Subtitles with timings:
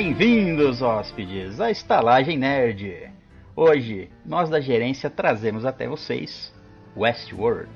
[0.00, 3.10] Bem-vindos, hóspedes, à Estalagem Nerd.
[3.56, 6.54] Hoje, nós da gerência trazemos até vocês
[6.96, 7.68] Westworld.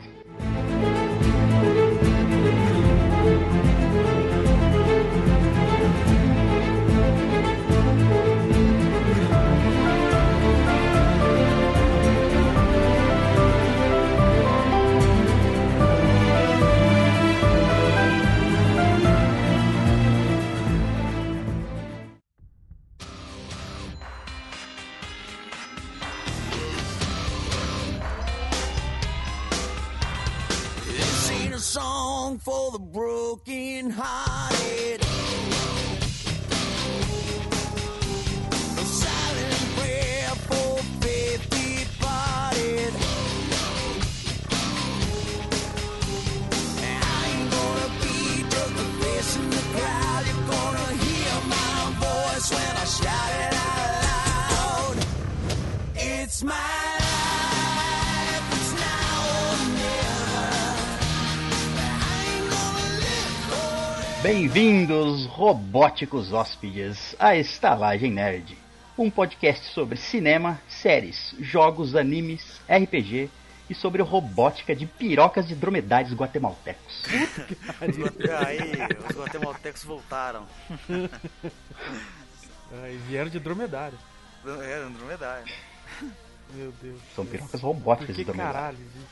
[65.46, 68.56] Robóticos hóspedes, à Estalagem Nerd.
[68.96, 73.28] Um podcast sobre cinema, séries, jogos, animes, RPG
[73.68, 77.02] e sobre robótica de pirocas de dromedários guatemaltecos.
[77.02, 78.60] Os guate- Aí,
[79.10, 80.46] os guatemaltecos voltaram.
[82.84, 83.98] Aí vieram de dromedário.
[84.46, 85.52] É, Andromedário.
[86.54, 87.00] Meu Deus.
[87.16, 88.54] São pirocas Por robóticas que de dromedário.
[88.54, 88.78] caralho?
[88.78, 89.06] isso?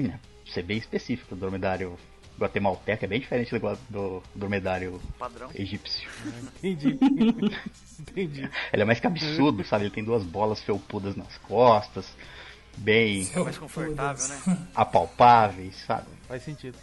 [0.00, 0.18] Hum,
[0.52, 1.96] Ser bem específico, o dromedário
[2.38, 5.48] guatemalteco é bem diferente do, do dromedário Padrão.
[5.54, 6.08] egípcio.
[6.26, 6.98] Ah, Entendi.
[8.00, 8.50] Entendi.
[8.72, 9.84] Ele é mais cabeçudo, sabe?
[9.84, 12.06] Ele tem duas bolas felpudas nas costas,
[12.76, 14.66] bem Mais confortável, né?
[14.74, 16.06] apalpáveis, sabe?
[16.28, 16.76] Faz sentido.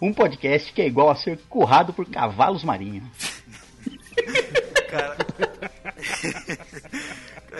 [0.00, 3.08] Um podcast que é igual a ser currado por cavalos marinhos.
[4.90, 5.16] Cara.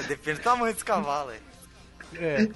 [0.07, 1.41] Depende do tamanho desse cavalo aí.
[2.15, 2.49] É.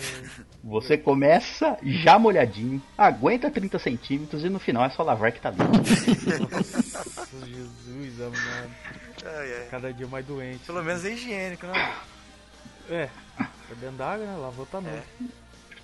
[0.62, 5.50] Você começa já molhadinho, aguenta 30 centímetros e no final é só lavar que tá
[5.50, 5.64] limpo.
[5.64, 8.70] Nossa, Jesus, amado.
[9.24, 9.68] Ai, ai.
[9.70, 10.64] Cada dia mais doente.
[10.66, 11.94] Pelo menos é higiênico, né?
[12.90, 13.08] É.
[13.36, 14.36] Tá dentro d'água, né?
[14.36, 15.02] Lavou tá novo.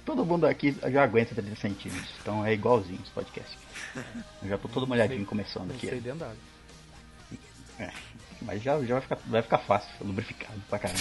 [0.04, 3.56] Todo mundo aqui já aguenta 30 centímetros, então é igualzinho esse podcast.
[4.42, 5.86] Eu já tô todo molhadinho começando aqui.
[5.86, 6.36] sei dentro d'água.
[7.78, 7.90] É,
[8.42, 11.00] mas já, já vai, ficar, vai ficar fácil, lubrificado pra caramba.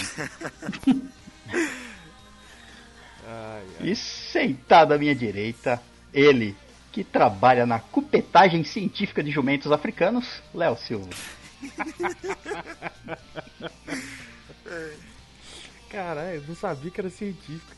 [3.25, 3.89] Ai, ai.
[3.89, 5.81] E sentado à minha direita,
[6.13, 6.55] ele
[6.91, 11.09] que trabalha na cupetagem científica de jumentos africanos, Léo Silva.
[15.89, 17.75] Caralho, eu não sabia que era científico.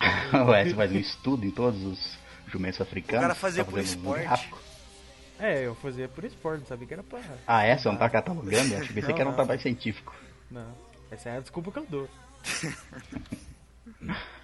[0.48, 3.24] Ué, você faz um estudo em todos os jumentos africanos?
[3.24, 4.22] O cara fazia tá por um esporte.
[4.22, 4.58] gráfico?
[5.38, 7.20] É, eu fazia por esporte, não sabia que era pra.
[7.46, 7.76] Ah, é?
[7.76, 8.74] Você não tá catalogando?
[8.74, 9.36] Eu pensei Não, que era um não.
[9.36, 10.14] trabalho científico.
[10.50, 10.74] Não.
[11.10, 12.08] Essa é a desculpa que eu dou.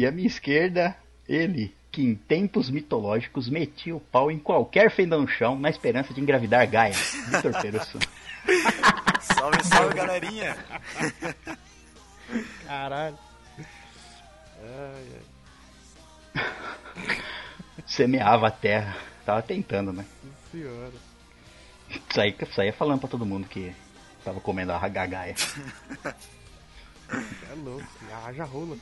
[0.00, 0.96] E à minha esquerda,
[1.28, 6.14] ele, que em tempos mitológicos metia o pau em qualquer fendão no chão na esperança
[6.14, 6.94] de engravidar Gaia.
[6.94, 7.98] Vitor Perusso.
[9.20, 10.56] Salve, salve, galerinha.
[12.66, 13.18] Caralho.
[14.62, 15.06] Ai,
[16.34, 16.46] ai.
[17.84, 18.96] Semeava a terra.
[19.26, 20.06] Tava tentando, né?
[20.50, 20.94] Senhora.
[22.08, 23.70] Saía, saía falando pra todo mundo que
[24.24, 25.34] tava comendo a Gaia.
[27.12, 27.84] É louco.
[28.24, 28.76] Haja rola.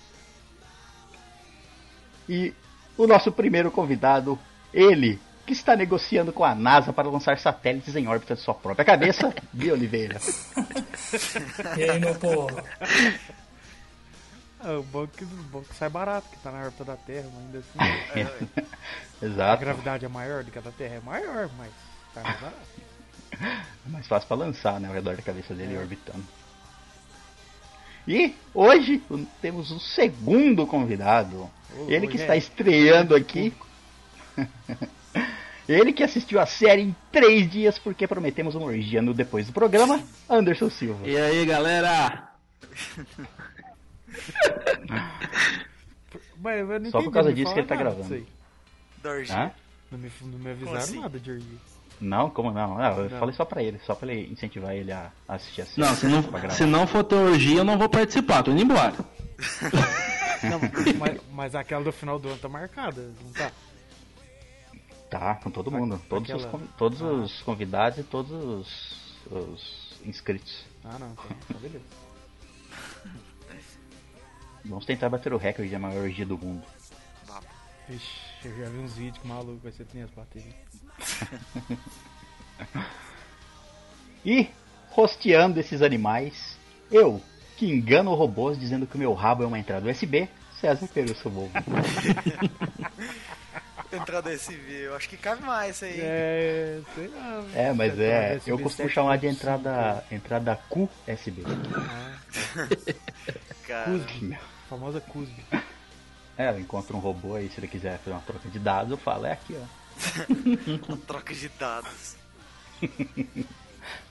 [2.28, 2.52] E
[2.96, 4.38] o nosso primeiro convidado,
[4.72, 8.84] ele, que está negociando com a NASA para lançar satélites em órbita de sua própria
[8.84, 10.20] cabeça, Gui Oliveira.
[11.76, 12.60] E aí, meu povo?
[14.60, 17.44] Ah, o bom que, o que sai barato, que tá na órbita da Terra, mas
[17.44, 18.48] ainda assim.
[19.20, 19.60] A Exato.
[19.64, 20.94] gravidade é maior do que a da Terra?
[20.94, 21.70] É maior, mas
[22.14, 22.56] tá mais barato.
[23.40, 24.86] É mais fácil pra lançar, né?
[24.86, 26.22] Ao redor da cabeça dele orbitando.
[28.06, 31.50] E hoje o- temos o segundo convidado.
[31.88, 33.52] Ele que está estreando aqui.
[35.68, 39.52] Ele que assistiu a série em três dias porque prometemos uma orgia no depois do
[39.52, 41.06] programa, Anderson Silva.
[41.06, 42.30] E aí, galera?
[46.40, 48.26] Mas eu não Só por causa disso que ele tá gravando.
[49.02, 49.52] Da orgia.
[49.90, 51.00] Não me, não me avisaram assim?
[51.00, 51.58] nada de orgia.
[52.00, 52.78] Não, como não?
[52.78, 53.18] Ah, eu Não.
[53.18, 55.86] falei só pra ele, só pra ele incentivar ele a assistir a série.
[55.86, 58.94] Não, se não, se não for ter orgia, eu não vou participar, tô indo embora.
[60.42, 60.60] Não,
[60.98, 63.50] mas, mas aquela do final do ano tá marcada, não tá?
[65.10, 66.00] Tá, com todo mundo.
[66.08, 70.64] Todos, os, aquela- convi- todos os convidados e todos os, os inscritos.
[70.84, 71.84] Ah, não, tá, tá beleza.
[74.64, 76.64] Vamos tentar bater o recorde de maior orgia do mundo.
[77.88, 78.28] Ixi.
[78.44, 80.54] Eu já vi uns vídeos que maluco vai ser tem as baterias.
[84.24, 84.48] E,
[84.90, 86.56] rosteando esses animais,
[86.90, 87.20] eu,
[87.58, 90.28] que engano robôs dizendo que o meu rabo é uma entrada USB,
[90.60, 91.50] César Perusso Volvo.
[93.90, 95.98] Entrada SV, eu acho que cabe mais isso aí.
[95.98, 97.44] É, sei lá.
[97.54, 99.32] É, mas é, USB eu costumo chamar de 7.5.
[99.32, 101.42] entrada, entrada QSB.
[103.66, 104.38] Cara, Cusby.
[104.68, 105.42] Famosa Cusby.
[106.36, 108.98] É, eu encontro um robô aí, se ele quiser fazer uma troca de dados, eu
[108.98, 110.94] falo, é aqui, ó.
[111.08, 112.16] troca de dados.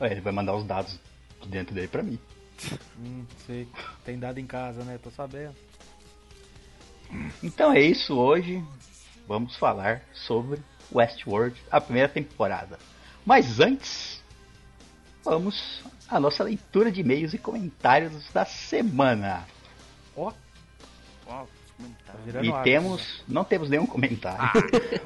[0.01, 0.99] Ué, Ele vai mandar os dados
[1.41, 2.19] de dentro dele pra mim.
[2.99, 3.67] Hum, sei.
[4.03, 4.99] Tem dado em casa, né?
[5.01, 5.55] Tô sabendo.
[7.43, 8.63] Então é isso hoje.
[9.27, 10.59] Vamos falar sobre
[10.91, 12.79] Westworld, a primeira temporada.
[13.25, 14.23] Mas antes,
[15.23, 19.45] vamos à nossa leitura de e-mails e comentários da semana.
[20.15, 20.31] Ó,
[21.27, 22.21] Uau, tá comentário.
[22.25, 24.61] virando E temos, não temos nenhum comentário,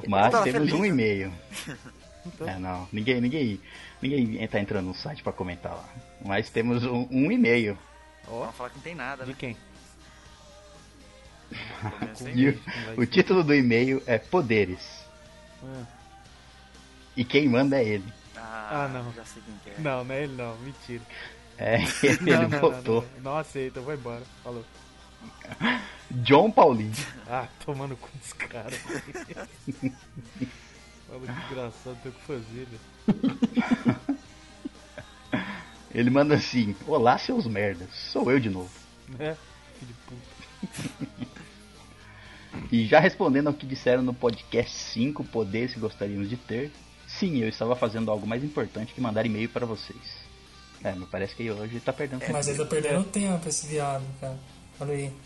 [0.08, 0.88] mas tava temos feliz, um né?
[0.88, 1.32] e-mail.
[2.24, 2.46] Então.
[2.46, 3.60] É, não, ninguém, ninguém,
[4.08, 5.88] ninguém tá entrando no site pra comentar lá.
[6.24, 7.78] Mas temos um, um e-mail.
[8.26, 9.36] Vamos falar que não tem nada, De né?
[9.38, 9.56] quem?
[12.34, 12.60] E o,
[13.02, 15.04] o título do e-mail é Poderes.
[15.62, 15.84] Ah,
[17.16, 18.12] E quem manda é ele.
[18.36, 19.12] Ah, Ah, não.
[19.12, 19.82] Já sei quem que é.
[19.82, 20.56] Não, não é ele não.
[20.58, 21.02] Mentira.
[21.58, 23.02] É, ele não, não, botou.
[23.02, 23.32] Não, não.
[23.32, 24.22] não aceita, vou embora.
[24.42, 24.64] Falou.
[26.10, 26.92] John Paulinho.
[27.28, 28.80] Ah, tomando com os caras.
[31.12, 32.80] Fala que engraçado, tem o que fazer, velho.
[35.94, 38.70] Ele manda assim: Olá, seus merdas, sou eu de novo.
[39.18, 39.36] Né?
[39.78, 40.22] Filho de puta.
[42.70, 46.72] E já respondendo ao que disseram no podcast 5 poderes que gostaríamos de ter,
[47.06, 50.22] sim, eu estava fazendo algo mais importante que mandar e-mail para vocês.
[50.82, 52.32] É, me parece que hoje tá perdendo tempo.
[52.32, 54.38] Mas ele tá perdendo tempo, esse viado, cara.
[54.80, 55.12] Olha aí.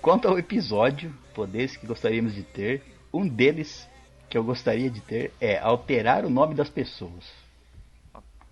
[0.00, 2.82] Quanto ao episódio, poderes que gostaríamos de ter,
[3.14, 3.88] um deles
[4.28, 7.24] que eu gostaria de ter é alterar o nome das pessoas.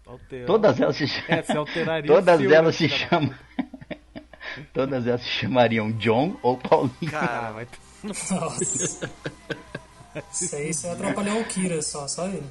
[0.07, 0.47] Altera.
[0.47, 1.37] Todas elas se chamam.
[1.37, 1.53] É, se
[2.07, 3.35] Todas elas se chamam.
[4.73, 7.11] Todas elas se chamariam John ou Paulinho.
[7.11, 7.67] Cara, vai
[8.05, 9.11] Nossa.
[10.33, 12.47] Isso aí você atrapalhou o Kira só, só ele.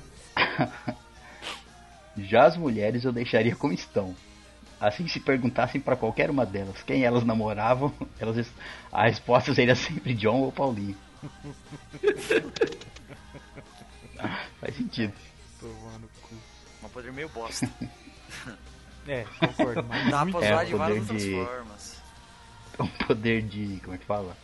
[2.17, 4.13] Já as mulheres eu deixaria como estão.
[4.87, 8.47] Assim, se perguntassem pra qualquer uma delas quem elas namoravam, elas,
[8.91, 10.97] a resposta seria sempre John ou Paulinho.
[14.61, 15.13] Faz sentido.
[15.59, 16.35] Tomando cu.
[16.83, 17.69] um poder meio bosta.
[19.07, 19.83] É, concordo.
[19.87, 22.01] Mas Dá pra É, usar de poder várias de- outras formas.
[22.79, 23.79] Um poder de.
[23.83, 24.35] como é que fala?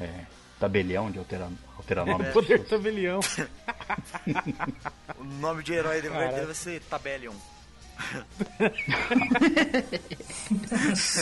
[0.00, 0.24] É.
[0.58, 2.24] Tabelião de alterar, alterar nome.
[2.24, 3.20] das poder tabelião.
[5.18, 7.32] O nome de herói vai ser Tabelion.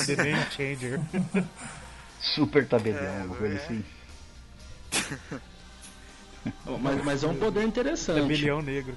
[0.06, 1.00] The Name Changer.
[2.20, 3.58] Super tabelião, É, uma coisa é.
[3.58, 3.84] assim.
[6.80, 8.20] Mas, mas é um poder interessante.
[8.20, 8.96] Tabelião negro.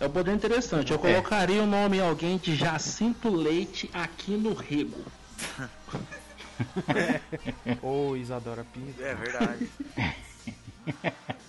[0.00, 0.92] É um poder interessante.
[0.92, 5.04] Eu colocaria o nome em alguém de Jacinto Leite aqui no Rego.
[7.82, 9.02] Ou Isadora Pinto.
[9.02, 9.68] É verdade.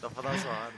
[0.02, 0.74] Dá pra dar zoado.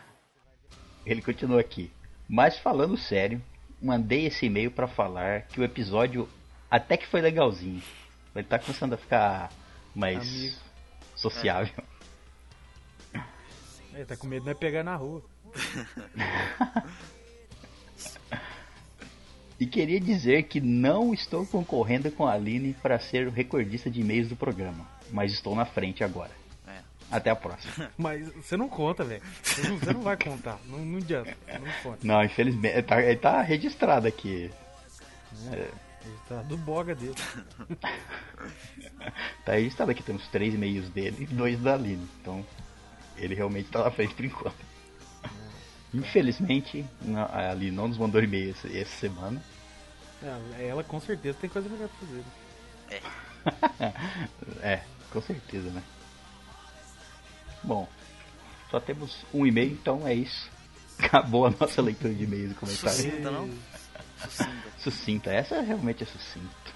[1.05, 1.91] Ele continua aqui.
[2.27, 3.41] Mas falando sério,
[3.81, 6.27] mandei esse e-mail pra falar que o episódio
[6.69, 7.81] até que foi legalzinho.
[8.35, 9.51] Ele tá começando a ficar
[9.93, 10.55] mais Amigo.
[11.15, 11.83] sociável.
[13.93, 15.21] É, tá com medo de pegar na rua.
[19.61, 24.01] E queria dizer que não estou concorrendo com a Aline para ser o recordista de
[24.01, 26.40] e-mails do programa, mas estou na frente agora.
[27.12, 27.15] É.
[27.15, 27.91] Até a próxima.
[27.98, 29.22] Mas você não conta, velho.
[29.44, 30.58] Você não, vai contar.
[30.65, 31.36] Não, não adianta.
[31.60, 32.00] Não conta.
[32.08, 34.50] Não, infelizmente, ele tá, ele tá registrado aqui.
[35.51, 37.15] Ele tá do boga dele.
[39.46, 42.08] Tá registrado aqui, temos três e-mails dele e dois da Aline.
[42.22, 42.46] Então,
[43.18, 44.56] ele realmente tá na frente por enquanto.
[45.94, 49.41] Infelizmente, não- a Aline não nos mandou e-mail essa, essa semana.
[50.22, 52.24] Não, ela com certeza tem coisa melhor pra fazer.
[52.24, 53.94] né?
[54.62, 55.82] É, com certeza, né?
[57.63, 57.88] Bom,
[58.70, 60.50] só temos um e-mail, então é isso.
[60.98, 63.01] Acabou a nossa leitura de e-mails e comentários.
[63.01, 63.50] Sucinta, não?
[64.20, 64.72] Sucinta.
[64.80, 66.72] Sucinta, essa realmente é sucinta.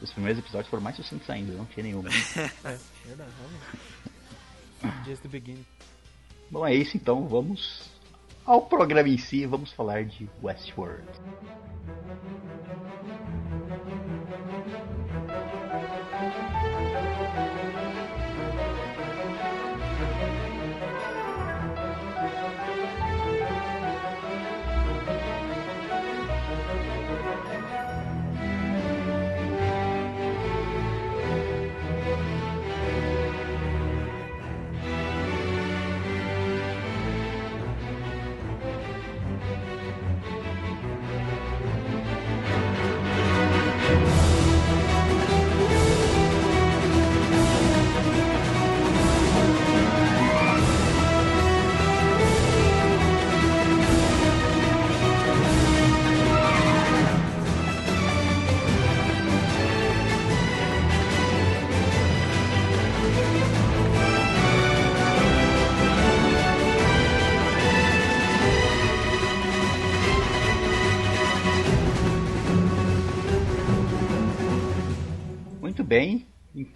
[0.00, 2.08] Os primeiros episódios foram mais sucintos ainda, não tinha nenhuma.
[2.64, 3.30] É, verdade,
[4.82, 5.08] realmente.
[5.08, 5.66] Just the beginning.
[6.50, 7.90] Bom, é isso então, vamos
[8.44, 11.06] ao programa em si, vamos falar de Westworld.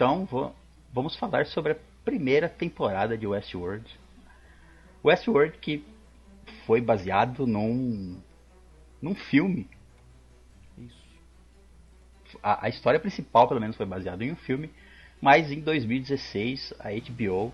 [0.04, 0.54] Então
[0.92, 3.87] vamos falar sobre a primeira temporada de Westworld.
[5.02, 5.82] Westworld que
[6.66, 8.20] foi baseado num,
[9.00, 9.66] num filme.
[10.76, 12.38] Isso.
[12.42, 14.70] A, a história principal, pelo menos, foi baseada em um filme,
[15.23, 17.50] mas em 2016 a HBO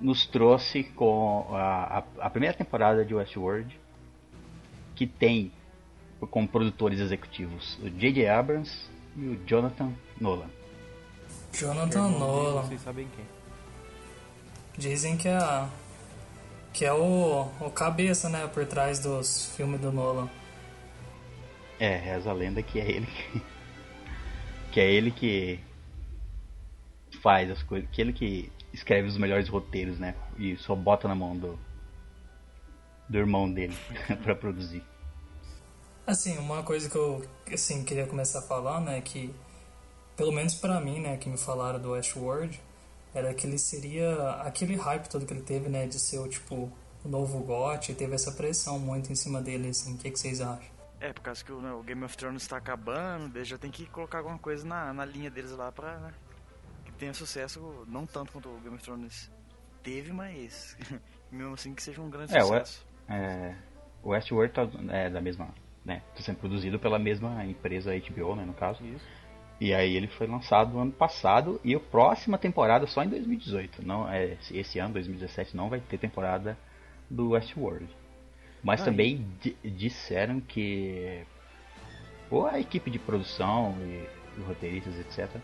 [0.00, 3.78] nos trouxe com a, a, a primeira temporada de Westworld,
[4.96, 5.52] que tem
[6.32, 8.28] como produtores executivos o J.J.
[8.28, 10.59] Abrams e o Jonathan Nolan.
[11.52, 12.62] Jonathan Nolan.
[12.62, 13.24] Vocês sabem quem.
[14.76, 15.68] Dizem que é,
[16.72, 20.28] que é o, o cabeça, né, por trás dos filmes do Nolan.
[21.78, 23.42] É, reza a lenda que é ele que,
[24.72, 25.60] que é ele que
[27.22, 30.14] faz as coisas, que é ele que escreve os melhores roteiros, né?
[30.38, 31.58] E só bota na mão do
[33.08, 33.76] do irmão dele
[34.22, 34.84] pra produzir.
[36.06, 39.34] Assim, uma coisa que eu assim, queria começar a falar, né, que
[40.20, 42.60] pelo menos pra mim, né, que me falaram do Westworld,
[43.14, 46.70] era que ele seria aquele hype todo que ele teve, né, de ser o tipo
[47.02, 50.18] o novo GOT, e teve essa pressão muito em cima dele, assim, o que, que
[50.18, 50.68] vocês acham?
[51.00, 53.70] É, por causa que o, né, o Game of Thrones tá acabando, eles já tem
[53.70, 56.12] que colocar alguma coisa na, na linha deles lá pra, né,
[56.84, 59.30] que tenha sucesso, não tanto quanto o Game of Thrones
[59.82, 60.76] teve, mas
[61.32, 62.84] mesmo assim que seja um grande É, o- sucesso.
[63.08, 63.54] É,
[64.02, 65.48] o Westworld tá, é da mesma,
[65.82, 66.02] né?
[66.14, 68.84] Tá sendo produzido pela mesma empresa HBO, né, no caso.
[68.84, 69.04] Isso.
[69.60, 73.86] E aí ele foi lançado ano passado e a próxima temporada só em 2018.
[73.86, 76.56] Não, é, esse ano, 2017, não vai ter temporada
[77.10, 77.86] do Westworld.
[78.62, 81.24] Mas Ah, também di- disseram que
[82.30, 85.40] ou a equipe de produção e os roteiristas, etc.,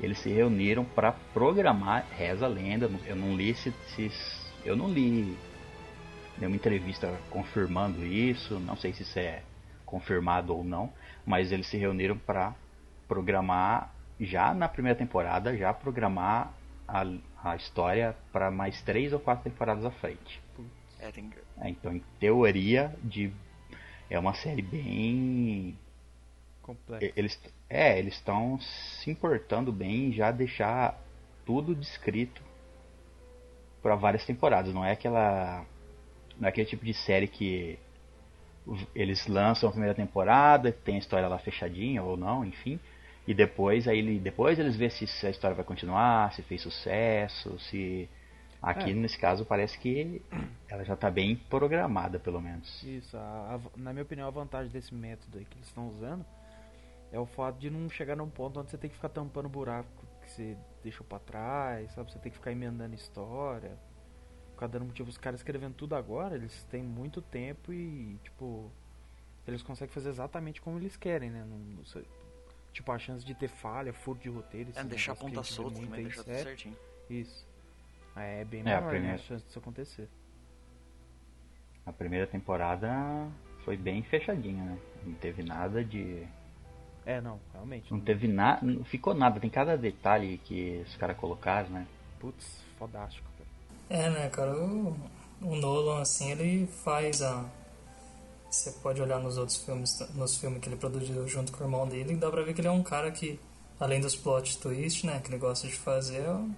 [0.00, 4.10] eles se reuniram para programar, reza a lenda, eu não li se, se
[4.64, 5.36] eu não li
[6.36, 9.42] nenhuma entrevista confirmando isso, não sei se isso é
[9.84, 10.92] confirmado ou não,
[11.26, 12.54] mas eles se reuniram para
[13.12, 16.52] programar já na primeira temporada, já programar
[16.88, 17.04] a,
[17.44, 20.40] a história para mais três ou quatro temporadas à frente.
[21.00, 23.30] É, tem, É, então, em teoria, de
[24.08, 25.76] é uma série bem
[26.62, 27.04] Completo.
[27.04, 27.38] e- eles
[27.68, 30.98] é eles estão se importando bem em já deixar
[31.44, 32.42] tudo descrito
[33.82, 35.64] para várias temporadas não é aquela
[36.38, 37.78] não é aquele tipo de série que
[38.94, 42.78] eles lançam a primeira temporada tem a história lá fechadinha ou não enfim
[43.26, 46.60] e depois aí ele- depois eles vê se, se a história vai continuar se fez
[46.62, 48.08] sucesso se
[48.60, 48.94] aqui É.
[48.94, 50.20] nesse caso parece que
[50.68, 54.72] ela já está bem programada pelo menos Isso, a- a- na minha opinião, a vantagem
[54.72, 56.24] desse método aí que eles estão usando
[57.12, 59.48] é o fato de não chegar num ponto onde você tem que ficar tampando o
[59.50, 59.88] buraco
[60.22, 62.10] que você deixou pra trás, sabe?
[62.10, 63.76] Você tem que ficar emendando história,
[64.52, 65.10] ficar dando motivo.
[65.10, 68.70] Os caras escrevendo tudo agora, eles têm muito tempo e, tipo,
[69.46, 71.44] eles conseguem fazer exatamente como eles querem, né?
[71.46, 71.84] Não, não
[72.72, 75.92] tipo, a chance de ter falha, furo de roteiro, é deixar a ponta solta também,
[75.98, 76.44] aí, deixar tudo sério.
[76.44, 76.76] certinho.
[77.10, 77.46] Isso.
[78.16, 80.08] É bem É, a menor né, primeira- a chance disso acontecer.
[81.84, 82.88] A primeira temporada
[83.64, 84.78] foi bem fechadinha, né?
[85.04, 86.26] Não teve nada de.
[87.04, 87.92] É, não, realmente.
[87.92, 88.64] Não teve nada.
[88.64, 89.40] Não ficou nada.
[89.40, 91.86] Tem cada detalhe que os caras colocaram, né?
[92.20, 94.00] Putz, fodástico, cara.
[94.02, 94.96] É, né, cara, o,
[95.40, 97.44] o Nolan, assim, ele faz a...
[98.52, 101.88] Você pode olhar nos outros filmes, nos filmes que ele produziu junto com o irmão
[101.88, 103.40] dele, e dá pra ver que ele é um cara que,
[103.80, 106.48] além dos plot twists, né, que ele gosta de fazer, é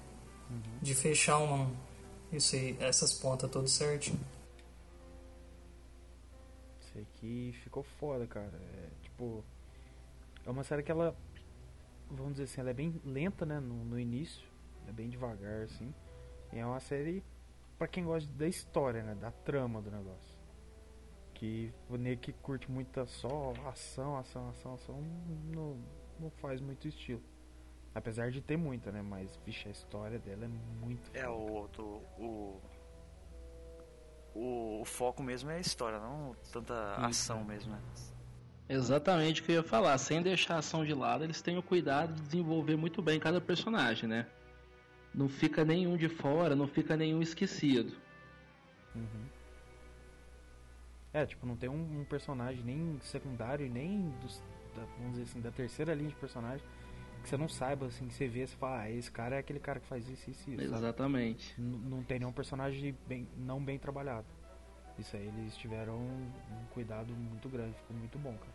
[0.82, 1.70] de fechar uma,
[2.32, 4.18] isso aí, essas pontas tudo certinho.
[6.80, 8.50] Isso aqui ficou foda, cara.
[8.52, 9.44] É, tipo,
[10.44, 11.16] é uma série que ela,
[12.10, 14.42] vamos dizer assim, ela é bem lenta, né, no, no início,
[14.88, 15.94] é bem devagar, assim.
[16.52, 17.22] E é uma série
[17.78, 20.33] pra quem gosta da história, né, da trama do negócio.
[21.34, 25.02] Que o nego que curte muita só ação, ação, ação, ação,
[25.52, 25.76] não,
[26.18, 27.22] não faz muito estilo.
[27.94, 30.48] Apesar de ter muita, né, mas, vixe, a história dela é
[30.84, 31.32] muito É, foda.
[31.32, 32.60] o, do- o,
[34.34, 37.80] o, o foco mesmo é a história, não tanta ação mesmo, né?
[38.68, 39.96] Exatamente o que eu ia falar.
[39.98, 43.40] Sem deixar a ação de lado, eles têm o cuidado de desenvolver muito bem cada
[43.40, 44.26] personagem, né?
[45.14, 47.92] Não fica nenhum de fora, não fica nenhum esquecido.
[48.94, 49.26] Uhum.
[51.14, 54.42] É, tipo, não tem um, um personagem nem secundário, nem dos,
[54.74, 56.66] da, vamos dizer assim, da terceira linha de personagem
[57.22, 59.58] que você não saiba, assim, que você vê, você fala, ah, esse cara é aquele
[59.60, 60.60] cara que faz isso, isso, isso.
[60.62, 61.54] Exatamente.
[61.58, 64.26] N- Não tem nenhum personagem bem, não bem trabalhado.
[64.98, 68.52] Isso aí eles tiveram um, um cuidado muito grande, ficou muito bom, cara.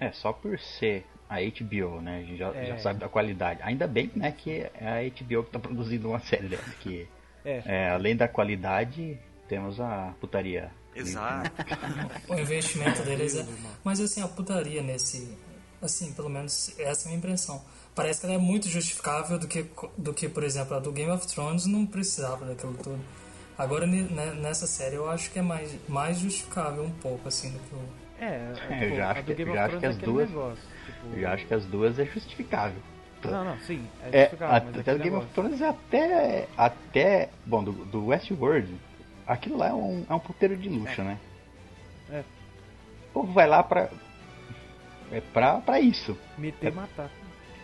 [0.00, 2.18] É, só por ser a HBO, né?
[2.18, 2.66] A gente já, É.
[2.66, 3.60] já sabe da qualidade.
[3.62, 6.70] Ainda bem, né, que é a HBO que tá produzindo uma série dessa.
[6.80, 7.06] Que,
[7.44, 9.16] É, é, além da qualidade,
[9.48, 10.70] temos a putaria.
[10.94, 11.50] Exato.
[12.28, 13.46] O investimento deles é...
[13.82, 15.36] Mas, assim, a putaria nesse...
[15.82, 17.62] Assim, pelo menos essa é a minha impressão.
[17.94, 19.66] parece que ela é muito justificável do que,
[19.98, 22.98] do que, por exemplo, a do Game of Thrones não precisava daquilo tudo.
[23.58, 27.58] Agora, né, nessa série, eu acho que é mais, mais justificável um pouco, assim, do
[27.58, 27.78] que o...
[28.18, 29.88] É, é, É, tipo, eu já a acho que- of já acho Thrones que é
[29.88, 30.64] as duas- negócio.
[30.86, 32.82] Tipo, Eu acho que as duas é justificável.
[33.24, 35.34] Não, não, sim, é É, justificável, mas até o Game of negócio.
[35.34, 36.48] Thrones é até.
[36.56, 37.28] até.
[37.46, 38.74] Bom, do, do Westworld,
[39.26, 41.18] aquilo lá é um, é um puteiro de luxo, né?
[42.10, 42.20] É.
[43.10, 43.90] O povo vai lá pra.
[45.10, 46.18] É pra, pra isso.
[46.36, 47.10] Meter e matar.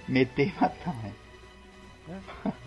[0.07, 0.95] Meter e matar.
[0.95, 1.15] né?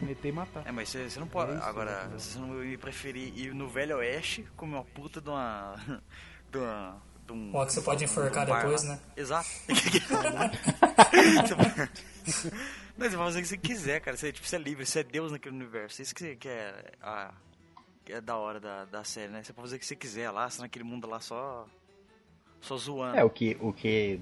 [0.01, 0.63] Meter e matar.
[0.65, 1.51] É, mas você, você não pode.
[1.51, 2.17] É isso, agora, né?
[2.17, 5.75] você não ia preferir ir no Velho Oeste comer uma puta de uma.
[6.51, 7.01] de uma.
[7.25, 8.99] De um, Ó, que você pode de um enforcar bar depois, né?
[9.15, 9.47] Exato.
[12.97, 14.15] Não, você pode fazer o que você quiser, cara.
[14.15, 16.01] Você, tipo, você é livre, você é Deus naquele universo.
[16.01, 17.33] Isso que, que é a.
[18.11, 19.43] é da hora da, da série, né?
[19.43, 21.65] Você pode fazer o que você quiser lá, você tá naquele mundo lá só.
[22.61, 23.17] Só zoando.
[23.17, 23.57] É, o que.
[23.61, 24.19] O que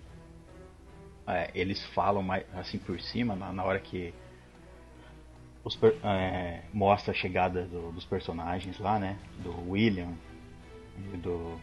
[1.28, 4.13] é, eles falam mais assim por cima, na, na hora que.
[5.63, 9.17] Os é, mostra a chegada do- dos personagens lá, né?
[9.39, 10.13] Do William
[11.13, 11.60] e do,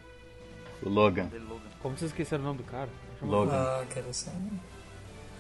[0.80, 1.28] do Logan.
[1.82, 2.88] Como vocês esqueceram o nome do cara?
[3.20, 3.52] Logan.
[3.52, 4.30] Ah, quero ser...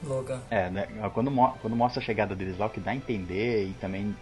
[0.02, 0.40] Logan.
[0.50, 3.66] É, né, quando, mo- quando mostra a chegada deles lá, o que dá a entender
[3.68, 4.14] e também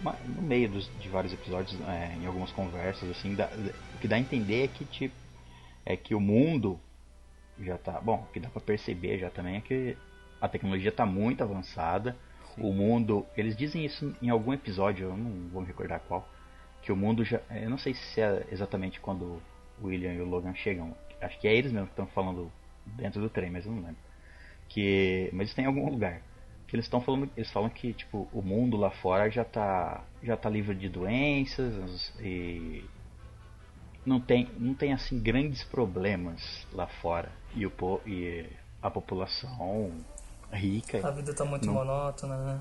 [0.00, 3.50] no meio dos, de vários episódios, é, em algumas conversas, assim, dá-
[3.94, 5.14] o que dá a entender é que tipo,
[5.84, 6.80] é que o mundo
[7.58, 8.00] já tá.
[8.00, 9.96] Bom, o que dá pra perceber já também é que
[10.40, 12.16] a tecnologia tá muito avançada.
[12.58, 13.26] O mundo.
[13.36, 16.28] Eles dizem isso em algum episódio, eu não vou me recordar qual.
[16.82, 17.40] Que o mundo já.
[17.50, 19.42] Eu não sei se é exatamente quando
[19.82, 20.94] o William e o Logan chegam.
[21.20, 22.52] Acho que é eles mesmo que estão falando
[22.84, 23.96] dentro do trem, mas eu não lembro
[24.68, 26.20] que mas tem em algum lugar
[26.66, 30.36] que eles estão falando eles falam que tipo o mundo lá fora já tá já
[30.36, 32.84] tá livre de doenças e
[34.04, 38.46] não tem não tem assim grandes problemas lá fora e o po- e
[38.82, 39.92] a população
[40.52, 41.74] rica A vida tá muito Não.
[41.74, 42.60] monótona, né?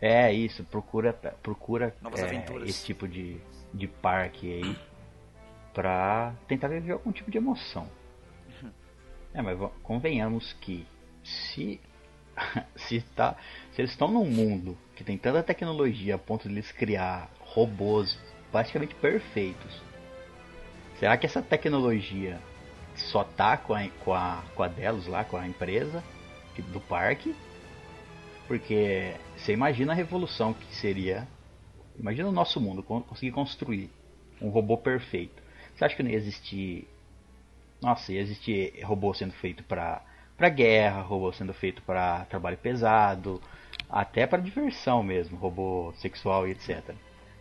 [0.00, 3.40] é isso, procura procura é, esse tipo de,
[3.72, 4.76] de parque aí
[5.72, 7.88] pra tentar viver algum tipo de emoção.
[9.32, 10.86] É, mas convenhamos que
[11.24, 11.80] se
[12.76, 13.36] se tá
[13.72, 18.18] se eles estão num mundo que tem tanta tecnologia a ponto de eles criar robôs
[18.50, 19.80] praticamente perfeitos.
[20.98, 22.40] Será que essa tecnologia
[22.96, 26.02] só tá com a com a, com a Delos lá, com a empresa
[26.72, 27.34] do parque?
[28.46, 31.26] Porque você imagina a revolução que seria.
[31.98, 33.90] Imagina o nosso mundo con- conseguir construir
[34.40, 35.42] um robô perfeito.
[35.74, 36.88] Você acha que não ia existir.
[37.80, 40.02] Nossa, ia existir robô sendo feito pra,
[40.42, 43.40] pra guerra, robô sendo feito pra trabalho pesado,
[43.88, 46.96] até pra diversão mesmo, robô sexual e etc.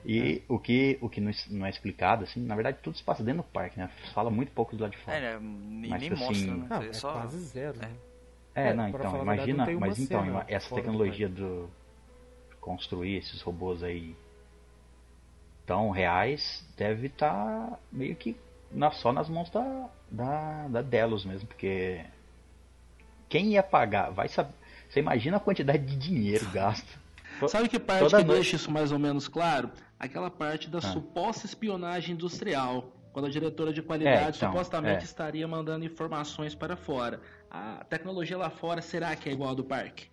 [0.05, 3.41] E o que, o que não é explicado, assim, na verdade tudo se passa dentro
[3.41, 3.89] do parque, né?
[4.13, 5.17] Fala muito pouco do lado de fora.
[5.17, 5.39] É, né?
[5.41, 6.67] Nem, Mas, nem assim, mostra, né?
[6.69, 7.13] Não, Você é só...
[7.13, 7.91] quase zero, né?
[8.53, 11.69] É, É, não, então, verdade, imagina, uma mas então, cena essa tecnologia do
[12.59, 14.15] construir esses robôs aí
[15.65, 18.37] tão reais deve estar meio que
[18.69, 22.05] na, só nas mãos da, da, da Delos mesmo, porque
[23.31, 24.53] quem ia pagar, vai saber,
[24.89, 26.99] você imagina a quantidade de dinheiro gasto.
[27.49, 29.71] Sabe que parte Toda que noite- deixa isso mais ou menos claro?
[29.97, 30.81] Aquela parte da Ah.
[30.81, 32.91] suposta espionagem industrial.
[33.13, 35.03] Quando a diretora de qualidade É, então, supostamente é.
[35.03, 37.19] estaria mandando informações para fora.
[37.49, 40.07] A tecnologia lá fora será que é igual a do parque?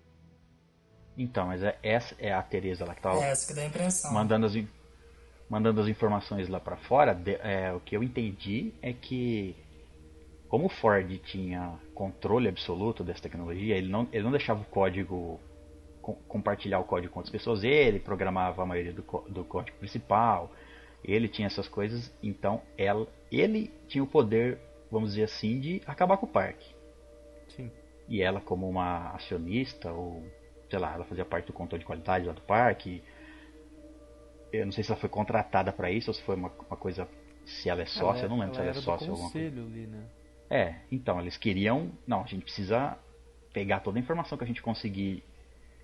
[1.16, 3.66] Então, mas é, essa é a Tereza lá que tava É essa que dá a
[3.66, 4.12] impressão.
[4.12, 4.54] mandando as,
[5.50, 9.54] mandando as informações lá pra fora, de- é, o que eu entendi é que
[10.48, 15.38] como o Ford tinha controle absoluto dessa tecnologia, ele não, ele não deixava o código
[16.00, 20.50] co- compartilhar o código com outras pessoas, ele programava a maioria do, do código principal,
[21.04, 24.58] ele tinha essas coisas, então ela, ele tinha o poder,
[24.90, 26.74] vamos dizer assim, de acabar com o parque.
[27.48, 27.70] Sim.
[28.08, 30.22] E ela, como uma acionista, ou
[30.70, 33.02] sei lá, ela fazia parte do controle de qualidade lá do parque.
[34.52, 37.06] Eu não sei se ela foi contratada para isso ou se foi uma, uma coisa.
[37.44, 39.60] Se ela é sócia, eu não lembro se ela é sócia ou alguma coisa.
[39.60, 40.06] ali, né?
[40.50, 41.90] É, então, eles queriam.
[42.06, 42.96] Não, a gente precisa
[43.52, 45.22] pegar toda a informação que a gente conseguir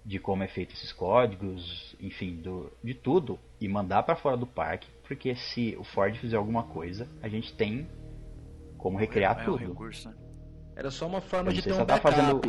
[0.04, 4.46] de como é feito esses códigos, enfim, do, de tudo, e mandar para fora do
[4.46, 7.88] parque, porque se o Ford fizer alguma coisa, a gente tem
[8.76, 9.68] como recriar é, é um tudo.
[9.68, 10.14] recurso, né?
[10.76, 12.40] Era só uma forma de ter um tá fazendo-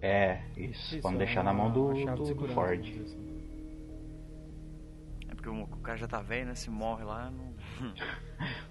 [0.00, 2.26] É, isso, Isso, vamos é deixar na uma- mão do, uma chave de do- do
[2.26, 2.80] segurança, Ford.
[2.80, 3.26] assim.
[5.28, 6.54] É porque o, o cara já tá velho, né?
[6.54, 7.52] Se morre lá, não.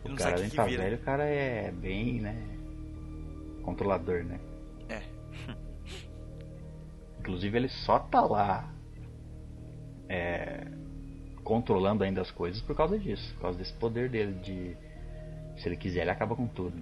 [0.04, 0.84] O não cara nem tá vira.
[0.84, 2.36] velho, o cara é bem, né?
[3.64, 4.40] Controlador, né?
[4.90, 5.02] É.
[7.20, 8.72] Inclusive ele só tá lá
[10.08, 10.68] é,
[11.44, 14.78] controlando ainda as coisas por causa disso, por causa desse poder dele de
[15.60, 16.78] se ele quiser ele acaba com tudo.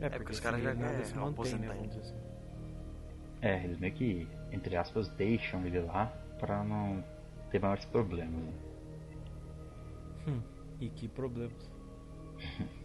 [0.00, 1.32] É, porque os caras já assim, nada querem se mantém, né?
[1.32, 2.20] aposentar Vamos dizer assim.
[3.42, 6.06] É, eles meio que, entre aspas, deixam ele lá
[6.38, 7.02] pra não
[7.50, 8.32] ter maiores problemas.
[8.32, 8.52] né?
[10.26, 10.40] Hum,
[10.80, 11.70] e que problemas.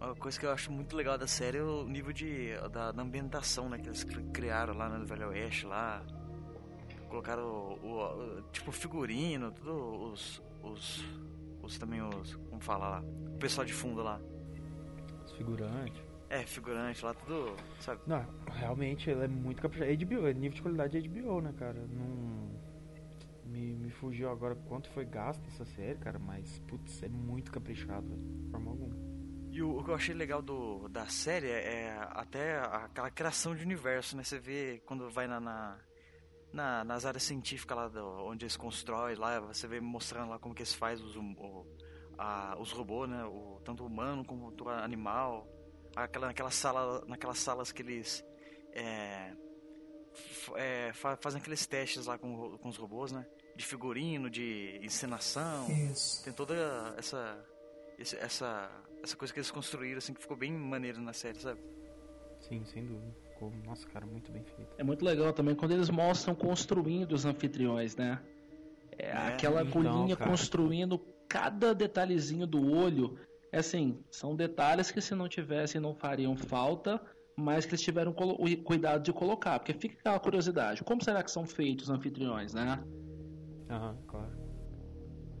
[0.00, 3.02] Uma coisa que eu acho muito legal da série é o nível de da, da
[3.02, 6.02] ambientação, né, que eles cri- criaram lá no Velho Oeste lá.
[7.08, 9.72] Colocaram o, o- o- tipo figurino, tudo
[10.12, 11.04] os os
[11.62, 13.00] os também os, como fala lá,
[13.34, 14.20] o pessoal de fundo lá.
[15.24, 16.02] Os figurantes.
[16.28, 18.00] É, figurante lá, tudo, sabe?
[18.06, 19.92] Não, realmente ela é muito caprichada.
[19.92, 21.80] HBO, é nível de qualidade de HBO, né, cara?
[21.88, 22.50] Não.
[23.56, 28.06] Me, me fugiu agora quanto foi gasto essa série, cara, mas, putz, é muito caprichado.
[28.06, 28.94] De forma alguma.
[29.50, 33.64] E o, o que eu achei legal do, da série é até aquela criação de
[33.64, 34.22] universo, né?
[34.22, 35.78] Você vê quando vai na, na,
[36.52, 40.54] na- nas áreas científicas lá do, onde eles constroem lá, você vê mostrando lá como
[40.54, 41.66] que eles fazem os, hum- o,
[42.18, 43.24] a, os robôs, né?
[43.24, 45.46] O, tanto humano como o animal.
[45.96, 48.22] Aquela, naquela sala, naquelas salas que eles
[48.74, 49.32] é,
[50.56, 53.26] é, fa- fazem aqueles testes lá com, com os robôs, né?
[53.56, 55.66] De figurino, de encenação.
[55.90, 56.22] Isso.
[56.24, 56.54] Tem toda
[56.96, 57.38] essa
[57.98, 58.70] esse- essa
[59.02, 61.60] essa coisa que eles construíram assim que ficou bem maneiro na série, sabe?
[62.40, 63.14] Sim, sem dúvida.
[63.32, 64.74] Ficou, nossa, cara, muito bem feito.
[64.78, 68.20] É muito legal também quando eles mostram construindo os anfitriões, né?
[68.98, 70.30] É, aquela então, agulhinha cara.
[70.30, 73.18] construindo cada detalhezinho do olho.
[73.52, 77.00] É assim, são detalhes que se não tivessem não fariam falta,
[77.36, 79.58] mas que eles tiveram o cuidado de colocar.
[79.58, 82.82] Porque fica aquela curiosidade, como será que são feitos os anfitriões, né?
[83.70, 84.30] Aham, claro.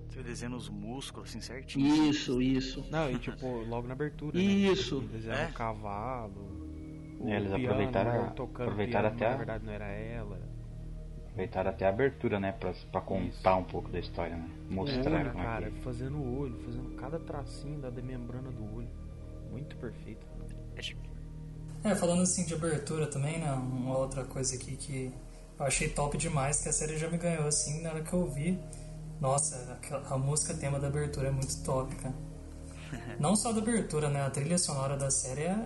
[0.08, 1.86] Você desenha os músculos assim certinho.
[2.10, 2.84] Isso, isso.
[2.90, 4.38] Não, e tipo, logo na abertura.
[4.38, 4.96] Isso.
[4.96, 5.00] Né?
[5.02, 5.46] Eles desenham É?
[5.48, 6.56] o cavalo.
[7.20, 9.86] O É, eles piano, aproveitaram- mulher tocando aproveitaram piano, até a- Na verdade não era
[9.86, 10.38] ela.
[11.26, 12.52] Aproveitaram até a abertura, né?
[12.52, 14.48] Pra, pra contar um pouco da história, né?
[14.70, 18.50] O Mostrar olho, como cara, é que fazendo o olho, fazendo cada tracinho da membrana
[18.50, 18.88] do olho.
[19.50, 20.26] Muito perfeito.
[20.76, 21.06] É tipo-
[21.84, 23.52] É, falando assim de abertura também, né?
[23.52, 25.12] Uma outra coisa aqui que
[25.58, 28.26] eu achei top demais, que a série já me ganhou assim na hora que eu
[28.30, 28.58] vi.
[29.20, 32.14] Nossa, aquela- a música tema da abertura é muito top, cara.
[33.18, 34.22] Não só da abertura, né?
[34.22, 35.56] A trilha sonora da série é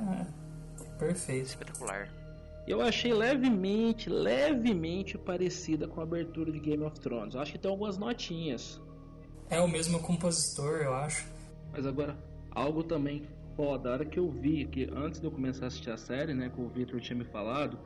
[0.81, 1.49] é perfeita.
[1.49, 2.09] espetacular.
[2.67, 7.35] Eu achei levemente, levemente parecida com a abertura de Game of Thrones.
[7.35, 8.81] Eu acho que tem algumas notinhas.
[9.49, 11.27] É o mesmo compositor, eu acho.
[11.73, 12.17] Mas agora,
[12.51, 13.25] algo também
[13.57, 16.35] foda, a hora que eu vi, que antes de eu começar a assistir a série,
[16.35, 17.79] né, que o Victor tinha me falado,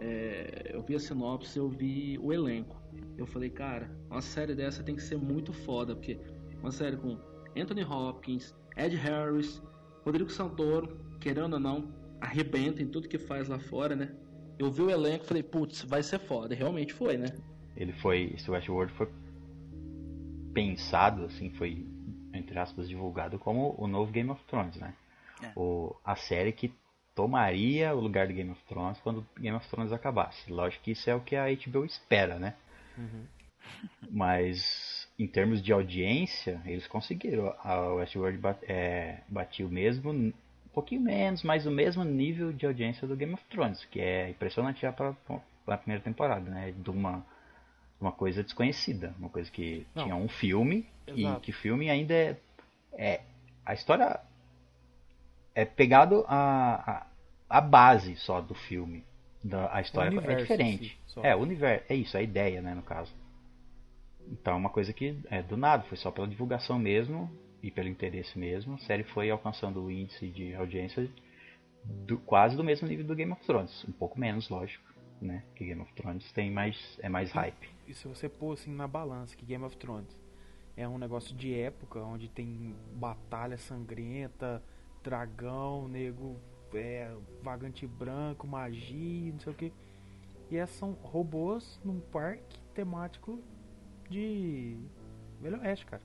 [0.00, 2.80] é, eu vi a sinopse, eu vi o elenco.
[3.16, 6.18] Eu falei, cara, uma série dessa tem que ser muito foda, porque
[6.60, 7.18] uma série com
[7.56, 9.62] Anthony Hopkins, Ed Harris,
[10.04, 14.14] Rodrigo Santoro, querendo ou não, arrebenta em tudo que faz lá fora, né?
[14.58, 16.54] Eu vi o elenco e falei, putz, vai ser foda.
[16.54, 17.28] E realmente foi, né?
[17.78, 18.32] ele foi.
[18.34, 19.08] Esse Westworld foi
[20.52, 21.86] pensado, assim, foi,
[22.34, 24.92] entre aspas, divulgado como o novo Game of Thrones, né?
[25.42, 25.52] É.
[25.54, 26.74] O, a série que
[27.18, 30.52] tomaria o lugar do Game of Thrones quando Game of Thrones acabasse.
[30.52, 32.54] Lógico que isso é o que a HBO espera, né?
[34.08, 37.52] Mas em termos de audiência, eles conseguiram.
[37.58, 39.18] A Westworld bat, é,
[39.68, 40.32] mesmo, um
[40.72, 44.82] pouquinho menos, mas o mesmo nível de audiência do Game of Thrones, que é impressionante
[44.82, 45.12] já para
[45.66, 46.72] a primeira temporada, né?
[46.72, 47.26] De uma,
[48.00, 50.04] uma coisa desconhecida, uma coisa que Não.
[50.04, 51.40] tinha um filme e Exato.
[51.40, 52.36] que filme ainda é,
[52.92, 53.20] é
[53.66, 54.20] a história
[55.58, 57.06] é pegado a, a,
[57.48, 59.04] a base só do filme.
[59.42, 61.00] Da, a história é universo diferente.
[61.22, 61.84] é, o universo.
[61.88, 63.12] É isso, a ideia, né, no caso.
[64.30, 67.30] Então é uma coisa que é do nada, foi só pela divulgação mesmo
[67.62, 68.74] e pelo interesse mesmo.
[68.74, 71.08] A série foi alcançando o índice de audiência
[71.84, 73.84] do, quase do mesmo nível do Game of Thrones.
[73.84, 74.84] Um pouco menos, lógico,
[75.20, 75.44] né?
[75.54, 77.68] Que Game of Thrones tem mais, é mais hype.
[77.86, 80.14] E se você pôr assim na balança que Game of Thrones
[80.76, 84.62] é um negócio de época onde tem batalha sangrenta,
[85.02, 86.36] dragão, nego,
[86.74, 89.72] é, vagante branco, magia, não sei o que.
[90.50, 93.38] E essas são robôs num parque temático
[94.08, 94.78] de
[95.40, 96.02] Velho Oeste, cara.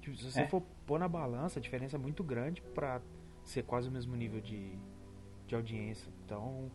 [0.00, 0.48] Tipo, se você É.
[0.48, 3.00] for pôr na balança, a diferença é muito grande pra
[3.44, 4.76] ser quase o mesmo nível de,
[5.46, 6.10] de audiência.
[6.24, 6.70] Então,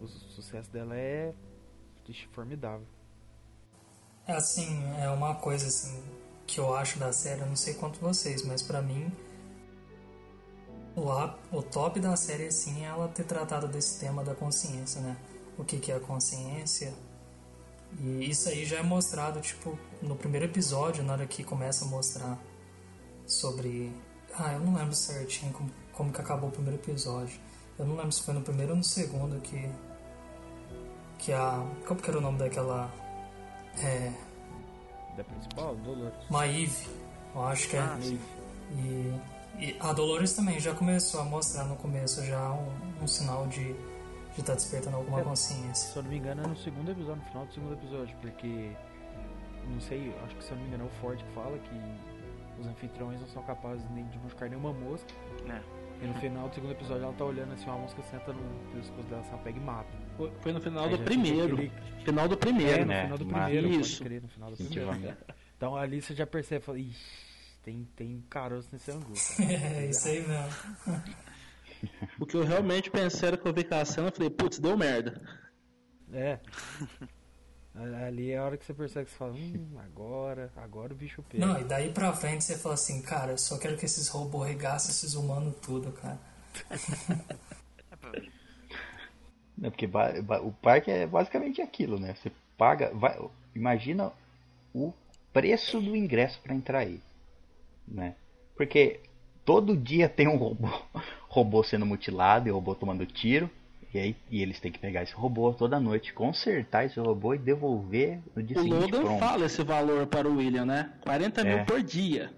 [0.00, 1.34] o sucesso dela é
[2.32, 2.86] formidável.
[4.26, 6.02] É assim, é uma coisa assim
[6.46, 9.10] que eu acho da série, eu não sei quanto vocês, mas pra mim
[11.00, 15.16] o, o top da série assim é ela ter tratado desse tema da consciência, né?
[15.56, 16.92] O que, que é a consciência?
[17.98, 21.88] E isso aí já é mostrado, tipo, no primeiro episódio, na hora que começa a
[21.88, 22.38] mostrar
[23.26, 23.92] sobre.
[24.38, 27.40] Ah, eu não lembro certinho como, como que acabou o primeiro episódio.
[27.78, 29.68] Eu não lembro se foi no primeiro ou no segundo que.
[31.18, 31.66] Que a.
[31.86, 32.90] Como que era o nome daquela.
[33.78, 34.12] É.
[35.16, 36.30] Da principal, Dolores.
[36.30, 36.88] Maeve,
[37.34, 37.80] eu acho que é.
[37.80, 37.98] Ah.
[38.72, 39.14] E,
[39.58, 43.72] e a Dolores também já começou a mostrar no começo já um, um sinal de,
[44.34, 45.24] de estar despertando alguma É.
[45.24, 45.90] consciência.
[45.92, 48.70] Se eu não me engano, é no segundo episódio, no final do segundo episódio, porque.
[49.68, 52.60] Não sei, acho que se eu não me engano é o Ford que fala que
[52.60, 55.06] os anfitriões não são capazes nem de machucar nenhuma mosca.
[55.48, 55.60] É.
[56.02, 59.02] E no final do segundo episódio ela tá olhando assim, uma mosca senta no pescoço
[59.08, 59.88] dela, assim, ela pega e mata.
[60.40, 61.54] Foi, no final Aí do primeiro.
[61.54, 61.72] aquele-
[62.04, 62.80] Final do É, primeiro.
[62.80, 63.02] no né?
[63.02, 63.44] final do Mata.
[63.44, 63.98] primeiro, Isso.
[63.98, 65.16] pode crer, no final do primeiro.
[65.56, 66.98] Então ali você já percebe, fala, ixi,
[67.62, 69.12] tem, tem caroço nesse angu.
[69.36, 71.02] cara." É isso aí mesmo.
[72.18, 74.76] O que eu realmente pensei era que eu vi aquela cena e falei, putz, deu
[74.76, 75.20] merda.
[76.12, 76.38] É.
[78.04, 81.22] Ali é a hora que você percebe que você fala, hum, agora, agora o bicho
[81.22, 81.46] pega.
[81.46, 84.48] Não, e daí pra frente você fala assim, cara, eu só quero que esses robôs
[84.48, 86.18] regaçem esses humanos tudo, cara.
[87.92, 88.12] É pra-
[89.62, 89.86] É porque
[90.42, 92.14] o parque é basicamente aquilo, né?
[92.14, 92.92] Você paga.
[92.94, 93.16] Vai,
[93.54, 94.12] imagina
[94.74, 94.92] o
[95.32, 97.00] preço do ingresso para entrar aí.
[97.90, 98.14] Né?
[98.56, 99.00] Porque
[99.44, 100.68] todo dia tem um robô,
[101.28, 103.50] robô sendo mutilado e o robô tomando tiro.
[103.92, 107.38] E, aí, e eles têm que pegar esse robô toda noite, consertar esse robô e
[107.38, 109.18] devolver no dia O seguinte Logan pronto.
[109.18, 110.92] fala esse valor para o William, né?
[111.00, 111.64] 40 mil É.
[111.64, 112.30] por dia.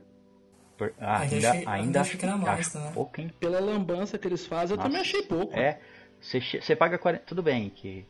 [0.78, 2.90] Por- ah, Ainda achei- ainda, acho que era mais, né?
[2.94, 3.30] pouco, hein?
[3.38, 4.88] Pela lambança que eles fazem, eu Nossa.
[4.88, 5.54] também achei pouco.
[5.54, 5.78] É,
[6.18, 7.24] você, paga 40.
[7.26, 8.06] Tudo bem, que.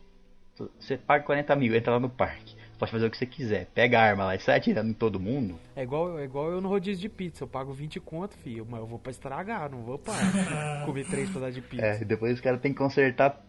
[0.78, 2.54] Você paga 40 mil, entra lá no parque.
[2.82, 3.66] Você pode fazer o que você quiser.
[3.66, 5.58] Pega a arma lá e sai atirando em todo mundo.
[5.76, 8.80] É igual, é igual eu no rodízio de pizza, eu pago 20 conto, filho, mas
[8.80, 10.14] eu vou pra estragar, não vou pra
[10.84, 11.86] comer três pedaços de pizza.
[11.86, 13.44] É, e depois os caras têm que consertar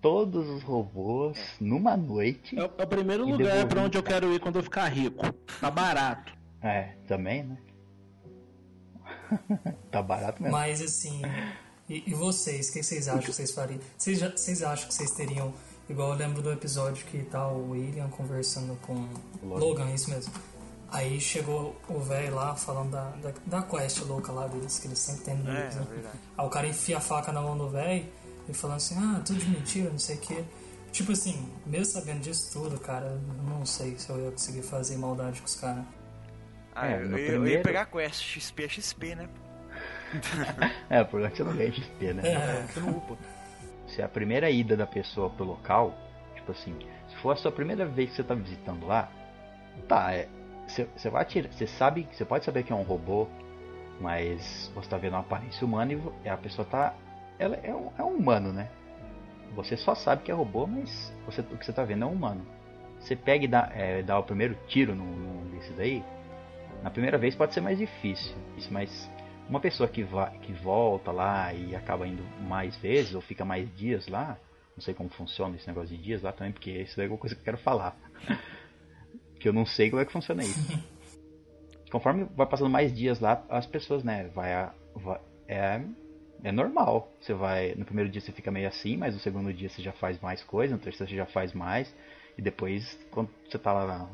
[0.00, 2.56] todos os robôs numa noite.
[2.56, 5.26] É o, é o primeiro lugar pra onde eu quero ir quando eu ficar rico.
[5.60, 6.32] Tá barato.
[6.62, 7.58] É, também, né?
[9.90, 10.56] tá barato mesmo.
[10.56, 11.22] Mas assim,
[11.88, 13.80] e, e vocês, o que vocês acham que vocês fariam?
[13.96, 15.52] Vocês, vocês acham que vocês teriam,
[15.88, 19.08] igual eu lembro do episódio que tá o William conversando com
[19.42, 19.64] Logan.
[19.64, 20.32] Logan, isso mesmo.
[20.90, 24.98] Aí chegou o velho lá falando da, da, da quest louca lá deles, que eles
[24.98, 25.86] sempre têm no É, livro, é né?
[25.90, 26.18] verdade.
[26.38, 28.06] Aí o cara enfia a faca na mão do velho
[28.48, 30.44] e falando assim, ah, tudo de mentira, não sei o que.
[30.90, 34.96] Tipo assim, mesmo sabendo disso tudo, cara, eu não sei se eu ia conseguir fazer
[34.96, 35.84] maldade com os caras.
[36.74, 39.28] Ah, É, eu, no eu- eu ia primeiro- pegar a quest XP é XP, né?
[40.88, 42.22] É, o problema é que você não ganha XP, né?
[42.26, 43.16] É, não upa.
[43.88, 45.94] Se é a primeira ida da pessoa pro local,
[46.34, 46.76] tipo assim,
[47.08, 49.10] se for a sua primeira vez que você tá visitando lá,
[49.88, 50.28] tá, é,
[50.66, 53.26] você, vai atirar, você sabe, você pode saber que é um robô,
[54.00, 55.92] mas você tá vendo uma aparência humana
[56.24, 56.94] e a pessoa tá,
[57.38, 58.68] ela é um, é um humano, né?
[59.54, 62.12] Você só sabe que é robô, mas você, o que você tá vendo é um
[62.12, 62.44] humano.
[63.00, 66.04] Você pega e dá, é, dá o primeiro tiro num, num desses daí,
[66.82, 69.10] na primeira vez pode ser mais difícil, isso, mas
[69.48, 73.68] uma pessoa que, vai, que volta lá e acaba indo mais vezes ou fica mais
[73.76, 74.38] dias lá,
[74.76, 77.18] não sei como funciona esse negócio de dias lá também, porque isso daí é uma
[77.18, 77.96] coisa que eu quero falar.
[79.40, 80.78] que eu não sei como é que funciona isso.
[81.90, 85.80] Conforme vai passando mais dias lá, as pessoas, né, vai, a- vai é
[86.44, 87.10] é normal.
[87.20, 89.92] Você vai no primeiro dia você fica meio assim, mas no segundo dia você já
[89.92, 91.92] faz mais coisa, no terceiro você já faz mais
[92.36, 94.08] e depois quando você tá lá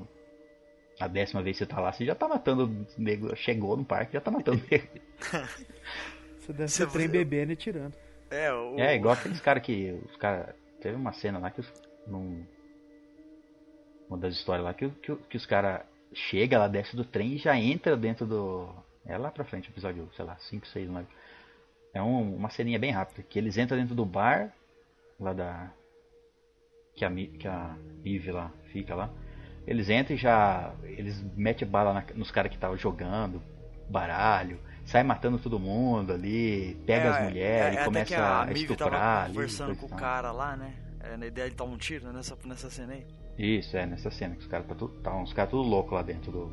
[1.00, 4.12] a décima vez que você tá lá, você já tá matando nego, chegou no parque,
[4.14, 4.86] já tá matando nego.
[6.40, 7.94] Você deve Você ser trem bebendo e tirando.
[8.30, 9.92] É, o, É, igual aqueles caras que.
[10.10, 11.72] Os cara, teve uma cena lá que os.
[12.06, 12.44] Num,
[14.08, 15.80] uma das histórias lá que, o- que, o- que os caras
[16.12, 18.68] chega lá, desce do trem e já entra dentro do.
[19.06, 21.10] É lá pra frente, episódio, sei lá, 5, 6, não lembro.
[21.94, 23.22] É um- uma ceninha bem rápida.
[23.22, 24.52] Que eles entram dentro do bar,
[25.18, 25.72] lá da.
[26.94, 29.10] Que a, que a Eve lá fica lá.
[29.66, 30.72] Eles entram e já.
[30.84, 33.40] Eles metem bala na- nos caras que estavam jogando,
[33.88, 38.44] baralho, sai matando todo mundo ali, pega é, as é, mulheres, é, até começa a
[38.44, 39.32] a estuprar tava ali.
[39.34, 40.74] conversando com o cara lá, né?
[41.00, 43.06] É, na ideia de dar um tiro né, nessa, nessa cena aí.
[43.38, 46.02] Isso, é, nessa cena que os caras tá, tudo- tá uns caras tudo louco lá
[46.02, 46.52] dentro do.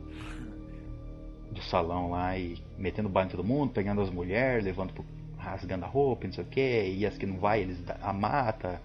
[1.51, 5.03] Do salão lá e metendo bala em todo mundo, pegando as mulheres, levando pro,
[5.37, 8.13] rasgando a roupa, e não sei o que, e as que não vai, eles a
[8.13, 8.81] mata.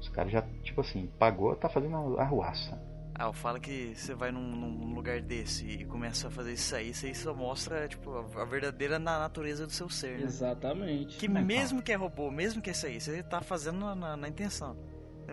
[0.00, 2.80] Os caras já, tipo assim, pagou, tá fazendo a arruaça.
[3.18, 6.74] Ah, eu falo que você vai num, num lugar desse e começa a fazer isso
[6.76, 10.24] aí, isso aí só mostra, tipo, a verdadeira na- natureza do seu ser, né?
[10.24, 11.16] Exatamente.
[11.18, 11.42] Que Então.
[11.42, 14.28] mesmo que é robô, mesmo que é isso aí, você tá fazendo na, na- na
[14.28, 14.76] intenção.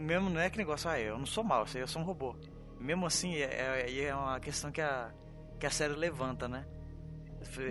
[0.01, 2.35] Mesmo não é que negócio, ah, eu não sou mal, eu sou um robô.
[2.79, 5.13] Mesmo assim, é, é, é uma questão que a,
[5.59, 6.65] que a série levanta, né?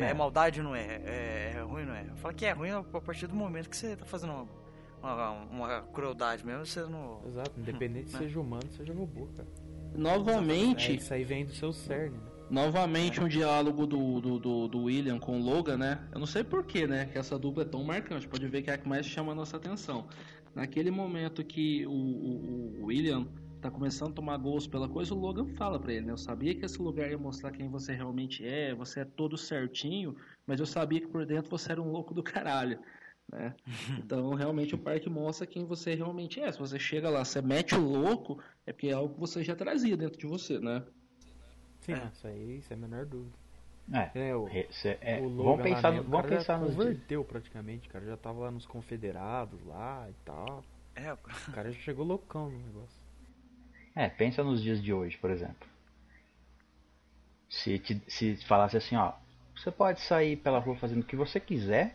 [0.01, 0.15] É, É.
[0.15, 1.01] maldade ou não é?
[1.05, 1.53] é?
[1.57, 2.05] É ruim ou não é?
[2.17, 4.47] Fala que é ruim a partir do momento que você tá fazendo uma,
[5.03, 7.21] uma, uma crueldade mesmo, você não.
[7.27, 9.49] Exato, independente se seja humano, seja robô, cara.
[9.95, 12.31] É, Novamente, isso aí vem do seu cerne, né?
[12.51, 16.07] novamente um diálogo do, do, do, do William com o Logan, né?
[16.13, 17.07] Eu não sei porquê, né?
[17.07, 18.29] Que essa dupla é tão marcante.
[18.29, 20.07] Pode ver que é a que mais chama a nossa atenção.
[20.55, 23.27] Naquele momento que o, o, o William
[23.61, 26.13] tá começando a tomar gosto pela coisa, o Logan fala pra ele, né?
[26.13, 30.15] Eu sabia que esse lugar ia mostrar quem você realmente é, você é todo certinho,
[30.47, 32.79] mas eu sabia que por dentro você era um louco do caralho.
[33.33, 33.55] né?
[33.99, 36.53] Então, realmente, o parque mostra quem você realmente é.
[36.53, 39.55] Se você chega lá, você mete o louco, é porque é algo que você já
[39.57, 40.85] trazia dentro de você, né?
[41.81, 42.07] Sim, É.
[42.13, 43.37] isso aí, isso é a menor dúvida.
[43.93, 44.49] É, É, o,
[45.03, 46.85] é, o vamos pensar, mesmo, o vamos cara já pensar nos dias.
[46.85, 48.05] converteu praticamente, cara.
[48.07, 50.65] Já tava lá nos confederados lá e tal.
[50.95, 53.03] É, O cara já chegou loucão no negócio.
[53.95, 55.69] É, pensa nos dias de hoje, por exemplo.
[57.49, 59.13] Se te, se te falasse assim, ó,
[59.57, 61.95] você pode sair pela rua fazendo o que você quiser,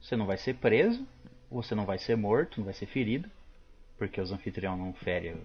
[0.00, 1.06] você não vai ser preso,
[1.50, 3.30] você não vai ser morto, não vai ser ferido,
[3.98, 5.36] porque os anfitriões não ferem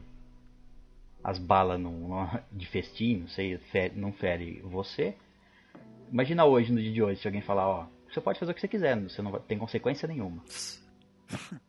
[1.23, 5.15] as balas não, não- de festim, não sei, fe- não fere você.
[6.11, 8.61] Imagina hoje, no dia de hoje, se alguém falar, ó, você pode fazer o que
[8.61, 10.43] você quiser, você não vai, tem consequência nenhuma.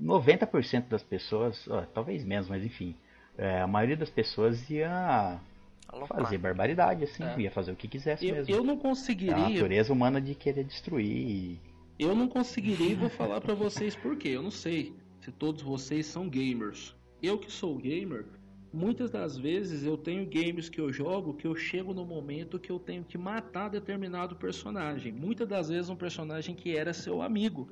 [0.00, 2.94] 90% das pessoas, ó, talvez menos, mas enfim,
[3.36, 5.40] é, a maioria das pessoas ia
[5.88, 6.22] aloprar.
[6.22, 7.40] fazer barbaridade, assim, É.
[7.40, 8.54] ia fazer o que quisesse Eu, mesmo.
[8.54, 9.36] eu não É a conseguiria.
[9.48, 11.58] natureza humana de querer destruir.
[11.98, 14.28] Eu não conseguiria e vou falar pra vocês por quê.
[14.28, 16.94] Eu não sei se todos vocês são gamers.
[17.26, 18.24] Eu que sou gamer,
[18.72, 22.70] muitas das vezes eu tenho games que eu jogo que eu chego no momento que
[22.70, 25.12] eu tenho que matar determinado personagem.
[25.12, 27.68] Muitas das vezes um personagem que era seu amigo.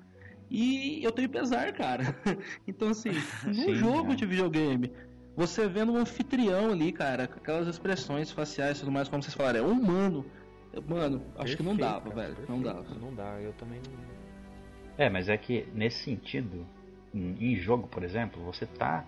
[0.50, 2.16] E eu tenho pesar, cara.
[2.66, 3.12] Então assim,
[3.52, 4.14] Sim, jogo é.
[4.16, 4.90] de videogame,
[5.36, 9.34] você vendo um anfitrião ali, cara, com aquelas expressões faciais e tudo mais, como vocês
[9.34, 10.24] falaram, é humano.
[10.88, 12.48] Mano, acho que não Perfeito, dava, cara, velho.
[12.48, 12.88] Não perfeito.
[12.88, 13.00] dava.
[13.00, 14.14] Não dá, eu também não.
[14.98, 16.66] É, mas é que nesse sentido,
[17.14, 19.04] em jogo, por exemplo, você tá.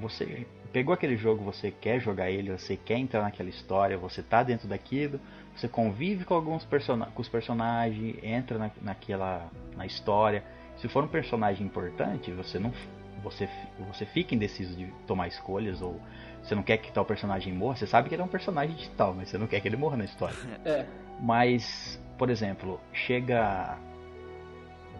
[0.00, 4.42] Você pegou aquele jogo, você quer jogar ele, você quer entrar naquela história, você tá
[4.42, 5.20] dentro daquilo,
[5.54, 6.66] você convive com alguns
[7.14, 10.42] com os personagens, entra na, naquela na história.
[10.76, 12.72] Se for um personagem importante, você não
[13.22, 13.48] você
[13.86, 16.00] você fica indeciso de tomar escolhas ou
[16.42, 19.14] você não quer que tal personagem morra, você sabe que ele é um personagem digital,
[19.14, 20.36] mas você não quer que ele morra na história.
[20.64, 20.86] É.
[21.20, 23.78] Mas, por exemplo, chega.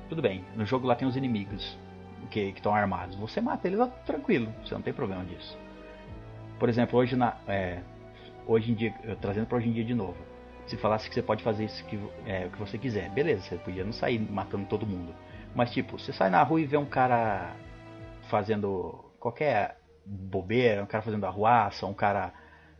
[0.09, 1.77] Tudo bem, no jogo lá tem os inimigos
[2.31, 3.17] que estão armados.
[3.17, 5.59] Você mata eles tranquilo, você não tem problema disso.
[6.59, 7.37] Por exemplo, hoje na.
[7.49, 7.81] é,
[8.47, 10.17] hoje em dia, trazendo para hoje em dia de novo.
[10.67, 13.57] Se falasse que você pode fazer isso que, é, o que você quiser, beleza, você
[13.57, 15.15] podia não sair matando todo mundo.
[15.55, 17.55] Mas tipo, você sai na rua e vê um cara
[18.31, 22.33] fazendo qualquer bobeira, um cara fazendo arruaça, um cara,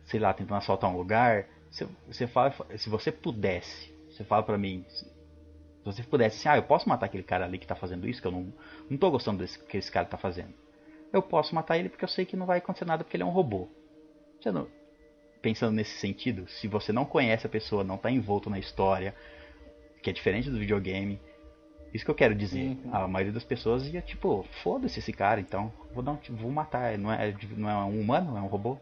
[0.05, 1.45] sei lá, tentando assaltar um lugar.
[1.69, 4.85] Você, você fala, se você pudesse, você fala pra mim,
[5.91, 8.21] se você pudesse assim, ah, eu posso matar aquele cara ali que tá fazendo isso,
[8.21, 8.53] que eu não,
[8.89, 10.53] não tô gostando desse que esse cara tá fazendo.
[11.11, 13.25] Eu posso matar ele porque eu sei que não vai acontecer nada porque ele é
[13.25, 13.67] um robô.
[14.39, 14.67] Você não,
[15.43, 19.13] pensando nesse sentido, se você não conhece a pessoa, não tá envolto na história,
[20.01, 21.19] que é diferente do videogame,
[21.93, 22.77] isso que eu quero dizer.
[22.83, 22.95] Uhum.
[22.95, 26.97] A maioria das pessoas ia tipo, foda-se esse cara, então vou dar um, vou matar,
[26.97, 28.77] não é, não é um humano, é um robô.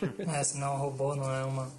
[0.18, 1.70] É, se não é um robô, não é uma.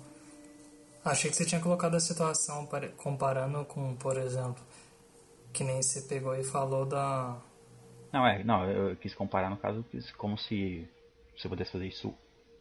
[1.11, 4.63] Achei que você tinha colocado a situação comparando com, por exemplo,
[5.51, 7.37] que nem você pegou e falou da.
[8.11, 9.85] Não, é, não, eu quis comparar no caso
[10.17, 10.87] como se
[11.37, 12.13] você pudesse fazer isso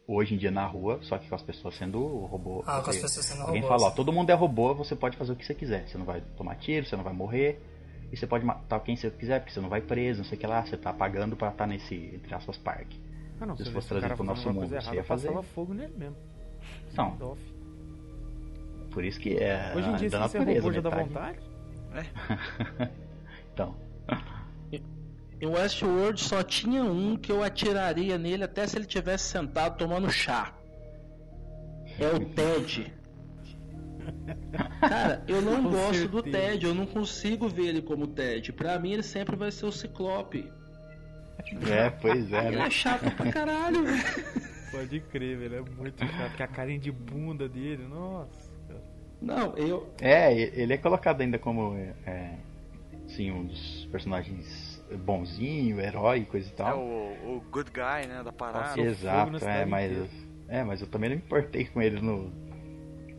[0.07, 2.63] hoje em dia na rua, só que com as pessoas sendo robô.
[2.65, 3.81] Ah, com as pessoas sendo Alguém robôs.
[3.81, 5.87] fala, ó, todo mundo é robô, você pode fazer o que você quiser.
[5.87, 7.61] Você não vai tomar tiro, você não vai morrer.
[8.11, 10.41] E você pode matar quem você quiser, porque você não vai preso, não sei o
[10.41, 12.99] que lá, você tá pagando pra estar nesse, entre aspas, parque.
[13.39, 15.43] Ah, não, Se se fosse o trazer pro nosso mundo, coisa você errada, ia fazer.
[15.53, 16.15] fogo nele mesmo.
[16.97, 17.37] Não.
[18.99, 21.39] Por isso que é Hoje em dia, da se você é robô, já dá vontade.
[23.53, 23.73] Então,
[25.39, 30.11] Em Westworld só tinha um que eu atiraria nele até se ele tivesse sentado tomando
[30.11, 30.53] chá.
[31.97, 32.93] É o Ted.
[34.81, 36.37] Cara, eu não Com gosto do certeza.
[36.49, 38.51] Ted, eu não consigo ver ele como Ted.
[38.51, 40.51] Pra mim ele sempre vai ser o Ciclope.
[41.71, 42.67] é, pois é, Ele né?
[42.67, 44.49] é chato pra caralho, velho.
[44.71, 45.55] Pode crer, velho.
[45.55, 46.35] É muito chato.
[46.35, 48.48] Que a carinha de bunda dele, nossa.
[49.21, 49.91] Não, eu.
[50.01, 52.35] É, ele é colocado ainda como, é,
[53.07, 54.69] sim, um dos personagens
[55.05, 56.79] bonzinho, herói, coisa e É tal.
[56.79, 58.75] o, o good guy, né, da parada.
[58.77, 60.09] Na Exato, é, mas.
[60.47, 62.31] É, mas eu também não me importei com ele no.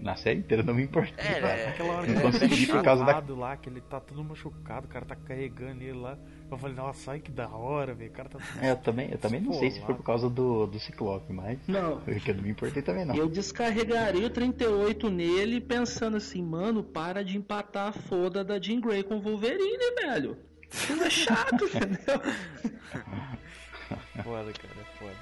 [0.00, 1.14] Na série inteira eu não me importei.
[1.26, 4.00] É, é, Aquela hora que ele tá consegui por causa da- lá, que ele tá
[4.00, 6.16] todo machucado, o cara tá carregando ele lá.
[6.50, 8.10] Eu falei, nossa, ai que da hora, velho.
[8.10, 8.38] O cara tá.
[8.60, 11.58] É, eu também, eu também não sei se foi por causa do, do Ciclope, mas.
[11.68, 12.00] Não.
[12.00, 13.14] Porque eu não me importei também não.
[13.14, 18.80] Eu descarregaria o 38 nele pensando assim, mano, para de empatar a foda da Jean
[18.80, 20.36] Grey com o Wolverine, velho.
[20.72, 22.20] Isso é chato, entendeu?
[24.22, 25.16] Foda, cara, é foda.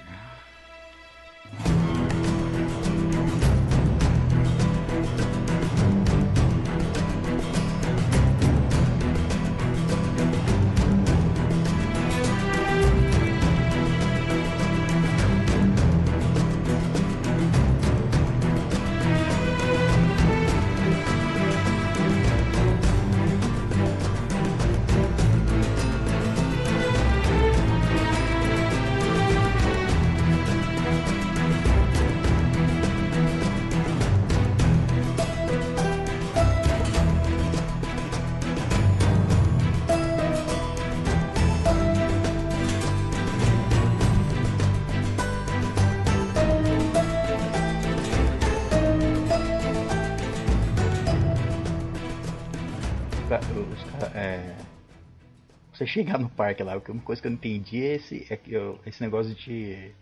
[55.93, 59.01] chegar no parque lá, uma coisa que eu não entendi é esse, é eu- esse
[59.03, 59.93] negócio de.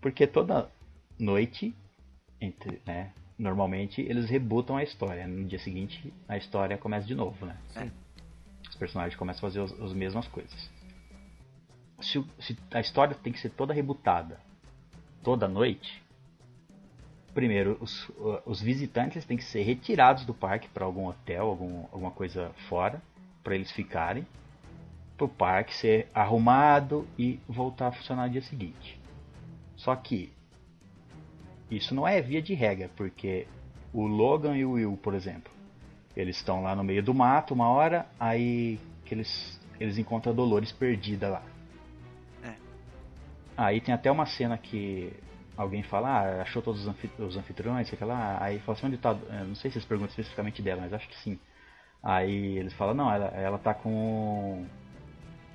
[0.00, 0.70] Porque toda
[1.18, 1.74] noite,
[2.40, 5.26] entre, né, normalmente eles rebutam a história.
[5.26, 7.56] No dia seguinte a história começa de novo, né?
[7.76, 7.88] É.
[8.68, 10.70] Os personagens começam a fazer os- as mesmas coisas.
[12.00, 14.40] Se, se a história tem que ser toda rebutada
[15.22, 16.02] toda noite,
[17.32, 18.10] primeiro os,
[18.44, 23.00] os visitantes têm que ser retirados do parque para algum hotel, algum, alguma coisa fora,
[23.42, 24.26] para eles ficarem,
[25.16, 29.00] para o parque ser arrumado e voltar a funcionar no dia seguinte.
[29.76, 30.32] Só que
[31.70, 33.46] isso não é via de regra, porque
[33.92, 35.52] o Logan e o Will, por exemplo,
[36.16, 40.36] eles estão lá no meio do mato uma hora, aí que eles, eles encontram a
[40.36, 41.42] Dolores perdida lá.
[42.44, 42.54] É.
[43.56, 45.12] Aí tem até uma cena que
[45.56, 48.98] alguém fala, ah, achou todos os, anfi os anfitriões, sei lá, aí fala assim, onde
[48.98, 51.38] tá, não sei se eles perguntam especificamente dela, mas acho que sim.
[52.02, 54.66] Aí eles falam, não, ela, ela tá com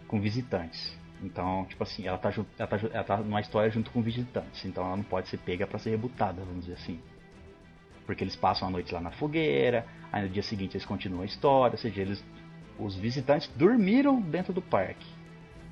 [0.08, 0.96] com visitantes.
[1.22, 4.64] Então, tipo assim, ela tá, junto, ela, tá, ela tá numa história junto com visitantes,
[4.66, 7.00] então ela não pode ser pega pra ser rebutada, vamos dizer assim.
[8.06, 11.26] Porque eles passam a noite lá na fogueira, aí no dia seguinte eles continuam a
[11.26, 12.24] história, ou seja, eles,
[12.78, 15.06] os visitantes dormiram dentro do parque.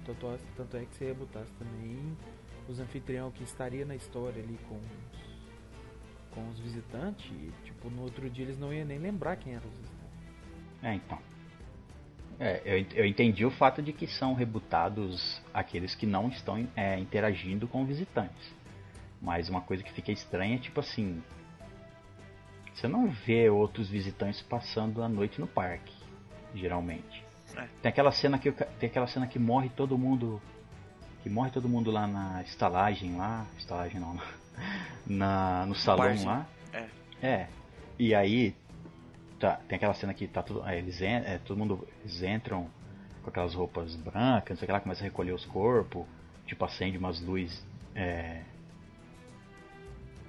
[0.05, 2.17] Tanto, é- tanto é que se rebutasse também
[2.67, 7.31] os anfitrião que estaria na história ali com os, com os visitantes,
[7.63, 9.95] tipo, no outro dia eles não iam nem lembrar quem eram os visitantes.
[10.81, 11.19] É, então.
[12.39, 16.99] É, eu, eu entendi o fato de que são rebutados aqueles que não estão é,
[16.99, 18.53] interagindo com visitantes.
[19.21, 21.23] Mas uma coisa que fica estranha é tipo assim.
[22.73, 25.93] Você não vê outros visitantes passando a noite no parque,
[26.53, 27.23] geralmente.
[27.55, 27.67] É.
[27.81, 30.41] Tem aquela cena que tem aquela cena que morre todo mundo,
[31.23, 34.19] que morre todo mundo lá na estalagem lá, estalagem não,
[35.07, 36.45] na no salão lá.
[36.73, 36.85] É.
[37.21, 37.47] É.
[37.97, 38.53] E aí
[39.39, 42.69] tá, tem aquela cena que tá tudo, aí eles en- é, todo mundo eles entram
[43.23, 46.05] com aquelas roupas brancas, não sei o que lá, começa a recolher os corpos,
[46.45, 47.65] tipo acende umas luzes
[47.95, 48.41] é,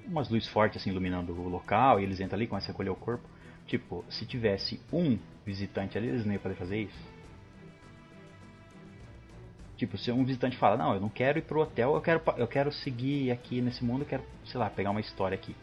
[0.07, 2.95] umas luzes fortes assim iluminando o local, e eles entram ali começam a recolher o
[2.95, 3.27] corpo.
[3.67, 7.17] Tipo, se tivesse um visitante ali, eles não iam poder fazer isso.
[9.75, 12.47] Tipo, se um visitante fala, não, eu não quero ir pro hotel, eu quero, eu
[12.47, 15.55] quero seguir aqui nesse mundo, eu quero, sei lá, pegar uma história aqui.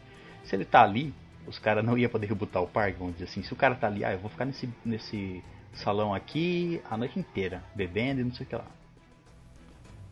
[0.45, 1.13] Se ele tá ali,
[1.47, 3.43] os caras não iam poder rebutar o parque, vamos dizer assim.
[3.43, 5.43] Se o cara tá ali, ah, eu vou ficar nesse, nesse
[5.73, 8.65] salão aqui a noite inteira, bebendo e não sei o que lá.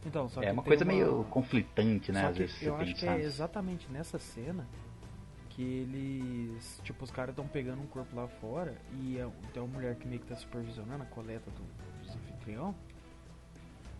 [0.05, 2.21] Então, só é que uma tem coisa meio conflitante, né?
[2.21, 3.19] Só Às vezes você eu acho que pensar.
[3.19, 4.67] é exatamente nessa cena
[5.49, 6.81] que eles.
[6.83, 10.07] Tipo, os caras estão pegando um corpo lá fora e é- tem uma mulher que
[10.07, 12.75] meio que tá supervisionando a coleta do, dos anfitrião.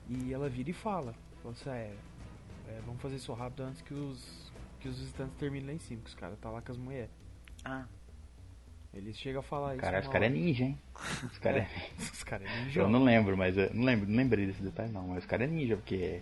[0.10, 1.96] E ela vira e fala: fala assim, "Ah, é,
[2.68, 6.02] é, vamos fazer isso rápido antes que os, que os visitantes terminem lá em cima,
[6.02, 7.12] que os caras tá lá com as mulheres.
[7.66, 7.86] Ah,
[8.94, 9.82] Eles chegam a falar isso.
[9.82, 10.78] Cara, os caras é ninja, hein?
[11.32, 11.68] Os caras é...
[12.00, 12.80] Os caras é ninja.
[12.82, 15.48] Eu não lembro, mas eu não lembro, não lembrei desse detalhe não, mas os caras
[15.48, 16.22] é ninja, porque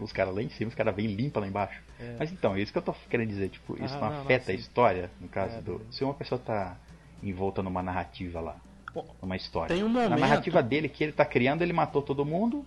[0.00, 1.82] os caras lá em cima, os caras vêm limpa lá embaixo.
[2.00, 2.16] É.
[2.18, 4.22] Mas então, é isso que eu tô querendo dizer, tipo, isso Ah, não não, não,
[4.22, 4.60] afeta a sim.
[4.60, 5.80] história, no caso É, do.
[5.90, 6.76] Se uma pessoa tá
[7.22, 8.56] envolta numa narrativa lá,
[8.94, 9.74] Bom, numa história.
[9.74, 12.64] tem um Na momento- narrativa dele que ele tá criando, ele matou todo mundo.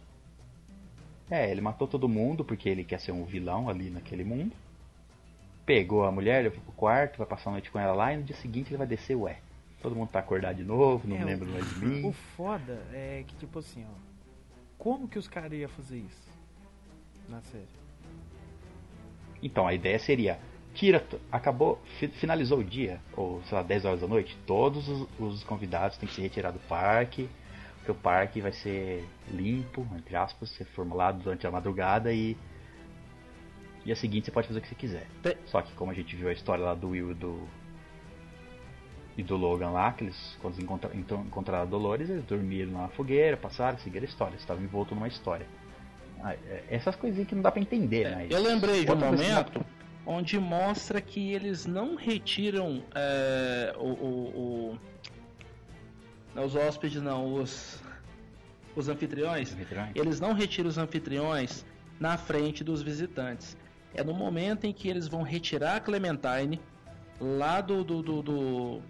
[1.29, 4.53] É, ele matou todo mundo porque ele quer ser um vilão ali naquele mundo.
[5.67, 8.23] Pegou a mulher, levou pro quarto, vai passar a noite com ela lá e no
[8.23, 9.37] dia seguinte ele vai descer, ué.
[9.81, 12.07] Todo mundo tá acordado de novo, não É, lembra mais de mim.
[12.07, 13.93] O foda é que, tipo assim, ó.
[14.79, 16.27] Como que os caras iam fazer isso?
[17.29, 17.67] Na série.
[19.43, 20.39] Então, a ideia seria,
[20.73, 25.07] tira, acabou, fi- finalizou o dia, ou sei lá, 10 horas da noite, todos os,
[25.19, 27.29] os convidados têm que se retirar do parque,
[27.77, 32.35] porque o parque vai ser limpo, entre aspas, ser formulado durante a madrugada e
[33.87, 35.07] dia seguinte você pode fazer o que você quiser.
[35.45, 37.47] Só que como a gente viu a história lá do Will e do
[39.17, 42.71] e do Logan lá, que eles quando eles encontra, então, encontraram a Dolores, eles dormiram
[42.71, 45.47] na fogueira, passaram, seguiram a história, eles estavam envoltos numa história.
[46.21, 48.27] Ah, é- Essas coisinhas que não dá pra entender, né?
[48.29, 49.65] Eu lembrei de um momento
[50.05, 54.77] onde mostra que eles não retiram é, o, o-
[56.35, 57.81] o- os hóspedes, não, os,
[58.75, 59.51] os anfitriões.
[59.53, 59.91] Veterano?
[59.95, 61.65] Eles não retiram os anfitriões
[61.99, 63.57] na frente dos visitantes.
[63.93, 66.59] É no momento em que eles vão retirar a Clementine
[67.19, 68.81] lá do, do, do- do-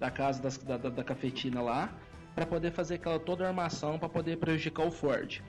[0.00, 1.92] da casa das- da, da, da cafetina lá
[2.34, 5.40] para poder fazer aquela toda a armação para poder prejudicar o Ford.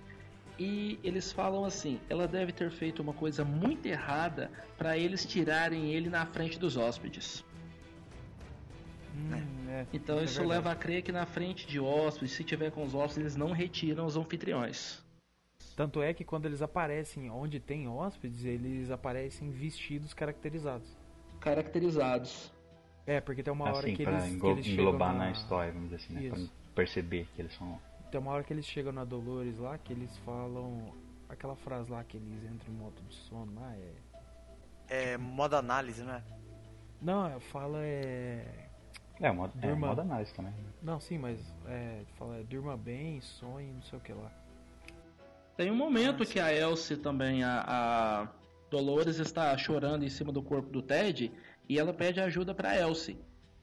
[0.59, 5.91] E eles falam assim, ela deve ter feito uma coisa muito errada para eles tirarem
[5.91, 7.43] ele na frente dos hóspedes.
[9.15, 10.49] Hum, é, Então é isso verdade.
[10.57, 13.51] leva a crer que na frente de hóspedes, se tiver com os hóspedes, eles não
[13.51, 15.03] retiram os anfitriões.
[15.73, 20.87] Tanto é que quando eles aparecem onde tem hóspedes, eles aparecem vestidos caracterizados.
[21.39, 22.51] Caracterizados.
[23.07, 25.19] É, porque tem uma hora Assim, que pra eles, que englo- eles chegam englobar na...
[25.25, 26.29] na história, vamos dizer assim, né?
[26.29, 27.79] Pra perceber que eles são.
[28.11, 30.93] Tem uma hora que eles chegam na Dolores lá, que eles falam
[31.29, 33.93] aquela frase lá que eles entram em modo de sono lá, é...
[34.87, 36.23] É modo análise, né?
[37.01, 38.69] Não, é- fala é...
[39.19, 40.51] É, modo, é, modo análise também.
[40.51, 40.63] né?
[40.81, 44.31] Não, sim, mas é, fala é, durma bem, sonhe, não sei o que lá.
[45.57, 48.27] Tem um momento que a Elsie também, a, a
[48.69, 51.31] Dolores está chorando em cima do corpo do Ted
[51.69, 53.17] e ela pede ajuda pra Elsie.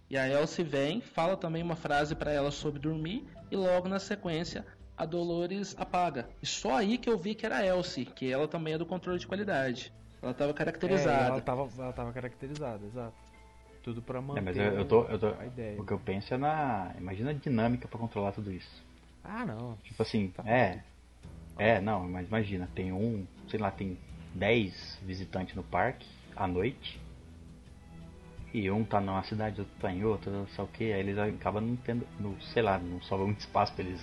[0.08, 3.98] E a Elsie vem, fala também uma frase pra ela sobre dormir e logo na
[3.98, 4.64] sequência
[4.96, 6.28] a Dolores apaga.
[6.42, 8.86] E só aí que eu vi que era a Elsie, que ela também é do
[8.86, 9.92] controle de qualidade.
[10.20, 11.24] Ela estava É, caracterizada.
[11.26, 13.14] ela, tava, ela tava caracterizada, exato.
[13.82, 15.26] Tudo pra manter É, mas eu, eu tô, eu tô.
[15.28, 15.80] a ideia.
[15.80, 16.94] O que eu penso é na.
[16.96, 18.84] Imagina a dinâmica pra controlar tudo isso.
[19.24, 19.76] Ah, não.
[19.82, 20.84] Tipo assim, Tá é.
[21.58, 23.98] É, não, mas imagina, tem um, sei lá, tem
[24.34, 27.00] 10 visitantes no parque à noite.
[28.54, 31.16] E um tá numa cidade, outro tá em outra, não sei o que, aí eles
[31.18, 32.06] acabam não tendo,
[32.52, 34.00] sei lá, não sobra muito espaço pra eles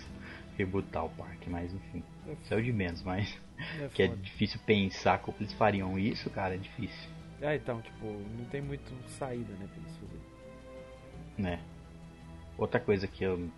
[0.58, 2.04] rebutar o parque, mas enfim,
[2.50, 3.38] é o de menos, mas
[3.80, 7.10] É que é difícil pensar como eles fariam isso, cara, é difícil,
[7.42, 8.06] É, então, tipo,
[8.38, 10.22] não tem muito saída, né, pra eles fazerem.
[11.38, 11.60] né?
[12.58, 13.50] Outra coisa que eu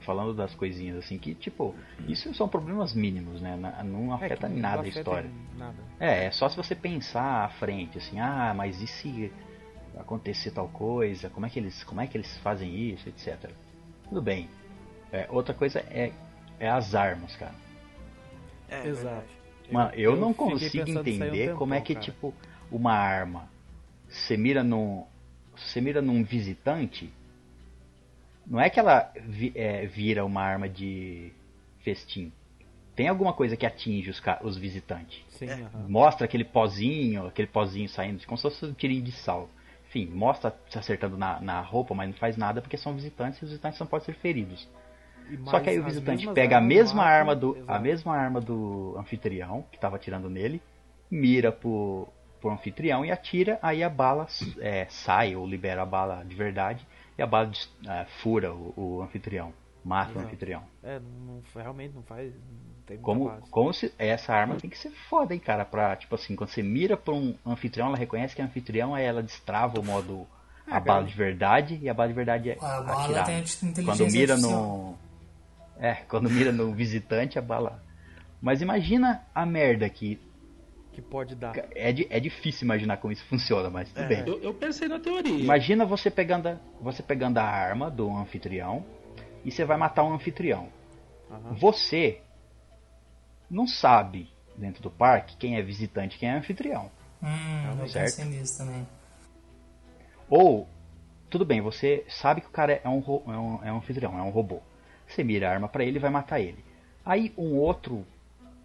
[0.00, 1.74] falando das coisinhas assim que tipo,
[2.08, 3.56] isso são problemas mínimos, né?
[3.56, 5.30] Na- Não É, afeta que em não nada a afeta história.
[5.56, 5.76] Nada.
[5.98, 9.32] É, é só se você pensar à frente, assim, ah, mas e se
[9.96, 11.28] acontecer tal coisa?
[11.30, 13.50] Como é que eles, como é que eles fazem isso, etc.
[14.08, 14.48] Tudo bem.
[15.12, 16.12] É, outra coisa é,
[16.58, 17.54] é as armas, cara.
[18.68, 19.04] É, Exato.
[19.06, 19.40] verdade.
[19.70, 22.04] Mano, eu, não fiquei consigo aí um entender como é tempão, que cara.
[22.06, 22.34] tipo
[22.70, 23.48] uma arma
[24.10, 25.04] você mira num
[25.56, 27.12] você mira num visitante,
[28.50, 31.32] não é que ela vi- é, vira uma arma de
[31.84, 32.32] festim.
[32.96, 35.24] Tem alguma coisa que atinge os, os visitantes.
[35.28, 35.54] Sim, É.
[35.62, 35.86] aham.
[35.88, 39.48] mostra aquele pozinho, aquele pozinho saindo, como se fosse um tirinho de sal.
[39.88, 43.44] Enfim, mostra se acertando na, na roupa, mas não faz nada porque são visitantes e
[43.44, 44.68] os visitantes não podem ser feridos.
[45.30, 47.82] E Só que aí o visitante pega a mesma arma do a Exato.
[47.82, 50.60] mesma arma do anfitrião que estava atirando nele,
[51.08, 52.08] mira pro,
[52.40, 54.26] pro anfitrião e atira, aí a bala
[54.58, 56.84] é, sai ou libera a bala de verdade
[57.20, 57.50] e a bala
[57.86, 59.52] é, fura o, o anfitrião,
[59.84, 60.26] mata o Exato.
[60.26, 60.62] anfitrião.
[60.82, 62.32] É, não, realmente não faz.
[62.32, 63.50] Não tem Como, base.
[63.50, 66.62] como se essa arma tem que ser foda, hein, cara, pra, tipo assim, quando você
[66.62, 70.26] mira pra um anfitrião, ela reconhece que é anfitrião, aí ela destrava o modo
[70.66, 71.04] a Ah, bala cara.
[71.04, 73.26] de verdade e a bala de verdade é A bala atirar.
[73.26, 74.62] tem a inteligência Quando mira artificial.
[74.62, 74.98] no
[75.78, 77.82] É, quando mira no visitante, a bala.
[78.40, 80.18] Mas imagina a merda que
[80.92, 81.56] Que pode dar.
[81.74, 84.08] é, é difícil imaginar como isso funciona, mas tudo É.
[84.08, 84.24] bem.
[84.26, 85.38] Eu, eu pensei na teoria.
[85.38, 88.84] Imagina você pegando, a, você pegando a arma do anfitrião
[89.44, 90.68] e você vai matar um anfitrião.
[91.30, 91.54] Aham.
[91.54, 92.20] Você
[93.48, 96.90] não sabe dentro do parque quem é visitante e quem é anfitrião.
[97.22, 98.16] Hum, eu certo.
[98.16, 98.86] pensei nisso também.
[100.28, 100.68] Ou,
[101.28, 104.22] tudo bem, você sabe que o cara é um, é um, é um anfitrião, é
[104.22, 104.60] um robô.
[105.06, 106.64] Você mira a arma pra ele e vai matar ele.
[107.04, 108.06] Aí um outro,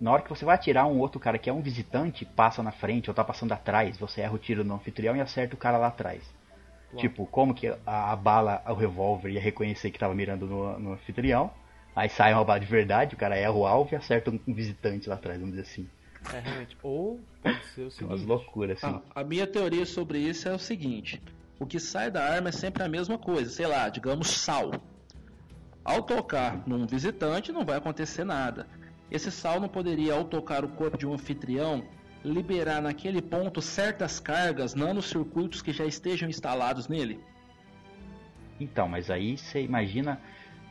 [0.06, 2.72] na hora que você vai atirar um outro cara que é um visitante, passa na
[2.72, 5.80] frente ou tá passando atrás, você erra o tiro no anfitrião e acerta o cara
[5.80, 6.22] lá atrás.
[6.92, 7.02] Uau.
[7.02, 10.94] Tipo, como que a, a bala, o revólver ia reconhecer que tava mirando no, no
[10.94, 11.50] anfitrião?
[11.96, 15.10] Aí sai uma bala de verdade, o cara erra o alvo e acerta um, visitante
[15.10, 15.90] lá atrás, vamos dizer assim.
[16.32, 16.78] É, realmente.
[16.84, 18.26] Ou pode ser o Tem umas seguinte.
[18.28, 19.02] loucuras assim.
[19.10, 21.20] Ah, a minha teoria sobre isso é o seguinte:
[21.60, 24.70] o que sai da arma é sempre a mesma coisa, sei lá, digamos sal.
[25.84, 28.68] Ao tocar num visitante não vai acontecer nada.
[29.12, 31.84] Esse sal não poderia, ao tocar o corpo de um anfitrião,
[32.24, 37.20] liberar naquele ponto certas cargas, nanocircuitos que já estejam instalados nele?
[38.60, 40.20] Então, mas aí você imagina.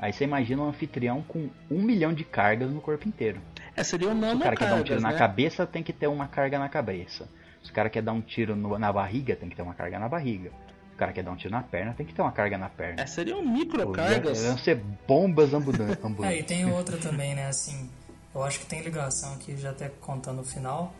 [0.00, 3.40] Aí você imagina um anfitrião com um milhão de cargas no corpo inteiro.
[3.76, 5.18] É, seriam Se o cara quer dar um tiro nanocargas, na né?
[5.18, 7.28] cabeça, tem que ter uma carga na cabeça.
[7.62, 9.98] Se o cara quer dar um tiro no- na barriga, tem que ter uma carga
[9.98, 10.50] na barriga.
[10.50, 12.68] Se o cara quer dar um tiro na perna, tem que ter uma carga na
[12.68, 13.02] perna.
[13.02, 14.42] É, seriam microcargas.
[14.44, 14.76] Iam ser
[15.06, 16.44] bombas ambulan- É, e ambulantes.
[16.46, 17.46] tem outra também, né?
[17.48, 17.88] Assim,
[18.34, 20.92] eu acho que tem ligação aqui, já até contando o final.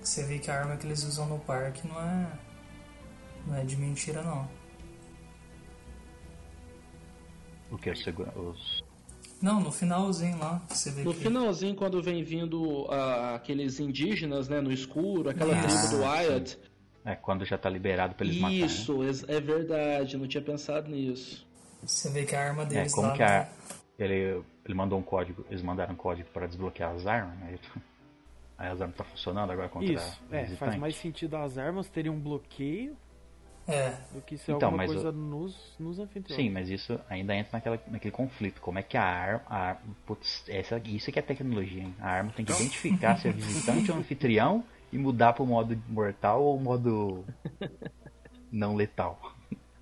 [0.00, 2.26] que Você vê que a arma que eles usam no parque não é.
[3.46, 4.48] Não é de mentira, não.
[7.70, 7.90] O que?
[7.90, 8.84] Os, segura- os-
[9.40, 11.20] Não, no finalzinho lá, você vê No que.
[11.20, 16.58] finalzinho, quando vem vindo ah, aqueles indígenas, né, no escuro, aquela Ah, tribo do Wyatt.
[17.04, 18.60] É, quando já tá liberado pra eles matarem.
[18.60, 18.66] né?
[18.66, 21.44] Isso, é verdade, não tinha pensado nisso.
[21.82, 23.14] Você vê que a arma É, deles como lá.
[23.14, 23.48] que a, né?
[23.98, 27.58] ele, ele mandou um código, eles mandaram um código para desbloquear as armas, né?
[28.58, 31.88] Aí as armas tá funcionando agora contra Isso, o é, faz mais sentido as armas
[31.88, 32.96] terem um bloqueio
[33.66, 36.40] É, do que ser Então, alguma coisa o- nos, nos anfitriões.
[36.40, 38.60] Sim, mas isso ainda entra naquela, naquele conflito.
[38.60, 39.42] Como é que a arma.
[39.46, 41.94] A, ar- putz, essa, isso que é tecnologia, hein?
[42.00, 46.42] A arma tem que identificar se é visitante ou anfitrião e mudar pro modo mortal
[46.42, 47.24] ou modo
[48.52, 49.31] não letal.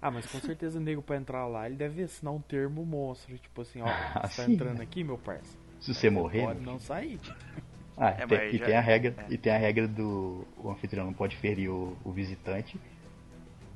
[0.03, 3.36] Ah, mas com certeza o nego pra entrar lá, ele deve assinar um termo monstro.
[3.38, 4.82] Tipo assim, ó, Ah, você tá sim, entrando né?
[4.84, 5.57] aqui, meu parça.
[5.80, 6.42] Se você morrer.
[6.46, 6.66] Pode né?
[6.66, 7.20] não sair.
[7.96, 9.26] Ah, É, tem- e já- tem a regra, é.
[9.32, 12.80] e tem a regra do o anfitrião não pode ferir o, o visitante,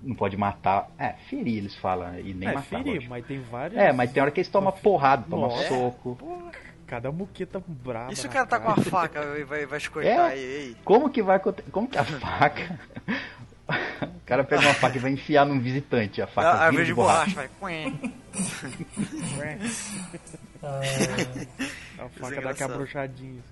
[0.03, 0.91] não pode matar.
[0.99, 2.69] É, ferir eles falam e nem é, matar.
[2.69, 3.11] ferir, lógico.
[3.11, 3.79] mas tem vários.
[3.79, 5.69] É, mas tem hora que eles tomam porrada, tomam Nossa.
[5.69, 6.17] soco.
[6.17, 6.53] Porra,
[6.87, 8.13] cada muqueta braba.
[8.13, 8.91] E se o cara tá com a cara.
[8.91, 10.33] faca e vai, vai te cortar É.
[10.33, 10.77] aí, aí?
[10.85, 11.71] Como que vai acontecer?
[11.71, 12.81] Como que a faca.
[14.03, 16.83] o cara pega uma faca e vai enfiar num visitante, a faca A vira árvore
[16.85, 17.49] de de borracha.
[17.61, 17.99] borracha,
[19.37, 19.59] vai.
[20.63, 21.45] Ah, A Isso
[21.99, 23.43] é faca dá aquela brochadinha.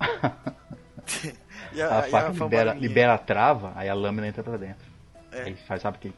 [0.00, 1.32] Assim.
[1.72, 4.86] E A faca libera, libera a trava, aí a lâmina entra pra dentro.
[5.32, 5.42] É.
[5.42, 6.12] Aí faz, sabe que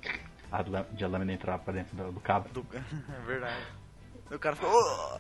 [0.51, 2.49] a, de a lâmina entrar pra dentro do, do cabo.
[2.51, 2.67] Do...
[2.75, 3.63] É verdade.
[4.31, 4.69] O cara fica.
[4.69, 5.19] "Oh!"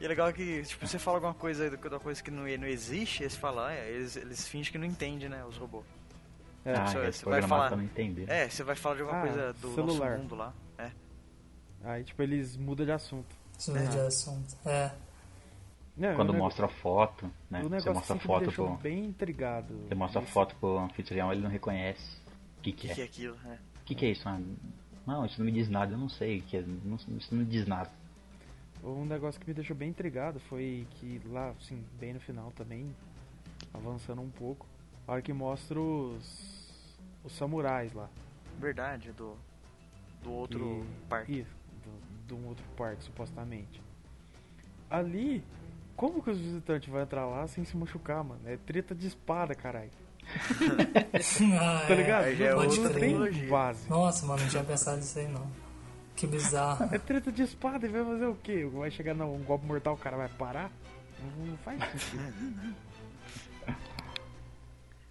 [0.00, 2.66] E é legal que, tipo, você fala alguma coisa de uma coisa que não, não
[2.66, 5.84] existe, eles falam, ah, é, eles, eles fingem que não entendem, né, os robôs.
[6.66, 8.28] É, ah, você- é você vai falar- pra não entender.
[8.28, 10.10] É, você vai falar de alguma Ah, coisa do celular.
[10.10, 10.52] nosso mundo lá.
[10.78, 10.90] É.
[11.84, 13.34] Aí, tipo, eles mudam de assunto.
[13.58, 14.54] isso é de assunto.
[14.66, 14.90] É.
[15.96, 17.60] Não, Quando o mostra foto, né?
[17.64, 18.76] O Você mostra assim me foto pro.
[18.76, 19.74] bem intrigado.
[19.88, 22.20] Você mostra Esse- foto pro anfitrião, ele não reconhece.
[22.58, 23.04] O que, O que que, que é?
[23.04, 23.36] é aquilo?
[23.46, 23.54] É.
[23.54, 24.28] O que, que é isso?
[24.28, 24.38] Ah,
[25.06, 26.62] não, isso não me diz nada, eu não sei o que é.
[26.84, 27.90] Não, isso não me diz nada.
[28.84, 32.94] Um negócio que me deixou bem intrigado foi que lá, assim, bem no final também,
[33.72, 34.66] avançando um pouco,
[35.08, 36.55] a hora que mostra os,
[37.26, 38.08] os samurais lá.
[38.58, 39.36] Verdade, do,
[40.22, 41.40] do outro E- parque.
[41.40, 43.82] Isso, do- de um outro parque, supostamente.
[44.88, 45.44] Ali,
[45.96, 48.40] como que os visitantes vão entrar lá sem se machucar, mano?
[48.46, 49.90] É treta de espada, caralho.
[51.60, 51.96] Ah, Tá é.
[51.96, 52.24] ligado?
[52.24, 53.88] Aí já é não, não tem base.
[53.88, 55.46] Nossa, mano, não tinha pensado nisso aí não.
[56.16, 56.92] Que bizarro.
[56.94, 58.64] É treta de espada e vai fazer o quê?
[58.72, 60.70] Vai chegar num golpe mortal, o cara vai parar?
[61.20, 62.74] Não, não faz sentido.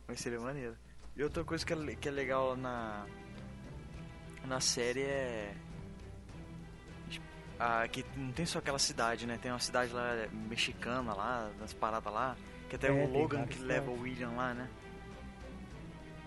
[0.07, 0.75] Mas seria maneiro.
[1.17, 3.05] E outra coisa que é, que é legal na.
[4.45, 5.53] Na série é.
[7.57, 9.39] Ah, que não tem só aquela cidade, né?
[9.41, 12.35] Tem uma cidade lá é, mexicana lá, das paradas lá.
[12.69, 14.67] Que até É, o Logan que leva o William lá, né?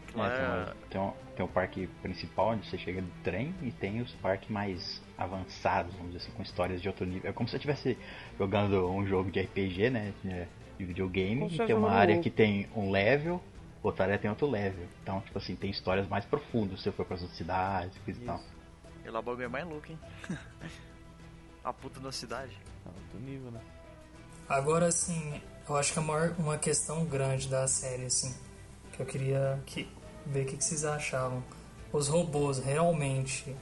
[0.07, 3.03] Que É, lá tem, é- uma- tem, um, tem o parque principal onde você chega
[3.03, 7.05] de trem e tem os parques mais avançados, vamos dizer assim, com histórias de outro
[7.05, 7.29] nível.
[7.29, 7.99] É como se você estivesse
[8.39, 10.15] jogando um jogo de RPG, né?
[10.25, 10.47] De,
[10.79, 13.43] de videogame, e tem uma área que tem um level,
[13.83, 14.87] outra área tem outro level.
[15.03, 18.25] Então, tipo assim, tem histórias mais profundas se você for para outras cidades, coisa e
[18.25, 18.41] tal.
[19.05, 19.99] E lá o bagulho é mais louco, hein?
[21.65, 22.57] A puta da cidade.
[22.85, 23.61] Alto nível, né?
[24.49, 28.35] Agora, assim, eu acho que a maior, uma questão grande da série, assim,
[28.93, 29.87] que eu queria que,
[30.25, 31.43] ver o que, que vocês achavam.
[31.93, 33.55] Os robôs realmente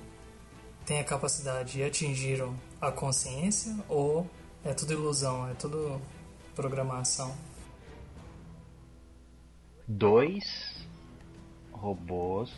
[0.84, 4.28] têm a capacidade e atingiram a consciência ou
[4.64, 6.00] é tudo ilusão, é tudo
[6.54, 7.36] programação?
[9.88, 10.86] Dois
[11.72, 12.50] robôs,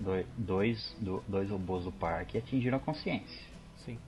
[0.00, 3.42] dois, dois, do- dois robôs do parque atingiram a consciência.
[3.84, 3.98] Sim.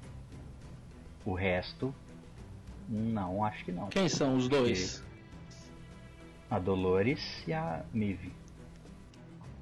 [1.25, 1.95] O resto,
[2.89, 3.89] não, acho que não.
[3.89, 5.03] Quem são os dois?
[6.51, 8.33] A Dolores e a Mive.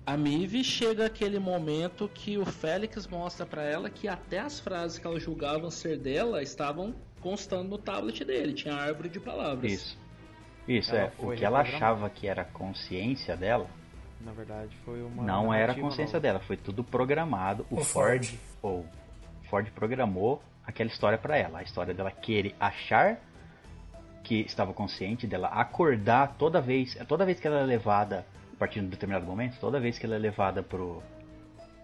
[0.07, 4.99] A Mive chega aquele momento que o Félix mostra pra ela que até as frases
[4.99, 9.73] que ela julgava ser dela estavam constando no tablet dele, tinha árvore de palavras.
[9.73, 10.04] Isso.
[10.67, 11.07] Isso, Ela é.
[11.19, 13.67] O foi que ela achava que era consciência dela,
[14.21, 15.23] Na verdade, foi uma.
[15.23, 16.21] não era consciência nova.
[16.21, 16.41] dela.
[16.41, 17.67] Foi tudo programado.
[17.71, 18.39] O, O Ford, Ford.
[18.63, 18.87] ou
[19.51, 21.59] Ford programou aquela história pra ela.
[21.59, 23.19] A história dela querer achar
[24.23, 28.81] que estava consciente, dela acordar toda vez, toda vez que ela é levada, a partir
[28.81, 31.03] de um determinado momento, toda vez que ela é levada pro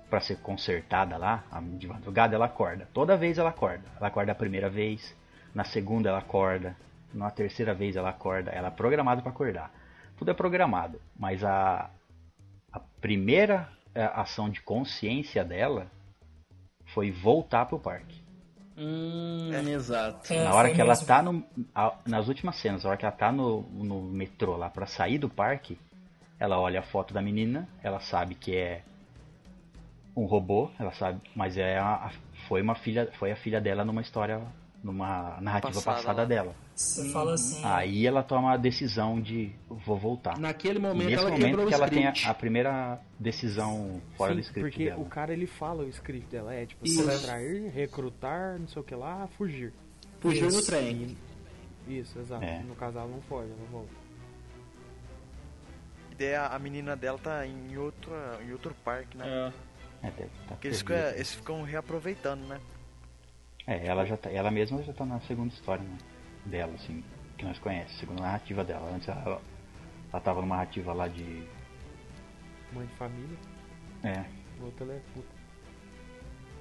[0.08, 1.44] para ser consertada lá,
[1.78, 2.88] de madrugada ela acorda.
[2.92, 3.84] Toda vez ela acorda.
[3.96, 5.14] Ela acorda a primeira vez,
[5.54, 6.74] na segunda ela acorda,
[7.12, 8.50] na terceira vez ela acorda.
[8.50, 9.72] Ela é programada para acordar.
[10.16, 11.90] Tudo é programado, mas a
[12.72, 15.88] a primeira eh, ação de consciência dela
[16.86, 18.20] foi voltar pro parque.
[18.76, 20.32] Hum, exato.
[20.32, 21.06] É, Na hora foi que ela mesmo.
[21.06, 21.44] tá no.
[21.74, 25.18] a- nas últimas cenas, na hora que ela tá no, no metrô lá pra sair
[25.18, 25.78] do parque,
[26.38, 28.82] ela olha a foto da menina, ela sabe que é
[30.16, 32.12] um robô, ela sabe, mas é a, a-
[32.48, 34.40] foi uma filha, foi a filha dela numa história,
[34.82, 36.54] numa narrativa Passada passada dela.
[36.74, 40.38] Você fala assim, Aí ela toma a decisão de vou voltar.
[40.38, 44.36] Naquele momento Nesse ela momento que o ela tem a, a primeira decisão fora Sim,
[44.36, 45.00] do script porque dela.
[45.00, 48.94] o cara ele fala o script dela, é tipo, extrair, recrutar, não sei o que
[48.94, 49.72] lá, fugir.
[50.20, 50.66] Fugiu no Isso.
[50.66, 51.16] trem.
[51.86, 52.44] Isso, exato.
[52.44, 52.60] É.
[52.62, 53.90] No caso ela não foge, ela volta.
[56.10, 59.52] E daí a, menina dela tá em, outra, em outro parque, né?
[60.02, 60.06] É.
[60.06, 62.58] É, tá- Porque eles, ficam, eles ficam reaproveitando, né?
[63.66, 65.98] É, ela já tá, ela mesma já tá na segunda história né,
[66.46, 67.04] dela, assim,
[67.36, 68.90] que nós conhecemos, segunda narrativa dela.
[68.94, 69.40] Antes ela,
[70.12, 71.46] ela tava numa narrativa lá de.
[72.72, 73.38] Mãe de família.
[74.04, 74.24] É,
[74.60, 75.28] O outro ele é puta.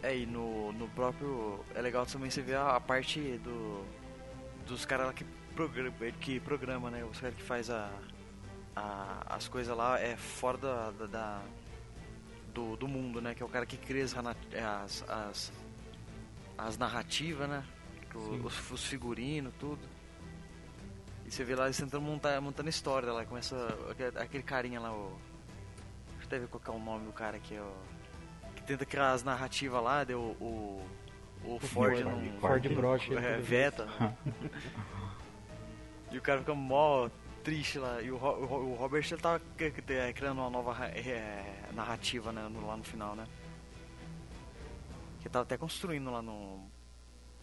[0.03, 1.63] É, e no, no próprio.
[1.75, 3.83] É legal também você ver a, a parte do.
[4.67, 5.23] Dos caras lá que
[5.55, 5.91] programa,
[6.21, 7.03] que programa, né?
[7.03, 7.89] Os caras que faz a,
[8.75, 9.23] a.
[9.35, 10.91] as coisas lá é fora da.
[10.91, 11.41] da, da-
[12.53, 13.35] do, do mundo, né?
[13.35, 15.53] Que é o cara que cria as, as, as,
[16.65, 17.63] as narrativas, né?
[18.13, 19.79] O- os, os figurinos, tudo.
[21.25, 23.25] E você vê lá eles tentando montar montando história lá.
[23.25, 23.55] Começa
[24.19, 25.19] aquele, carinha lá, o.
[26.07, 27.99] Deixa eu até ver qual que é o nome do cara aqui, ó
[28.59, 30.85] que tenta criar as narrativas lá, deu o.
[31.41, 32.39] O Ford Ford, não.
[32.41, 33.13] Ford brocha.
[33.13, 33.87] É, veta.
[36.11, 37.09] e o cara fica mó
[37.45, 38.01] triste lá.
[38.01, 39.41] E o, o o Robert ele tava
[39.87, 43.25] é, criando uma nova é, narrativa né, lá no final, né?
[45.29, 46.67] Que tava até construindo lá no.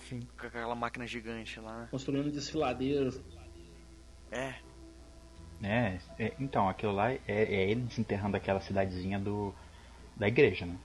[0.09, 0.21] Sim.
[0.39, 1.89] Com aquela máquina gigante lá, né?
[1.91, 3.21] Construindo desfiladeiros.
[4.33, 4.55] É,
[5.63, 9.55] É, é, então, aquilo lá é, é ele desenterrando aquela cidadezinha do
[10.17, 10.77] da igreja, né?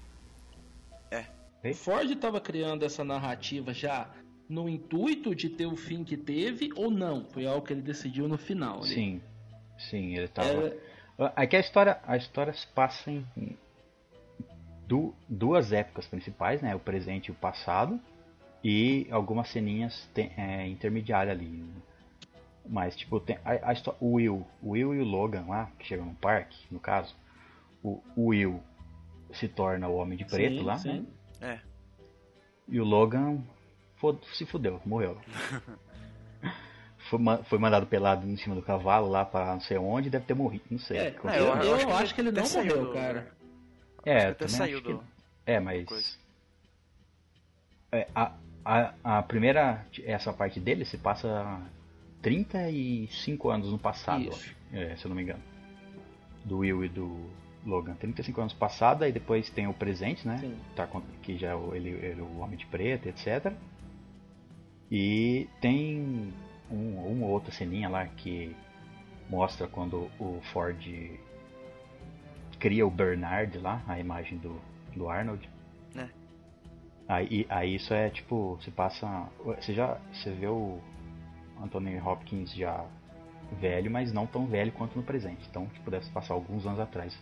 [1.63, 4.09] O Ford estava criando essa narrativa já
[4.49, 7.25] no intuito de ter o fim que teve ou não?
[7.25, 8.79] Foi algo que ele decidiu no final.
[8.79, 8.87] ali.
[8.93, 9.21] Sim,
[9.77, 10.47] sim, ele tava.
[10.49, 13.25] Era- Aqui a história, a história se passa em
[14.91, 16.75] du- duas épocas principais, né?
[16.75, 17.97] O presente e o passado,
[18.61, 21.63] e algumas ceninhas é, intermediárias ali.
[22.67, 26.05] Mas tipo, tem a, a o Will, o Will e o Logan lá, que chegam
[26.05, 27.15] no parque, no caso,
[27.81, 28.61] o, o Will
[29.33, 31.07] se torna o Homem de Preto Sim, lá, sim.
[31.39, 31.53] né?
[31.53, 31.59] é.
[32.67, 33.39] E o Logan
[34.33, 35.17] se fudeu, morreu.
[37.09, 40.25] foi, ma- foi mandado pelado em cima do cavalo lá pra não sei onde, deve
[40.25, 40.97] ter morrido, não sei.
[40.97, 41.89] É, que É, eu, aconteceu.
[41.89, 43.40] eu acho, que ele até não saiu morreu, do- cara.
[44.05, 45.03] É, até saiu acho que- do.
[45.45, 46.19] É, mas.
[47.91, 48.33] É, a,
[48.63, 49.85] a, a primeira.
[50.05, 51.61] Essa parte dele se passa
[52.21, 54.29] 35 anos no passado.
[54.71, 55.41] É, se eu não me engano.
[56.45, 57.29] Do Will e do
[57.65, 57.93] Logan.
[57.95, 60.37] 35 anos no passado, aí depois tem o presente, né?
[60.39, 60.57] Sim.
[60.75, 60.87] Tá,
[61.21, 63.53] que já é o- ele, ele o Homem de Preto, etc.
[64.89, 66.33] E tem
[66.69, 68.55] um, uma outra ceninha lá que
[69.29, 70.79] mostra quando o Ford
[72.61, 74.55] cria o Bernard lá, a imagem do,
[74.95, 75.49] do Arnold.
[75.97, 76.07] É.
[77.09, 79.27] Aí, aí isso é tipo, se passa.
[79.43, 79.97] Você já.
[80.13, 80.79] Você vê o
[81.61, 82.85] Anthony Hopkins já
[83.59, 85.45] velho, mas não tão velho quanto no presente.
[85.49, 87.19] Então, tipo, deve passar alguns anos atrás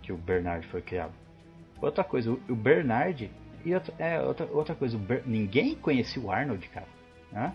[0.00, 1.12] que o Bernard foi criado.
[1.82, 3.30] Outra coisa, o, o Bernard.
[3.64, 6.86] E outra, é, outra, outra coisa, o Ber- ninguém conhecia o Arnold, cara.
[7.34, 7.52] Hã?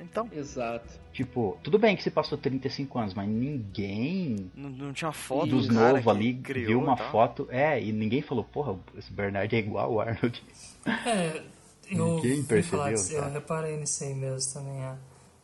[0.00, 0.88] Então, Exato.
[1.12, 5.66] Tipo, tudo bem que se passou 35 anos, mas ninguém não, não tinha foto dos
[5.68, 7.10] do novos que ali criou viu uma tal.
[7.10, 7.48] foto.
[7.50, 10.42] É, e ninguém falou, porra, esse Bernard é igual ao Arnold.
[10.86, 11.42] É,
[11.90, 13.32] eu Ninguém percebeu, falar disso, eu cara.
[13.32, 14.96] reparei nisso aí mesmo também, a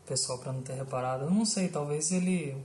[0.06, 1.24] pessoal pra não ter reparado.
[1.24, 2.56] Eu não sei, talvez ele.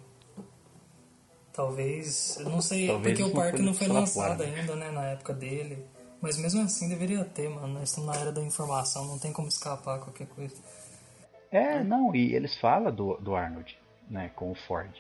[1.54, 2.38] Talvez.
[2.40, 4.92] Eu não sei, Talvez porque o não parque foi não foi lançado fora, ainda, né,
[4.92, 5.84] na época dele.
[6.22, 7.68] Mas mesmo assim deveria ter, mano.
[7.68, 10.56] Nós estamos na era da informação, não tem como escapar qualquer coisa.
[11.52, 13.78] É, não, e eles falam do, do Arnold,
[14.10, 14.92] né, com o Ford.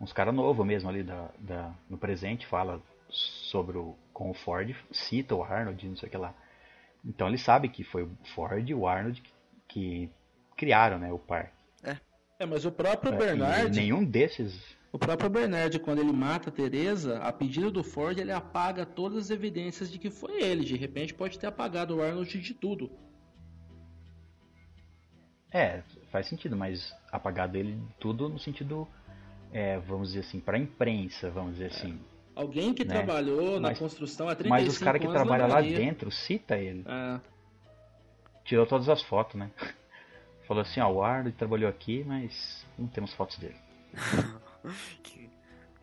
[0.00, 4.74] Uns caras novos mesmo ali da, da, no presente fala sobre o com o Ford,
[4.90, 6.34] cita o Arnold, não sei o que lá.
[7.04, 9.32] Então ele sabe que foi o Ford e o Arnold que,
[9.68, 10.10] que
[10.56, 11.52] criaram, né, o parque.
[12.40, 16.52] É, mas o próprio É, Bernard, nenhum desses o próprio Bernard, quando ele mata a
[16.52, 20.64] Teresa, a pedido do Ford, ele apaga todas as evidências de que foi ele.
[20.64, 22.90] De repente pode ter apagado o Arnold de tudo.
[25.52, 28.86] É, faz sentido, mas apagado ele tudo no sentido,
[29.52, 31.98] é, vamos dizer assim, pra imprensa, vamos dizer assim.
[32.36, 32.94] Alguém que Né?
[32.94, 36.56] trabalhou na Mas- construção há 35 Mas os caras que anos trabalham lá dentro cita
[36.56, 36.84] ele.
[36.86, 37.20] É,
[38.44, 39.50] Tirou todas as fotos, né?
[40.46, 43.56] Falou assim, ó, o Arnold trabalhou aqui, mas não temos fotos dele.
[45.02, 45.28] Que-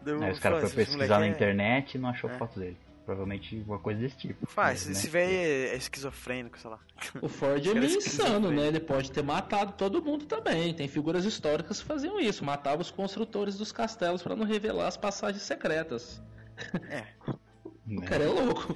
[0.01, 2.37] Deu- Aí os caras foram pesquisar na é- internet e não achou É.
[2.37, 2.77] fotos dele.
[3.05, 4.47] Provavelmente uma coisa desse tipo.
[4.47, 5.11] Faz, Mas, esse né?
[5.11, 6.79] velho é é esquizofrênico, sei lá.
[7.21, 8.67] O Ford é meio insano, né?
[8.67, 10.73] Ele pode ter matado todo mundo também.
[10.73, 14.97] Tem figuras históricas que faziam isso, matavam os construtores dos castelos pra não revelar as
[14.97, 16.19] passagens secretas.
[16.89, 17.05] É,
[17.87, 18.07] O Né?
[18.07, 18.75] cara é louco.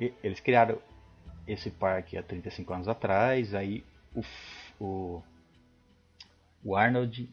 [0.00, 0.78] E- Eles criaram
[1.46, 3.84] esse parque há 35 anos atrás, aí
[4.14, 4.22] o,
[4.80, 5.22] o,
[6.64, 7.28] o Arnold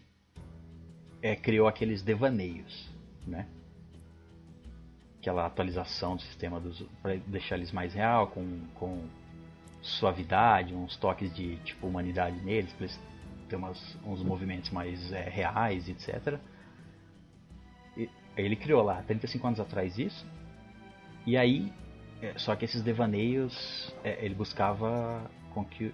[1.21, 2.89] é, criou aqueles devaneios,
[3.25, 3.47] né?
[5.27, 6.63] Aquela atualização do sistema
[7.01, 9.03] para deixar eles mais real, com, com
[9.81, 12.97] suavidade, uns toques de tipo humanidade neles, para eles
[13.49, 16.39] terem umas, uns movimentos mais é, reais, etc.
[17.97, 20.25] E, ele criou lá 35 anos atrás isso.
[21.25, 21.73] E aí
[22.21, 25.93] é, só que esses devaneios, é, ele buscava com que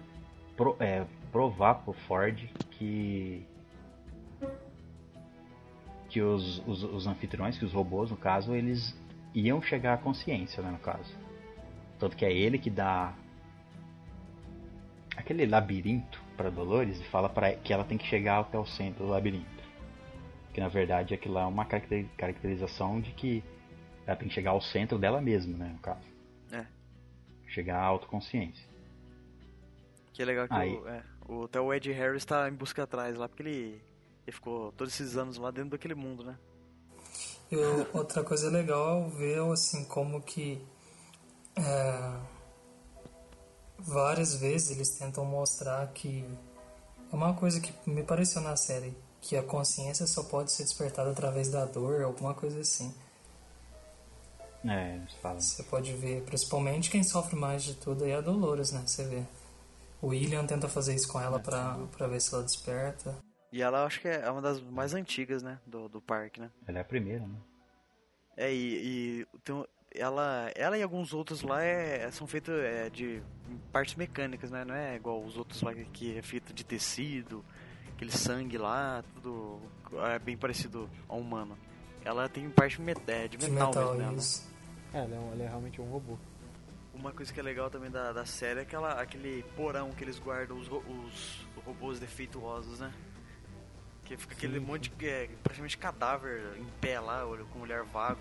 [0.56, 2.38] pro- é, provar pro Ford
[2.70, 3.44] que
[6.08, 8.94] que os, os, os anfitriões, que os robôs no caso, eles
[9.34, 11.12] iam chegar à consciência, né, no caso.
[11.98, 13.14] Tanto que é ele que dá
[15.16, 19.04] aquele labirinto para Dolores e fala para que ela tem que chegar até o centro
[19.04, 19.64] do labirinto.
[20.52, 23.42] Que na verdade aquilo lá é uma caracteri- caracterização de que
[24.06, 26.06] ela tem que chegar ao centro dela mesma, né, no caso.
[26.52, 26.66] É.
[27.46, 28.68] Chegar à autoconsciência.
[30.12, 30.72] Que é legal que Aí.
[30.72, 33.82] o, é, o, até o Ed Harris tá em busca atrás lá, porque ele,
[34.26, 36.36] ele ficou todos esses anos lá dentro daquele mundo, né?
[37.54, 40.60] E o- outra coisa legal é ver assim como que
[41.56, 42.16] é,
[43.78, 46.24] várias vezes eles tentam mostrar que
[47.12, 51.10] é uma coisa que me pareceu na série que a consciência só pode ser despertada
[51.12, 52.92] através da dor, alguma coisa assim.
[54.64, 55.40] É, eles falam.
[55.40, 58.82] Você pode ver, principalmente quem sofre mais de tudo aí é a Dolores, né?
[58.84, 59.22] Você vê.
[60.02, 63.16] O William tenta fazer isso com ela pra, pra ver se ela desperta.
[63.54, 65.60] E ela eu acho que é uma das mais antigas, né?
[65.64, 66.50] Do, do parque, né?
[66.66, 67.36] Ela é a primeira, né?
[68.36, 73.22] É, e, e tem ela, ela e alguns outros lá é, são feitos é, de
[73.70, 74.64] partes mecânicas, né?
[74.64, 77.44] Não é igual os outros lá que é feito de tecido,
[77.94, 79.60] aquele sangue lá, tudo
[80.12, 81.56] é bem parecido ao humano.
[82.04, 84.16] Ela tem parte met- é, de De metal, metal, mesmo nela.
[84.18, 84.50] isso.
[84.92, 86.18] É, ela é, um- ela é realmente um robô.
[86.92, 90.18] Uma coisa que é legal também da, da série é aquela, aquele porão que eles
[90.18, 92.92] guardam os, os robôs defeituosos, né?
[94.04, 98.20] Que fica aquele Sim, monte de é, praticamente cadáver em pé lá, com mulher vago.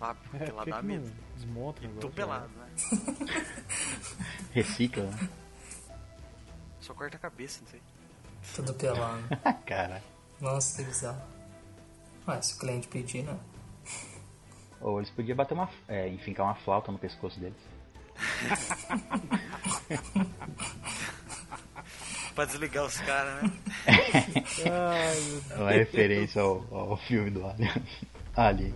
[0.00, 1.12] Ah, É, porque lá por que dá que medo.
[1.34, 2.68] desmonta E pelado, né?
[4.52, 5.28] Recicla, né?
[6.80, 7.82] Só corta a cabeça, não sei.
[8.54, 9.22] Tudo pelado.
[9.66, 10.02] Cara.
[10.40, 11.22] Nossa, que bizarro.
[12.28, 13.38] Ué, se o cliente pedir, né?
[14.80, 15.68] Ou eles podiam bater uma.
[15.88, 17.56] É, enfincar uma flauta no pescoço deles.
[22.34, 23.52] Pra desligar os caras, né?
[23.86, 25.50] Ai, meu Deus.
[25.50, 27.72] É uma referência ao, ao filme do Alien.
[28.34, 28.74] Alien.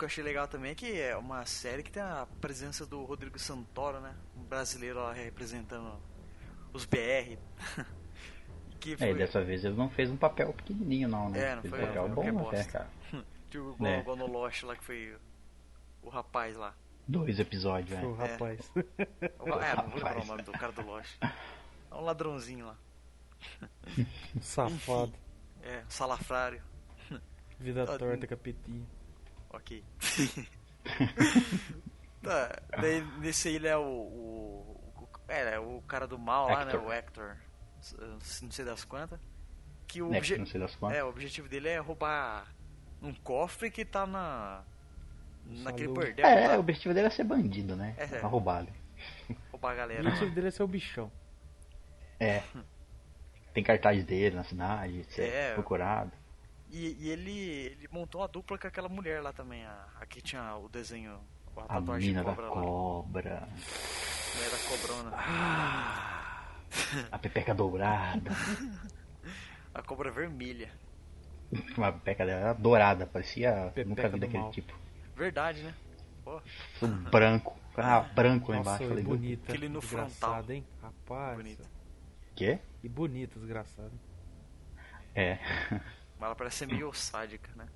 [0.00, 3.04] Que eu achei legal também é que é uma série que tem a presença do
[3.04, 4.16] Rodrigo Santoro, né?
[4.34, 6.00] Um brasileiro lá representando
[6.72, 7.36] os BR.
[8.80, 11.50] que É, foi, e dessa vez ele não fez um papel pequenininho, não, né?
[11.52, 12.90] É, não fez foi um papel bom que é até, cara.
[13.50, 14.00] tipo, igual, É.
[14.00, 15.14] igual no Lost lá que foi
[16.02, 16.74] o rapaz lá.
[17.06, 18.26] Dois episódios, O né?
[18.26, 18.72] rapaz.
[19.20, 21.14] É, não vou lembrar o nome do cara do Lost.
[21.22, 22.76] É um ladrãozinho lá.
[24.40, 25.12] Safado.
[25.62, 26.62] É, um salafrário.
[27.58, 28.86] Vida torta, capetinho.
[29.50, 29.84] Ok.
[32.22, 33.82] tá, daí nesse aí ele é o.
[33.82, 36.72] o, o é, é o cara do mal lá, né?
[36.72, 36.86] Hector.
[36.86, 37.36] O Hector.
[38.42, 39.18] Não sei das quantas.
[39.86, 40.98] Que o, Né, obje- não sei das quantas.
[40.98, 42.46] é, o objetivo dele é roubar
[43.02, 44.62] um cofre que tá na.
[45.46, 46.24] Naquele bordel.
[46.24, 46.56] É, tá?
[46.56, 47.94] o objetivo dele é ser bandido, né?
[47.96, 48.06] É.
[48.06, 48.72] Pra roubar ali.
[49.50, 50.00] Roubar a O galera.
[50.02, 51.10] objetivo dele é ser o bichão.
[52.20, 52.42] É.
[53.52, 55.54] Tem cartaz dele na cidade, ser É.
[55.54, 56.12] procurado.
[56.70, 59.64] E, e ele, ele montou uma dupla com aquela mulher lá também.
[59.64, 61.18] A, a que tinha o desenho.
[61.56, 62.52] A A tatuagem mina de da cobra lá.
[62.62, 63.48] cobra.
[64.50, 65.10] Da cobrona.
[67.10, 68.30] A pepeca dourada.
[69.74, 70.70] A cobra vermelha.
[71.76, 73.72] Uma pepeca dela dourada, parecia.
[73.74, 74.50] Pepeca nunca vi daquele mal.
[74.52, 74.72] tipo.
[75.16, 75.74] Verdade, né?
[76.24, 76.40] Pô,
[77.10, 77.58] branco.
[77.76, 78.88] Ah, branco lá Nossa, embaixo.
[78.88, 79.52] Falei, bonita.
[79.52, 80.44] Aquele no frontal.
[80.50, 80.64] hein?
[80.82, 81.36] Rapaz.
[81.36, 81.64] Bonita.
[82.36, 82.58] Quê?
[82.82, 83.92] E bonita, desgraçado.
[85.14, 85.38] É.
[86.20, 87.66] Mas ela parece ser meio sádica, né?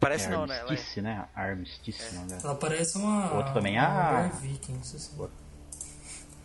[0.00, 0.58] Parece é não, né?
[0.58, 1.28] Ela é- Armistice, né?
[1.34, 2.38] Armistice, não, né?
[2.42, 3.32] Ela parece uma.
[3.34, 4.28] Outro também, uma ah.
[4.28, 5.30] viking, isso assim.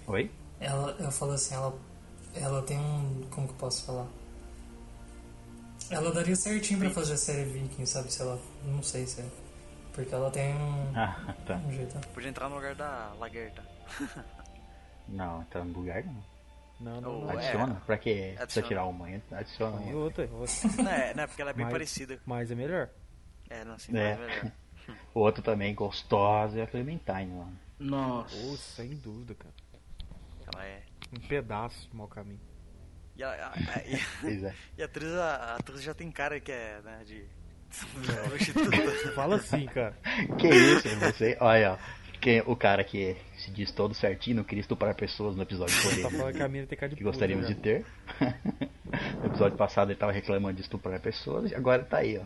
[0.07, 0.31] Oi?
[0.59, 1.75] Ela, eu falo assim, ela,
[2.35, 3.27] ela tem um.
[3.31, 4.07] Como que eu posso falar?
[5.89, 8.11] Ela daria certinho pra fazer a série Viking, sabe?
[8.11, 8.39] Se ela.
[8.63, 9.25] Não sei se é.
[9.93, 11.55] Porque ela tem um, Ah, tá.
[11.55, 11.97] um jeito.
[12.09, 13.63] Podia entrar no lugar da Lagerta.
[15.07, 16.23] Não, tá no lugar não.
[16.85, 17.31] Não, não, Oh, não.
[17.31, 17.37] é.
[17.37, 17.81] Adiciona?
[17.85, 18.67] Pra que precisa Adiciona.
[18.67, 19.07] tirar uma?
[19.31, 19.95] Adiciona uma.
[19.95, 20.83] outra, outra.
[20.83, 21.27] Não, é, né?
[21.27, 22.19] Porque ela é bem Mas- parecida.
[22.25, 22.89] Mas é melhor.
[23.49, 24.11] É, não, sim, É.
[24.11, 24.51] é melhor.
[25.15, 27.47] O outro também gostosa é a Clementine lá.
[27.79, 28.35] Nossa.
[28.37, 29.53] Pô, sem dúvida, cara.
[30.53, 30.83] Ela é.
[31.11, 32.39] Um pedaço de mau caminho.
[33.15, 34.53] E a, a- a- e- Pois é.
[34.77, 37.25] e a atriz, a, a atriz já tem cara que é, né, de.
[38.29, 39.11] prostituta.
[39.15, 39.97] Fala assim, cara.
[40.37, 41.35] Que isso, você?
[41.39, 41.77] Olha, ó.
[42.25, 46.09] Quem, o cara que se diz todo certinho, não queria estuprar pessoas no episódio Tá
[46.09, 47.53] falando que a mina tem cara de que puta, gostaríamos né?
[47.53, 47.85] de ter.
[49.21, 52.23] no episódio passado ele tava reclamando de estuprar pessoas, e agora tá aí, ó.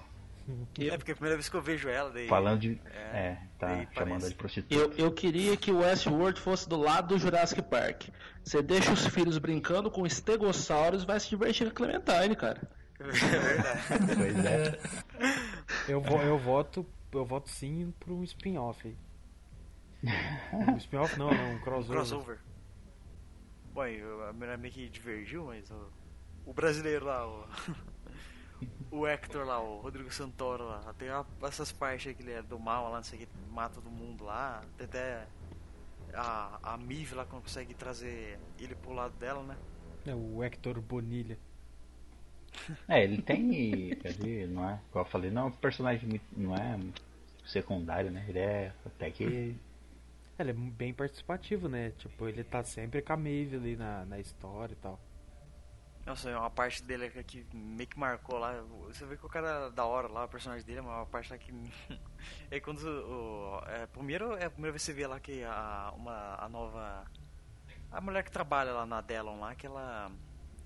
[0.80, 2.30] É porque é a primeira vez que eu vejo ela, daí.
[2.30, 2.80] Falando de.
[3.14, 4.30] É, É, tá chamando ela parece.
[4.30, 4.74] de prostituta.
[4.74, 8.04] Eu, eu queria que o Westworld fosse do lado do Jurassic Park.
[8.42, 12.62] Você deixa os filhos brincando com estegossauros e vai se divertir com a Clementine, cara.
[13.02, 14.16] É verdade.
[14.16, 14.80] Pois é.
[15.90, 16.86] Eu, eu voto.
[17.12, 18.96] Eu voto sim pra um spin-off aí.
[20.54, 21.98] Um spin-off não, não, um crossover.
[21.98, 22.40] Crossover.
[23.74, 25.92] Bom, a menina meio que divergiu, mas o,
[26.46, 27.48] o brasileiro lá, o,
[28.92, 32.42] o Hector lá, o Rodrigo Santoro lá, tem uma- essas partes aí que ele é
[32.42, 35.28] do mal lá, não sei o que, mata todo mundo lá, tem até
[36.14, 39.56] a, a Miv lá consegue trazer ele pro lado dela, né?
[40.06, 41.38] É o Hector Bonilha.
[42.88, 43.92] É, ele tem.
[44.04, 44.80] Ele não é.
[44.92, 46.24] Como eu falei, não é um personagem muito.
[46.36, 46.80] Não é
[47.46, 48.26] secundário, né?
[48.28, 49.56] Ele é até que.
[50.40, 51.92] Ele é bem participativo, né?
[51.92, 55.00] Tipo, ele tá sempre com a Maeve ali na, na história e tal.
[56.06, 58.54] Nossa, é uma parte dele que- meio que marcou lá.
[58.88, 61.30] Você vê que o cara é da hora lá, o personagem dele, mas uma parte
[61.32, 61.52] lá que.
[62.50, 62.80] é quando.
[62.88, 66.50] O, é, primeiro é a primeira vez que você vê lá que a, uma, a
[66.50, 67.06] nova.
[67.92, 70.12] A mulher que trabalha lá na Delon lá, que ela.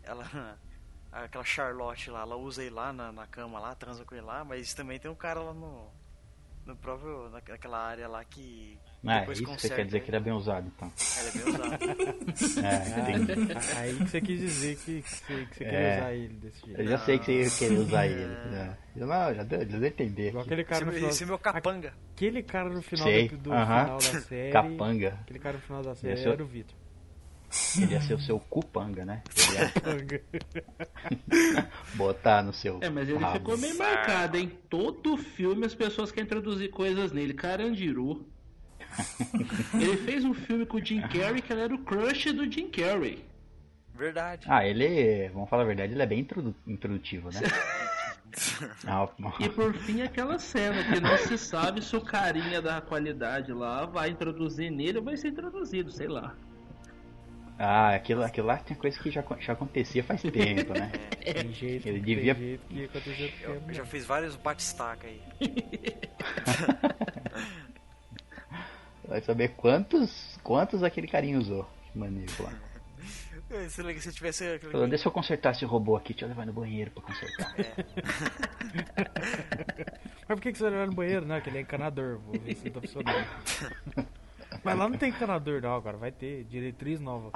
[0.03, 0.59] Ela.
[1.11, 4.43] Aquela Charlotte lá, ela usa ele lá na, na cama lá, transa com ele lá,
[4.43, 5.87] mas também tem um cara lá no.
[6.65, 7.29] No próprio.
[7.29, 8.79] na- naquela área lá que.
[9.05, 10.91] Ah, depois isso você conserta quer dizer que ele é bem usado, então.
[11.17, 11.79] Ela é bem usada.
[12.63, 13.53] É.
[13.75, 15.67] Ah, aí que você quis dizer que, que você, que você É.
[15.69, 16.81] queria usar ele desse jeito.
[16.81, 18.25] Eu já sei que você ia querer usar ele.
[18.25, 18.77] né?
[18.95, 20.27] Eu não, já deu, já deu a entender.
[20.29, 21.11] Igual aquele cara no Esse, final.
[21.11, 21.93] esse é meu capanga.
[22.15, 23.83] Aquele cara no final Sei, do, do aham.
[23.83, 24.51] final da série.
[24.51, 25.19] Capanga.
[25.21, 26.75] Aquele cara no final da série Esse é o- era o Vitor.
[27.79, 29.21] Ele ia ser o seu cupanga, né?
[29.37, 30.21] Ele ia Capanga.
[31.95, 32.79] botar no seu.
[32.81, 33.33] É, mas ele rabo.
[33.37, 34.51] ficou meio marcado, hein?
[34.69, 37.33] Todo filme as pessoas querem introduzir coisas nele.
[37.33, 38.27] Carandiru.
[39.73, 42.69] ele fez um filme com o Jim Carrey que ele era o crush do Jim
[42.69, 43.23] Carrey.
[43.95, 44.45] Verdade.
[44.49, 47.39] Ah, ele, vamos falar a verdade, ele é bem introdu- introdutivo, né?
[48.87, 49.07] Ah,
[49.39, 53.85] E por fim aquela cena que não se sabe se o carinha da qualidade lá
[53.85, 56.35] vai introduzir nele ou vai ser introduzido, sei lá.
[57.59, 60.91] ah, aquilo, aquilo lá tem coisa que já, já acontecia faz tempo, né?
[61.23, 62.63] Tem jeito, Ele tem devia- jeito
[63.43, 65.21] Eu, eu já fiz vários batistaca aí.
[69.07, 71.67] Vai saber quantos, quantos aquele carinha usou.
[71.91, 72.53] Que maneiro lá.
[73.51, 74.71] É, Se se tivesse aquele.
[74.71, 77.53] Falou, deixa eu consertar esse robô aqui, deixa eu levar no banheiro pra consertar.
[80.27, 81.25] Mas por que, que você vai no banheiro?
[81.25, 82.19] Não, que ele é encanador.
[82.19, 83.27] Vou ver se tá funcionando.
[84.63, 87.31] Mas lá não tem encanador não, agora vai ter diretriz nova.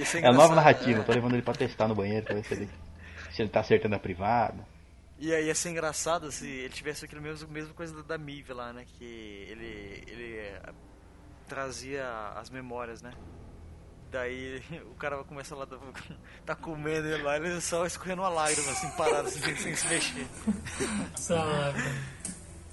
[0.00, 2.44] Isso É a nova narrativa, eu tô levando ele pra testar no banheiro pra ver
[2.44, 2.70] se ele,
[3.30, 4.66] se ele tá acertando a privada.
[5.20, 8.72] E aí ia ser engraçado se ele tivesse aquilo mesmo, mesmo coisa da, Mive lá,
[8.72, 8.86] né?
[8.86, 10.72] Que ele, ele eh,
[11.46, 13.12] trazia as memórias, né?
[14.10, 15.66] Daí o cara começa lá,
[16.46, 19.88] tá comendo ele lá, ele só escorrendo uma lágrima assim, parado, assim, sem, sem se
[19.88, 20.26] mexer.
[21.14, 21.78] Sabe?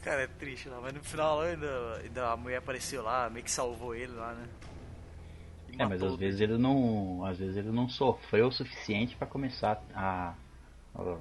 [0.01, 3.51] Cara, é triste lá, mas no final ainda, ainda a mulher apareceu lá, meio que
[3.51, 4.47] salvou ele lá, né?
[5.73, 7.25] E É, mas às vezes ele não.
[7.25, 10.33] Às vezes ele não sofreu o suficiente pra começar a.
[10.95, 11.17] a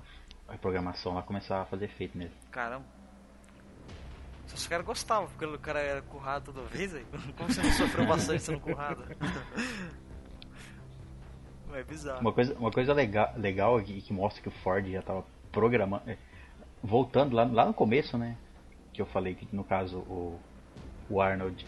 [0.48, 2.32] a programação lá começar a fazer efeito nele.
[2.50, 2.84] Caramba.
[4.46, 7.04] Só se o cara gostava, porque o cara era currado toda vez aí.
[7.36, 9.02] Como você não sofreu bastante sendo currado?
[11.74, 12.20] É bizarro.
[12.20, 16.08] Uma coisa, uma coisa legal, legal aqui que mostra que o Ford já estava programando.
[16.08, 16.16] é,
[16.82, 18.36] Voltando lá, lá no começo, né?
[18.92, 20.38] Que eu falei que no caso o,
[21.10, 21.66] o Arnold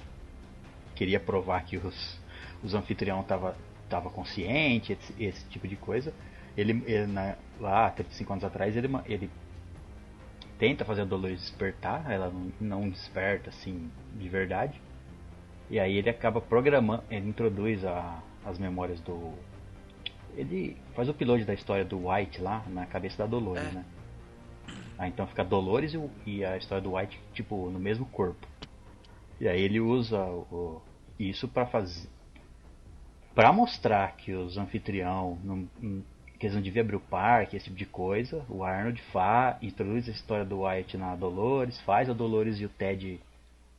[0.94, 2.18] queria provar que os,
[2.62, 3.56] os anfitrião tava,
[3.90, 6.14] tava consciente, esse, esse tipo de coisa.
[6.56, 9.30] Ele, ele na- lá, 35 anos atrás, ele, ele
[10.58, 14.80] tenta fazer a Dolores despertar, ela não, não desperta assim de verdade.
[15.70, 19.32] E aí ele acaba programando, ele introduz a, as memórias do.
[20.36, 23.72] Ele faz o piloto da história do White lá na cabeça da Dolores, É.
[23.72, 23.84] né?
[24.96, 28.46] Ah, então fica Dolores e, e a história do White, tipo, no mesmo corpo.
[29.40, 30.82] E aí ele usa o-
[31.18, 32.08] isso pra fazer.
[33.34, 35.68] Pra mostrar que os anfitrião não-
[36.38, 40.08] que eles não deviam abrir o parque, esse tipo de coisa, o Arnold fa, introduz
[40.08, 43.20] a história do White na Dolores, faz a Dolores e o Ted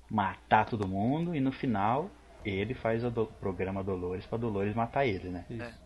[0.09, 2.09] matar todo mundo e no final
[2.43, 5.45] ele faz o do- programa Dolores pra Dolores matar ele, né?
[5.49, 5.79] Isso.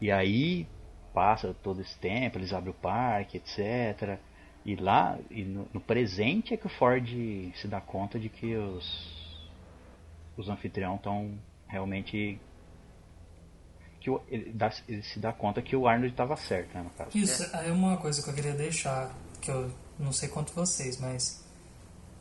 [0.00, 0.66] E aí
[1.12, 4.18] passa todo esse tempo, eles abrem o parque, etc.
[4.64, 7.06] E lá, e no, no presente é que o Ford
[7.54, 9.50] se dá conta de que os,
[10.36, 11.30] os anfitrião estão
[11.68, 12.38] realmente.
[14.00, 16.90] Que o- ele, dá- ele se dá conta que o Arnold estava certo, né, no
[16.90, 17.10] caso.
[17.16, 21.44] Isso, aí uma coisa que eu queria deixar, que eu não sei quanto vocês, mas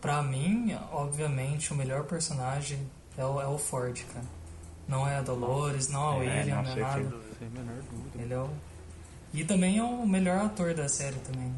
[0.02, 2.80] pra mim, obviamente, o melhor personagem
[3.18, 4.26] é o, é o Ford, cara.
[4.88, 7.04] Não é a Dolores, não é o É, William, não, não é nada.
[7.04, 7.36] dúvida.
[7.40, 8.24] Sem a menor dúvida.
[8.24, 8.50] Ele é o...
[9.34, 11.54] E também é o melhor ator da série também.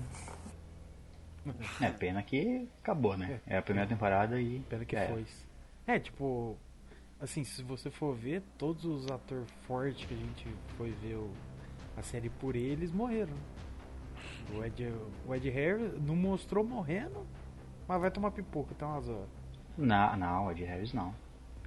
[1.82, 3.40] É, pena que acabou, né?
[3.48, 4.60] É a primeira temporada e.
[4.70, 5.08] Pena que é.
[5.08, 5.26] foi.
[5.88, 6.56] É, tipo,
[7.22, 10.48] assim, se você for ver, todos os atores fortes que a gente
[10.78, 11.32] foi ver o-
[11.98, 13.34] a série por eles morreram.
[14.54, 14.94] O Ed,
[15.26, 17.26] o Ed Harris não mostrou morrendo,
[17.88, 19.30] mas vai tomar pipoca, tem umas horas.
[19.78, 21.14] Não, não, Ed Harris não.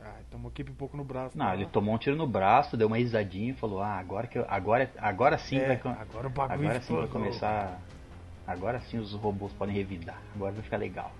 [0.00, 1.36] Ah, tomou que pipoca no braço.
[1.38, 1.70] Não, tá ele lá.
[1.70, 4.92] tomou um tiro no braço, deu uma risadinha e falou: Ah, agora que eu, agora,
[4.98, 5.92] agora sim É, vai.
[5.98, 7.80] agora o bagulho Agora sim vai começar.
[8.46, 10.20] Agora sim os robôs podem revidar.
[10.34, 11.10] Agora vai ficar legal.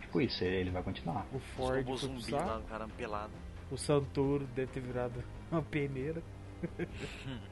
[0.00, 1.26] Tipo isso, ele, vai continuar.
[1.32, 3.32] O Os Ford robôs foi pro zumbi lá, o cara pelado.
[3.70, 6.22] O Santoro deve ter virado uma peneira.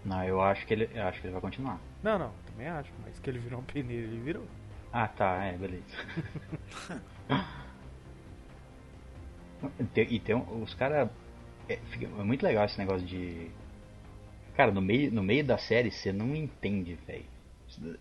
[0.04, 1.80] Não, eu acho que ele, eu acho que ele vai continuar.
[2.02, 4.44] Não, não, também acho, mas que ele virou uma peneira, ele virou.
[4.92, 5.84] Ah, tá, é, beleza.
[9.96, 11.08] E tem os caras.
[11.68, 13.50] É, é muito legal esse negócio de.
[14.54, 17.24] Cara, no meio, no meio da série você não entende, velho.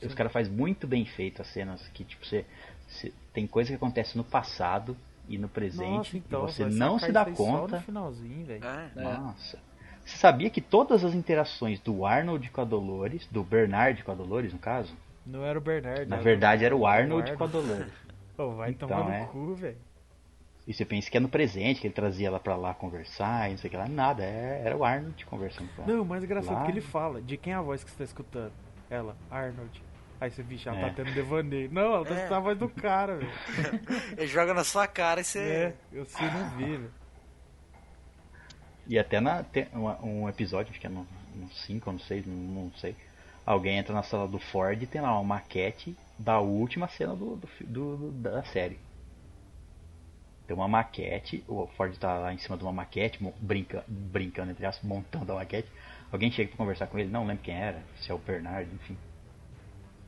[0.04, 2.46] Os caras fazem muito bem feito as cenas que, tipo, você,
[2.88, 4.96] você- Tem coisa que acontece no passado
[5.28, 7.78] e no presente Nossa, então, e você não se dá conta.
[7.78, 8.64] no finalzinho, velho.
[8.66, 9.02] É, É.
[9.04, 9.58] Nossa.
[10.06, 14.16] Você sabia que todas as interações do Arnold com a Dolores, do Bernard com a
[14.16, 14.94] Dolores, no caso,
[15.26, 16.08] Não era o Bernardo.
[16.08, 17.92] na era verdade era o o Arnold com a Dolores.
[18.38, 19.26] Pô, vai Então, tomar no é.
[19.26, 19.78] cu, velho.
[20.68, 23.52] E você pensa que é no presente, que ele trazia ela pra lá conversar e
[23.52, 23.88] não sei o que lá.
[23.88, 25.94] Nada, é- era o Arnold conversando com ela.
[25.94, 26.62] Não, o mais engraçado Lá.
[26.64, 27.22] é que ele fala.
[27.22, 28.52] De quem é a voz que você tá escutando?
[28.90, 29.82] Ela, Arnold.
[30.20, 30.90] Aí você, bicho, ela É.
[30.90, 31.70] tá tendo devaneio.
[31.72, 32.34] Não, ela tá É.
[32.34, 33.30] a voz do cara, velho.
[34.18, 35.40] ele joga na sua cara e você.
[35.40, 36.92] É, eu sei não vi, velho.
[38.88, 41.06] E até na, tem uma- um episódio, acho que é no
[41.66, 42.96] 5 ou no 6, não, não sei.
[43.46, 47.36] Alguém entra na sala do Ford e tem lá uma maquete da última cena do,
[47.36, 48.80] do, do- do- da série.
[50.48, 54.66] Tem uma maquete, o Ford tá lá em cima de uma maquete, brinca, brincando entre
[54.66, 55.68] aspas, montando a maquete.
[56.12, 58.96] Alguém chega pra conversar com ele, não lembro quem era, se é o Bernard, enfim.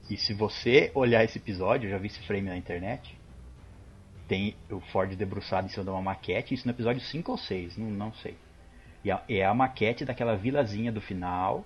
[0.09, 3.17] E se você olhar esse episódio, eu já vi esse frame na internet,
[4.27, 7.77] tem o Ford debruçado em cima de uma maquete, isso no episódio 5 ou 6,
[7.77, 8.37] não, não sei.
[9.03, 11.65] E a- é a maquete daquela vilazinha do final.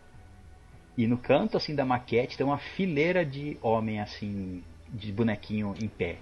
[0.98, 5.88] E no canto assim da maquete tem uma fileira de homem assim, de bonequinho em
[5.88, 6.18] pé.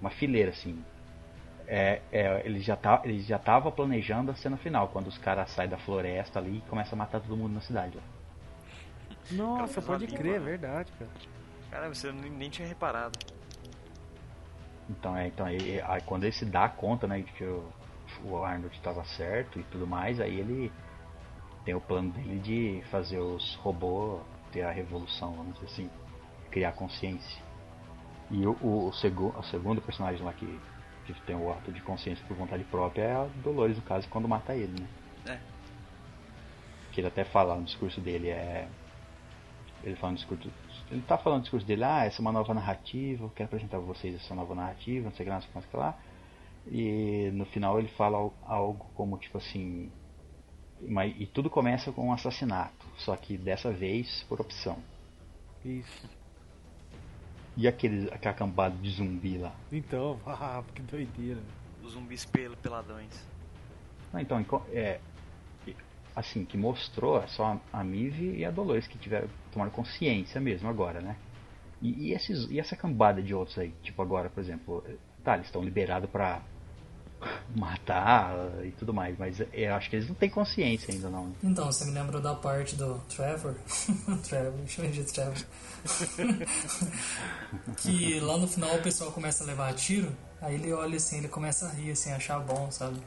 [0.00, 0.82] Uma fileira assim.
[1.66, 5.50] É, é, ele já tá, ele já tava planejando a cena final, quando os caras
[5.50, 7.96] saem da floresta ali e começam a matar todo mundo na cidade.
[7.96, 9.34] ó.
[9.34, 11.10] Nossa, pode crer, é verdade, cara.
[11.70, 13.18] Cara, você nem, nem tinha reparado.
[14.88, 17.72] Então é, então aí, aí quando ele se dá conta, né, de que o,
[18.24, 20.72] o Arnold estava certo e tudo mais, aí ele
[21.64, 24.20] tem o plano dele de fazer os robôs
[24.50, 25.90] ter a revolução, vamos dizer assim,
[26.50, 27.40] criar consciência.
[28.30, 30.60] E o, o, o, segu, o segundo personagem lá que,
[31.06, 34.28] que tem o ato de consciência por vontade própria é a Dolores, no caso, quando
[34.28, 34.88] mata ele, né?
[35.34, 35.38] É.
[36.92, 38.68] Que ele até fala no discurso dele, é.
[39.82, 40.50] Ele fala no discurso.
[40.90, 43.80] Ele tá falando discurso dele, ah, essa é uma nova narrativa, eu quero apresentar a
[43.80, 45.98] vocês essa nova narrativa, não sei o que lá, não sei o que lá.
[46.70, 49.90] E no final ele fala al- algo como tipo assim.
[50.82, 54.78] Mas, e tudo começa com um assassinato, só que dessa vez por opção.
[55.64, 56.08] Isso.
[57.56, 59.52] E aquele, aquela cambada de zumbi lá?
[59.70, 61.40] Então, ah, que doideira.
[61.82, 63.12] Os zumbis pel- peladões.
[64.12, 65.00] Ah, então, é,
[66.14, 70.68] assim, que mostrou é só a, Mive e a Dolores que tiveram, tomaram consciência mesmo
[70.68, 71.16] agora, né?
[71.80, 74.84] E, e esses, e essa cambada de outros aí, tipo agora, por exemplo,
[75.24, 76.42] tá, eles estão liberados pra
[77.54, 78.34] matar
[78.64, 81.34] e tudo mais, mas eu acho que eles não têm consciência ainda não.
[81.42, 83.54] Então, você me lembrou da parte do Trevor?
[84.28, 85.36] Trevor, chamei de Trevor.
[87.78, 91.28] que lá no final o pessoal começa a levar tiro, aí ele olha assim, ele
[91.28, 92.98] começa a rir, assim, achar bom, sabe?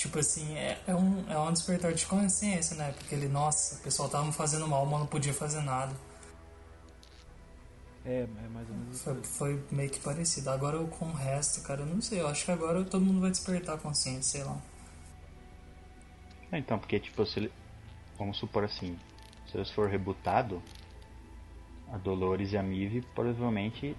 [0.00, 2.90] Tipo assim, é, é, um, é um despertar de consciência, né?
[2.96, 5.94] Porque ele, nossa, o pessoal tava me fazendo mal, mas não podia fazer nada.
[8.06, 9.02] É, é mais ou menos.
[9.02, 10.48] Foi, foi meio que parecido.
[10.48, 12.18] Agora eu, com o resto, cara, eu não sei.
[12.18, 14.58] Eu acho que agora todo mundo vai despertar a consciência, sei lá.
[16.50, 17.52] É, Então, porque tipo, se ele,
[18.18, 18.98] vamos supor assim,
[19.50, 20.62] se eles for rebutado,
[21.92, 23.94] a Dolores e a Mive provavelmente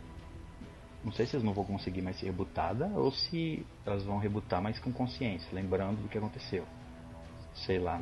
[1.03, 4.61] não sei se eles não vão conseguir mais ser rebutada ou se elas vão rebutar
[4.61, 6.65] mais com consciência, lembrando do que aconteceu.
[7.53, 8.01] Sei lá.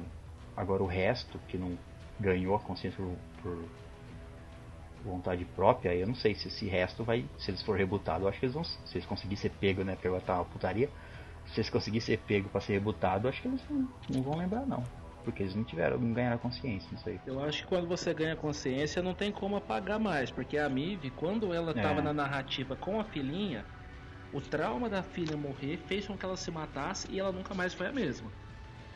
[0.56, 1.78] Agora o resto que não
[2.20, 3.66] ganhou a consciência por, por,
[5.04, 7.26] vontade própria, eu não sei se esse resto vai.
[7.38, 8.64] Se eles for rebutados, eu acho que eles vão.
[8.66, 9.94] Se eles conseguirem ser pego, né?
[9.94, 10.90] Porque agora tá uma putaria.
[11.48, 14.38] Se eles conseguirem ser pego pra ser rebutado, eu acho que eles não, não vão
[14.38, 14.84] lembrar não.
[15.24, 17.20] Porque eles não tiveram, não ganharam consciência nisso aí.
[17.26, 21.12] Eu acho que quando você ganha consciência não tem como apagar mais, porque a Mive,
[21.12, 22.04] quando ela tava É.
[22.04, 23.66] na narrativa com a filhinha,
[24.34, 27.74] o trauma da filha morrer fez com que ela se matasse e ela nunca mais
[27.74, 28.32] foi a mesma.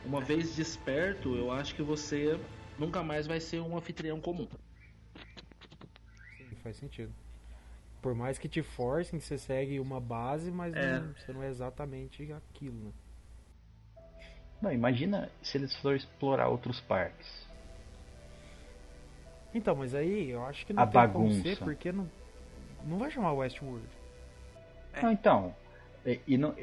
[0.04, 2.38] Uma vez desperto, eu acho que você
[2.78, 4.48] nunca mais vai ser um anfitrião comum.
[6.38, 7.12] Sim, faz sentido.
[8.02, 10.98] Por mais que te forcem, você segue uma base, mas É.
[11.00, 12.90] não- você não é exatamente aquilo, né?
[14.64, 17.44] Não, imagina se eles forem explorar outros parques.
[19.54, 21.42] Então, mas aí eu acho que não A tem como bagunça.
[21.42, 22.10] ser, porque não,
[22.84, 23.86] não vai chamar Westworld.
[25.02, 25.54] Não, então.
[26.04, 26.54] E, e não-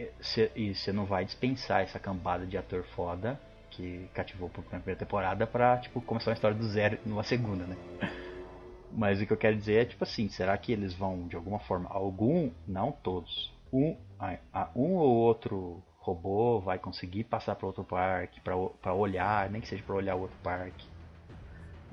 [0.56, 3.40] e você não vai dispensar essa cambada de ator foda
[3.72, 7.66] que cativou por na primeira temporada pra, tipo, começar uma história do zero numa segunda,
[7.66, 7.78] né?
[8.92, 11.60] Mas o que eu quero dizer é, tipo assim, será que eles vão, de alguma
[11.60, 17.68] forma, algum, não todos, um, a- a- um ou outro robô vai conseguir passar para
[17.68, 20.86] outro parque, pra olhar, nem que seja pra olhar o outro parque,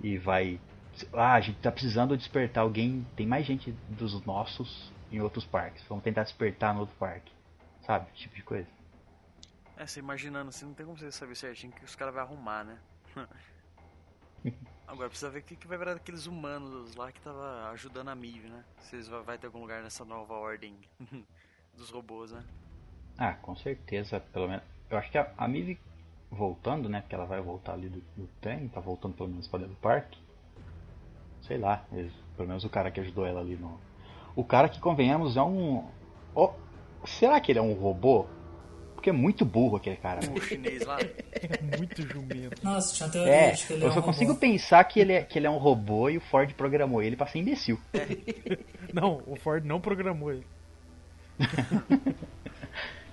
[0.02, 0.58] e vai.
[1.12, 5.84] Ah, a gente tá precisando despertar alguém, tem mais gente dos nossos em outros parques,
[5.88, 7.30] vamos tentar despertar no outro parque,
[7.82, 8.08] sabe?
[8.10, 8.68] Esse tipo de coisa.
[9.76, 12.64] É, você imaginando assim, não tem como você saber certinho que os caras vão arrumar,
[12.64, 12.78] né?
[14.88, 18.14] Agora precisa ver o que, que vai virar daqueles humanos lá que tava ajudando a
[18.14, 18.64] Mive, né?
[18.80, 20.80] Se eles vai, vai ter algum lugar nessa nova ordem
[21.76, 22.42] dos robôs, né?
[23.18, 24.62] Ah, com certeza, pelo menos.
[24.90, 25.78] Eu acho que a, a Mive
[26.30, 27.00] voltando, né?
[27.00, 29.80] Porque ela vai voltar ali do, do trem, tá voltando pelo menos pra dentro do
[29.80, 30.18] parque.
[31.42, 33.78] Sei lá, eles- pelo menos o cara que ajudou ela ali no.
[34.36, 35.84] O cara que convenhamos é um.
[36.34, 36.52] Ó,
[37.04, 38.26] será que ele é um robô?
[38.94, 40.20] Porque é muito burro aquele cara.
[40.30, 40.98] O chinês lá.
[41.00, 42.62] É muito jumento.
[42.64, 44.40] Nossa, tinha teoria É, de que ele eu é só um consigo robô.
[44.40, 47.26] pensar que ele, é, que ele é um robô e o Ford programou ele pra
[47.26, 47.78] ser imbecil.
[48.92, 50.44] Não, o Ford não programou ele.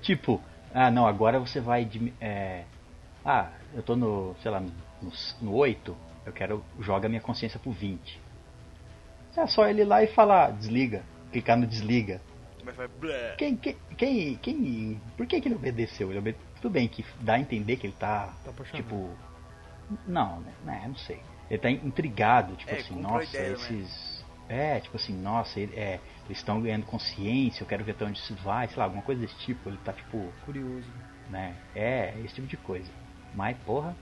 [0.05, 0.39] Tipo,
[0.71, 1.89] ah não, agora você vai.
[2.21, 2.63] É,
[3.25, 4.71] ah, eu tô no, sei lá, no,
[5.41, 8.21] no 8, eu quero joga minha consciência pro 20.
[9.35, 12.21] É só ele ir lá e falar, desliga, clicar no desliga.
[12.63, 12.87] Mas vai.
[12.87, 13.35] blé.
[13.35, 16.09] Quem, quem, quem, quem por que, que ele obedeceu?
[16.11, 16.37] Ele obede...
[16.61, 19.09] Tudo bem que dá a entender que ele tá, Tá tipo,
[20.07, 21.19] não, né, né, não sei.
[21.49, 23.87] Ele tá intrigado, tipo É, assim, nossa, ideia, né?
[24.47, 28.19] É, tipo assim, nossa, ele, é, eles estão ganhando consciência, eu quero ver até onde
[28.19, 29.69] isso vai, sei lá, alguma coisa desse tipo.
[29.69, 30.87] Ele tá tipo, Curioso.
[31.29, 31.55] né?
[31.75, 32.89] É, esse tipo de coisa.
[33.33, 33.95] Mas, porra,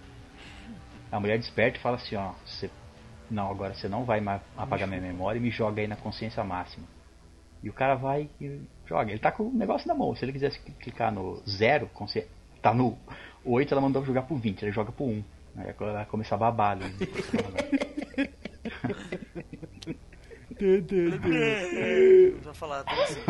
[1.12, 2.70] a mulher desperta e fala assim, ó, você,
[3.30, 4.22] não, agora você não vai
[4.58, 6.86] apagar minha memória e me joga aí na consciência máxima.
[7.62, 9.12] E o cara vai e joga.
[9.12, 10.14] Ele tá com o negócio na mão.
[10.16, 12.28] Se ele quisesse cl- clicar no zero, consci...
[12.62, 12.98] tá no
[13.46, 15.24] 8, ela mandou jogar pro 20, ele joga pro 1.
[15.56, 16.76] Aí vai começar a babar.
[16.76, 16.90] né?
[22.44, 23.22] Vai falar até assim.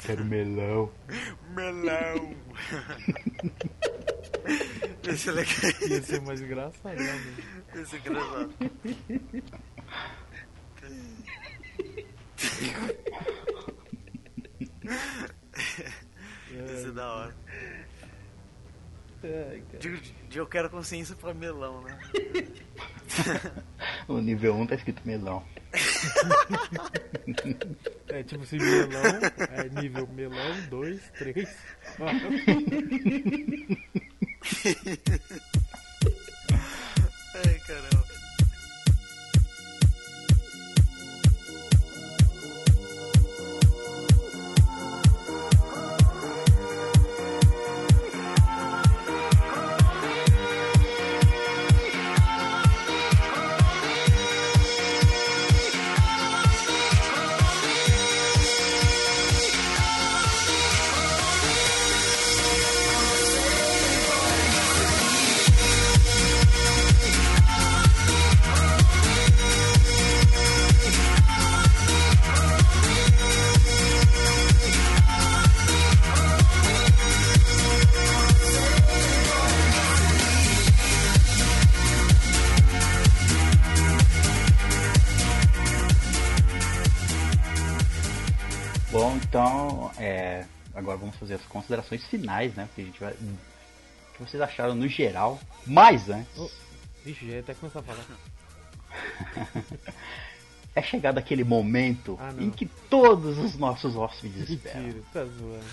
[0.00, 0.90] Quero melão.
[1.54, 2.34] Melão.
[5.06, 5.54] Esse é legal.
[5.88, 7.44] Ia ser mais engraçado, realmente.
[7.74, 8.54] Esse é engraçado.
[16.50, 17.47] Esse é da hora.
[19.20, 21.98] De, de eu quero consciência pra melão, né?
[24.06, 25.42] No nível 1 tá escrito melão.
[28.08, 29.02] É tipo se melão,
[29.50, 31.56] é nível melão, 2, 3,
[31.98, 32.18] 4.
[89.98, 90.44] É,
[90.74, 92.66] agora vamos fazer as considerações finais, né?
[92.66, 93.12] Porque a gente vai.
[93.12, 95.38] O que vocês acharam no geral?
[95.66, 96.50] Mas antes, Oh,
[97.04, 98.04] Vixe, já até começar a falar.
[100.74, 104.82] é chegado aquele momento Ah, em que todos os nossos hóspedes esperam.
[104.82, 105.64] Mentira, tá zoando.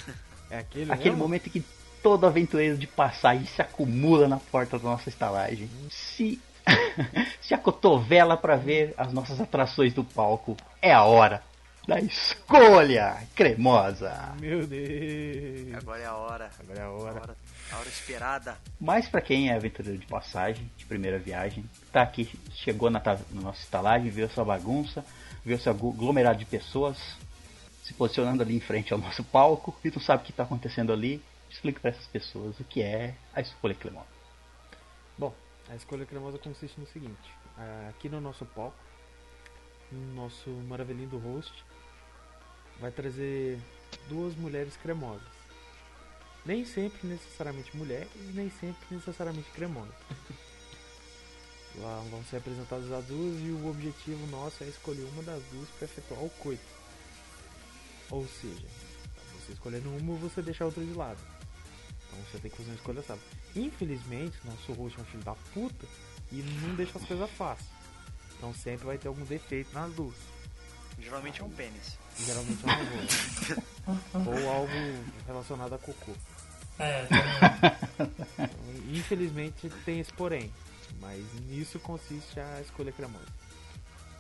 [0.50, 1.64] É aquele Aquele momento em que
[2.04, 5.70] todo aventureiro de passagem se acumula na porta da nossa estalagem.
[5.90, 6.40] Se
[7.42, 11.44] se acotovela para ver as nossas atrações do palco, é a hora
[11.88, 14.36] da escolha cremosa.
[14.40, 15.74] Meu Deus.
[15.76, 16.50] Agora é a hora.
[16.60, 17.20] Agora é a A hora.
[17.22, 17.38] hora,
[17.72, 18.58] a hora esperada.
[18.80, 23.00] Mas para quem é aventureiro de passagem, de primeira viagem, tá aqui, chegou na,
[23.32, 25.06] na nossa estalagem, viu essa bagunça,
[25.44, 26.98] viu esse aglo- aglomerado de pessoas
[27.84, 30.92] se posicionando ali em frente ao nosso palco e não sabe o que está acontecendo
[30.92, 31.22] ali.
[31.52, 34.08] Explique para essas pessoas o que é a escolha cremosa.
[35.18, 35.34] Bom,
[35.70, 38.76] a escolha cremosa consiste no seguinte: ah, aqui no nosso palco,
[39.92, 41.54] no nosso maravilhinho do host,
[42.80, 43.60] vai trazer
[44.10, 45.28] duas mulheres cremosas.
[46.46, 49.96] Nem sempre necessariamente mulheres, nem sempre necessariamente cremosas.
[51.78, 55.68] Lá vão ser apresentadas as duas e o objetivo nosso é escolher uma das duas
[55.70, 56.64] para efetuar o coito.
[58.12, 58.68] Ou seja,
[59.34, 61.20] você escolhendo uma, você deixa a outra de lado.
[62.08, 63.24] Então você tem que fazer uma escolha sábia.
[63.56, 65.86] Infelizmente, nosso host é um filho da puta
[66.32, 67.70] e não deixa as coisas fáceis.
[68.38, 70.16] Então sempre vai ter algum defeito nas duas.
[71.00, 71.98] Geralmente é um pênis.
[72.18, 74.38] Geralmente é uma boa.
[74.38, 74.72] Ou algo
[75.28, 76.14] relacionado a cocô.
[76.80, 77.06] É,
[78.36, 78.50] Então,
[78.94, 80.52] infelizmente tem esse porém.
[81.00, 83.26] Mas nisso consiste a escolha cremosa.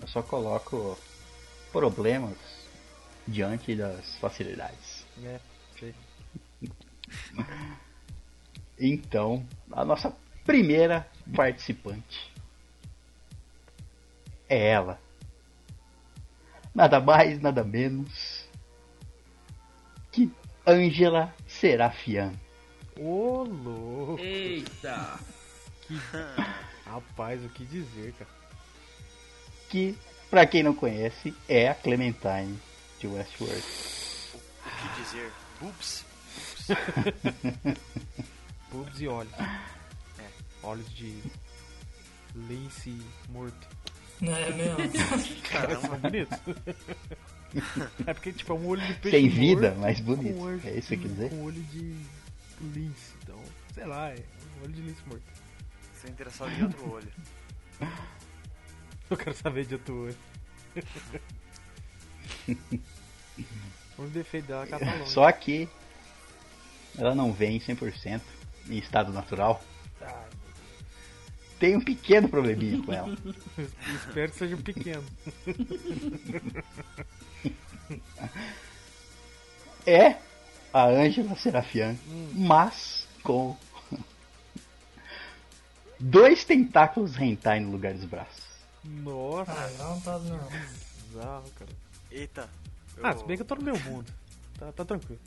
[0.01, 0.97] Eu só coloco
[1.71, 2.37] problemas
[3.27, 5.05] diante das facilidades.
[5.23, 5.39] É,
[5.79, 5.95] sei.
[8.79, 10.13] Então, a nossa
[10.45, 12.31] primeira participante
[14.49, 14.99] é ela.
[16.75, 18.45] Nada mais, nada menos
[20.11, 20.29] que
[20.67, 22.33] Angela Serafian.
[22.99, 24.21] Ô louco!
[24.21, 25.17] Eita!
[26.85, 28.29] Rapaz, o que dizer, cara?
[29.69, 29.97] Que,
[30.29, 32.59] pra quem não conhece, é a Clementine
[32.99, 33.63] de Westworld.
[34.33, 35.31] O que dizer?
[35.61, 36.05] Boobs?
[38.69, 39.33] Pubs e olhos.
[40.61, 41.21] Olhos de
[42.35, 43.67] lince morto.
[44.21, 44.77] É mesmo.
[45.49, 45.81] Caramba.
[45.81, 46.39] São bonitos.
[48.07, 50.39] é porque, tipo, é um olho de peixe Sem vida, morto mas bonito.
[50.39, 51.29] olho- É isso que quer dizer?
[51.29, 51.95] Com olho de
[52.61, 53.13] lince.
[53.23, 53.39] Então,
[53.73, 54.23] sei lá, é
[54.59, 55.23] um olho de lince morto.
[55.95, 57.11] Você é interessado em outro olho.
[59.09, 60.17] Eu quero saber de outro olho.
[63.97, 65.11] único defeito dela é tá longe.
[65.11, 65.69] Só que
[66.97, 68.21] ela não vem 100%
[68.69, 69.63] em estado natural.
[70.01, 70.25] Ai,
[71.59, 73.15] Tem um pequeno probleminha com ela.
[73.57, 73.65] eu
[73.95, 75.03] espero que seja um pequeno.
[79.85, 80.17] É
[80.73, 81.95] a Angela Serafian,
[82.33, 83.55] mas com
[85.99, 88.43] dois tentáculos hentai no lugar dos braços.
[88.83, 90.49] Nossa, Ah, não tá normal.
[91.07, 91.71] bizarro, cara.
[92.11, 92.49] Eita.
[93.01, 94.11] Ah, se bem que eu tô no meu mundo.
[94.59, 95.19] Tá, tá tranquilo.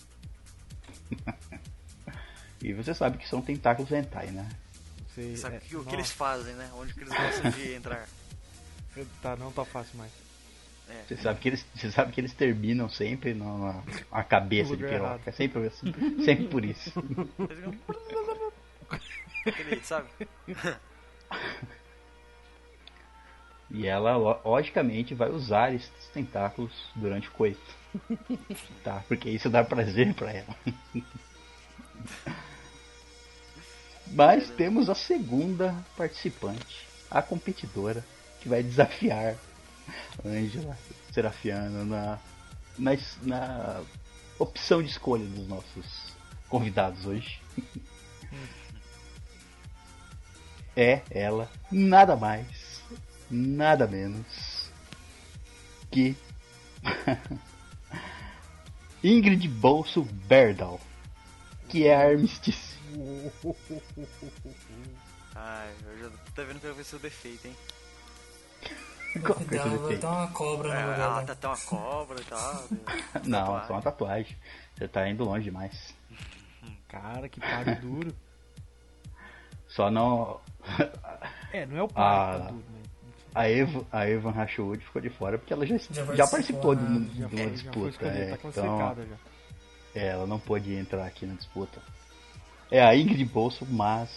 [2.61, 4.49] E você sabe que são tentáculos hentai, né?
[5.19, 6.71] Você, Sabe é, o que, o que eles fazem, né?
[6.75, 8.09] Onde que eles gostam de entrar.
[9.23, 10.11] Tá, não tá fácil mais.
[10.89, 11.03] É.
[11.07, 15.21] Você sabe que eles, você sabe que eles terminam sempre na, na cabeça de piroca.
[15.27, 15.71] É sempre,
[16.25, 16.93] sempre por isso.
[19.45, 20.09] Aquele, sabe?
[23.71, 27.61] E ela, lo- logicamente, vai usar esses tentáculos durante o coito.
[28.83, 29.05] Tá?
[29.07, 30.57] Porque isso dá prazer pra ela.
[34.11, 38.05] Mas temos a segunda participante, a competidora,
[38.41, 39.37] que vai desafiar
[40.25, 40.79] a Angela
[41.13, 42.19] Serafiano na,
[42.79, 43.81] na, na
[44.39, 46.13] opção de escolha dos nossos
[46.49, 47.41] convidados hoje.
[50.81, 52.81] É ela, nada mais,
[53.29, 54.71] nada menos
[55.91, 56.17] que
[59.03, 60.81] Ingrid Bolso Berdal,
[61.69, 62.68] que é a Armistice.
[65.35, 67.57] Ai, eu já tô vendo que vai ver seu defeito, hein?
[69.25, 70.01] Qual que é vai defeito?
[70.01, 71.33] ter uma cobra É, no ela lugar tá dela.
[71.33, 72.65] até uma cobra e tal.
[73.25, 73.67] Não, Tatuagem.
[73.67, 74.37] só uma tatuagem.
[74.77, 75.95] Você tá indo longe demais.
[76.89, 78.15] Cara, que páreo duro.
[79.69, 80.41] Só não.
[81.53, 82.45] É, não é o páreo que Ah.
[82.47, 82.83] tá duro, né?
[83.35, 86.83] A, Eva, a Evan Rashwood ficou de fora porque ela já, Já já, participou, de,
[86.83, 87.09] né?
[87.13, 87.53] de uma foi, já foi
[87.91, 88.07] disputa.
[88.07, 90.01] é, tá então, já.
[90.01, 91.81] é, ela não pôde entrar aqui na disputa.
[92.71, 94.09] É a Ingrid Bolso, mas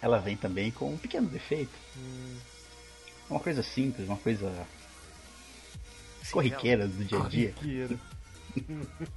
[0.00, 1.72] ela vem também com um pequeno defeito.
[1.96, 2.36] Hum,
[3.30, 4.50] Uma coisa simples, uma coisa
[6.30, 7.52] corriqueira do dia a dia.
[7.52, 7.98] corriqueira.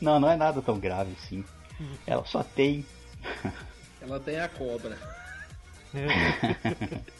[0.00, 1.42] Não, não é nada tão grave assim.
[2.06, 2.84] Ela só tem.
[4.00, 4.96] Ela tem a cobra.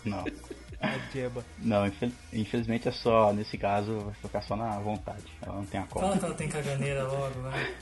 [0.05, 0.25] Não.
[0.81, 1.43] A jeba.
[1.59, 5.25] Não, infel- infelizmente é só, nesse caso, vai ficar só na vontade.
[5.41, 6.19] Ela não tem a Fala cobra.
[6.19, 7.75] que ela tem caganeira logo, né?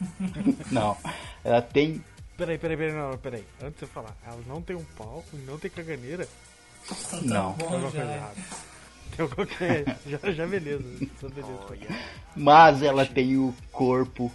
[0.70, 0.96] Não.
[1.44, 2.02] Ela tem
[2.36, 3.44] Peraí, peraí, peraí, não, peraí.
[3.60, 6.28] Antes de você falar, ela não tem um pau, não tem caganeira.
[7.10, 7.52] Tá Não.
[7.54, 7.98] Tem bom alguma já.
[7.98, 8.34] coisa errada.
[9.16, 9.98] Tem alguma coisa.
[10.06, 11.08] Já, já beleza.
[11.20, 11.58] Só beleza.
[11.68, 11.88] Olha.
[12.36, 14.32] Mas ela tem o corpo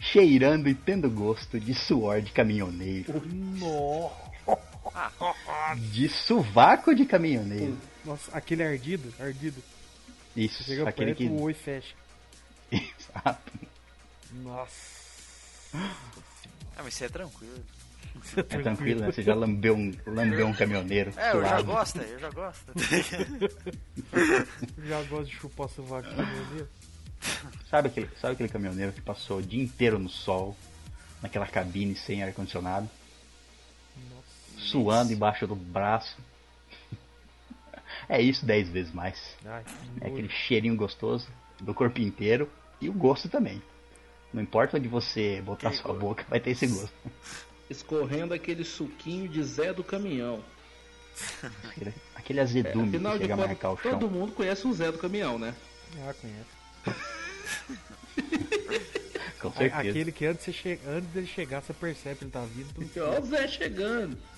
[0.00, 3.22] cheirando e tendo gosto de suor de caminhoneiro.
[3.58, 4.28] Nossa.
[5.76, 7.76] De sovaco de caminhoneiro.
[8.02, 9.62] Nossa, aquele ardido, ardido.
[10.34, 11.26] Isso, Você chega aquele perto, que.
[11.28, 11.94] o oi fecha.
[12.72, 13.52] Exato.
[14.32, 14.98] Nossa.
[15.74, 17.64] Ah, mas isso é tranquilo.
[18.36, 19.12] É tranquilo, né?
[19.12, 21.12] Você já lambeu um, lambeu um caminhoneiro.
[21.16, 22.72] É, eu já gosto, eu já gosto.
[24.86, 26.68] Já gosto de chupar sovaco caminhoneiro.
[27.70, 30.56] Sabe aquele, sabe aquele caminhoneiro que passou o dia inteiro no sol,
[31.22, 32.88] naquela cabine sem ar-condicionado,
[33.96, 34.60] Nossa.
[34.70, 36.16] suando embaixo do braço?
[38.08, 39.18] É isso dez vezes mais.
[39.44, 39.64] Ai,
[40.00, 41.28] É aquele cheirinho gostoso
[41.60, 42.50] do corpo inteiro
[42.80, 43.62] e o gosto também.
[44.32, 46.00] Não importa onde você botar Que sua gosto.
[46.00, 46.92] boca, vai ter esse gosto.
[47.70, 50.42] Escorrendo aquele suquinho de Zé do caminhão.
[51.64, 53.98] Aquele, aquele azedume que Afinal de chega a marcar o chão.
[53.98, 55.54] todo mundo conhece um Zé do caminhão, né?
[56.06, 56.58] Ah, conhece.
[59.40, 59.88] Com certeza.
[59.90, 60.78] Aquele que antes, você che...
[60.86, 62.68] antes dele chegar, você percebe que ele tá vindo.
[63.00, 64.16] Ó o Zé chegando.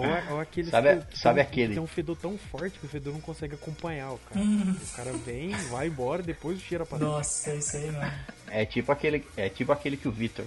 [0.00, 1.68] Ou, é- ou aquele Sabe- que, sabe tem, aquele?
[1.68, 4.40] que tem um fedor tão forte que o fedor não consegue acompanhar o cara.
[4.40, 7.10] o cara vem, vai embora, depois o cheiro aparece.
[7.10, 8.12] Nossa, é isso aí, mano.
[8.48, 10.44] É tipo aquele, é tipo aquele que o Victor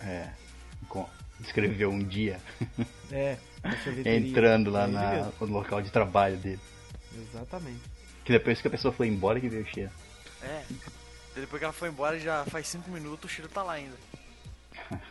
[0.00, 0.28] é,
[1.40, 2.40] escreveu um dia,
[3.12, 3.36] É,
[3.84, 4.16] sorveteria.
[4.28, 6.60] entrando lá É na- no local de trabalho dele.
[7.16, 7.80] Exatamente.
[8.24, 9.90] Que depois que a pessoa foi embora que veio o cheiro.
[10.42, 10.62] É.
[11.34, 13.96] Depois que ela foi embora, já faz 5 minutos, o cheiro tá lá ainda.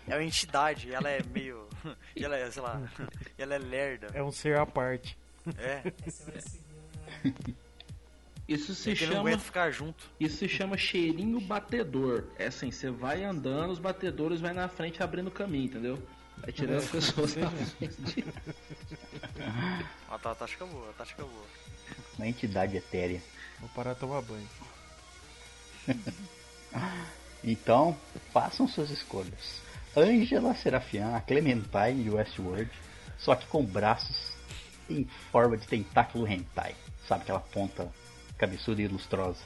[0.07, 1.66] É uma entidade, ela é meio.
[2.15, 2.81] E ela é, sei lá.
[3.37, 4.07] e ela é lerda.
[4.13, 5.17] É um ser à parte.
[5.57, 5.83] É.
[8.47, 9.37] Isso se É chama.
[9.37, 10.05] ficar junto.
[10.19, 12.23] Isso se chama cheirinho batedor.
[12.39, 16.01] É assim, você vai andando, os batedores vai na frente abrindo caminho, entendeu?
[16.37, 18.23] Vai tirando as pessoas da frente.
[20.09, 21.45] Ó, tá, tática boa, tática boa.
[22.17, 23.21] Uma entidade etérea.
[23.59, 24.47] Vou parar de tomar banho.
[27.43, 27.95] Então,
[28.33, 29.61] façam suas escolhas.
[29.97, 32.69] Angela Serafian, a Clementine de Westworld,
[33.17, 34.31] só que com braços
[34.87, 36.75] em forma de tentáculo hentai.
[37.07, 37.91] Sabe aquela ponta
[38.37, 39.41] cabeçuda e lustrosa.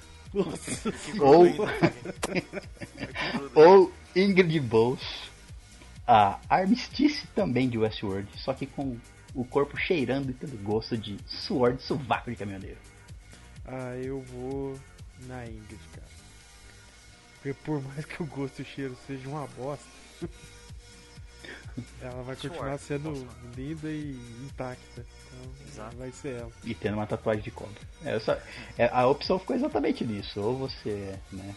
[1.19, 1.45] Ou,
[3.55, 5.31] ou Ingrid Bowles,
[6.05, 8.97] a Armistice também de Westworld, só que com
[9.33, 12.77] o corpo cheirando e tendo gosto de suor de sovaco de caminhoneiro.
[13.63, 14.77] Ah, eu vou
[15.27, 16.11] na Ingrid, cara.
[17.35, 20.00] Porque por mais que o gosto e o cheiro seja uma bosta,
[22.01, 25.05] ela vai continuar sendo linda e intacta.
[25.27, 25.95] Então Exato.
[25.97, 26.51] vai ser ela.
[26.63, 27.81] e tendo uma tatuagem de cobra.
[28.03, 28.37] É, só-
[28.77, 30.41] é, a opção ficou exatamente nisso.
[30.41, 31.55] Ou você né,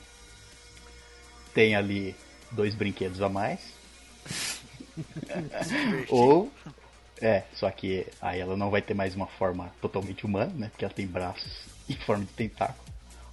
[1.53, 2.15] tem ali
[2.53, 3.61] dois brinquedos a mais,
[6.09, 6.51] ou.
[7.21, 10.69] É, só que aí ela não vai ter mais uma forma totalmente humana, né?
[10.69, 11.53] Porque ela tem braços
[11.89, 12.85] em forma de tentáculo.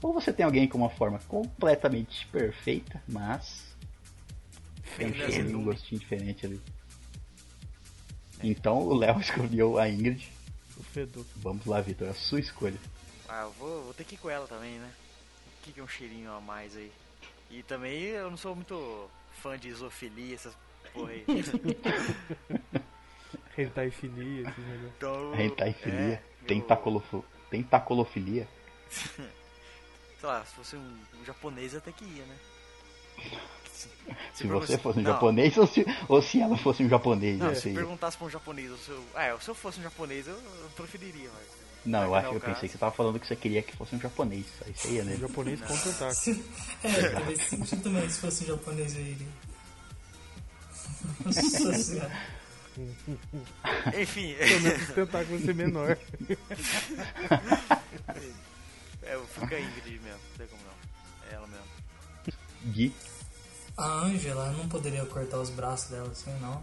[0.02, 3.71] Ou você tem alguém com uma forma completamente perfeita, mas
[4.98, 6.62] tem um é cheiro e um gostinho diferente ali.
[8.44, 10.28] Então o Léo escolheu a Ingrid.
[10.78, 11.26] O fedor.
[11.38, 12.78] Vamos lá, Vitor, a sua escolha.
[13.30, 14.92] Ah, eu vou, vou ter que ir com ela também, né?
[15.60, 16.92] O que, que é um cheirinho a mais aí?
[17.50, 19.10] E também eu não sou muito
[19.42, 20.54] fã de isofilia, essas
[20.94, 21.26] porra aí.
[23.58, 24.94] Hentai filia, esses negócios.
[24.98, 26.48] Então, Hentaifilia, é, eu-
[27.50, 28.48] tentacolofilia.
[30.20, 32.38] Sei lá, se fosse um, um japonês até que ia, né?
[34.34, 37.40] Se, Se você fosse um não, japonês ou se, ou se ela fosse um japonês,
[37.40, 37.74] Não, não se sei.
[37.74, 41.30] perguntasse pra um japonês, se eu, ah, se eu fosse um japonês, eu, eu preferiria,
[41.34, 41.62] mas.
[41.84, 43.96] Não, eu é acho eu pensei que você tava falando que você queria que fosse
[43.96, 44.46] um japonês.
[44.66, 45.18] Aí você ia, né?
[45.18, 46.44] japonês com tentáculo.
[46.84, 49.28] É, talvez sentido também se fosse um japonês eu iria.
[51.26, 52.12] Nossa senhora.
[54.00, 55.98] Enfim, Pelo menos os tentáculos ser menor.
[59.04, 61.30] é, eu fico com a Ingrid mesmo, não tem como não.
[61.30, 61.66] É ela mesmo.
[62.66, 62.94] Gui,
[63.78, 66.62] A Angela não poderia cortar os braços dela assim, não.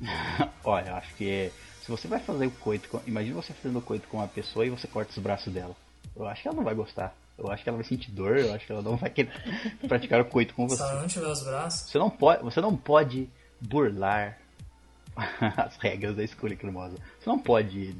[0.64, 3.00] olha, eu acho que se você vai fazer o coito com.
[3.06, 5.76] Imagina você fazendo o coito com uma pessoa e você corta os braços dela.
[6.16, 7.14] Eu acho que ela não vai gostar.
[7.38, 9.32] Eu acho que ela vai sentir dor, eu acho que ela não vai querer
[9.88, 10.82] praticar o coito com Se você.
[10.82, 13.28] ela não tiver os braços, Você não pode, você não pode
[13.60, 14.38] burlar
[15.56, 16.96] as regras da escolha cremosa.
[17.18, 17.96] Você não pode,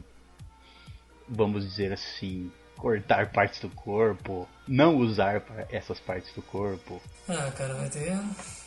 [1.28, 2.52] vamos dizer assim,
[2.82, 5.40] cortar partes do corpo, não usar
[5.70, 7.00] essas partes do corpo.
[7.28, 8.18] ah, cara, vai ter.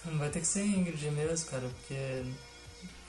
[0.06, 2.24] Vai ter que ser Ingrid mesmo, cara, porque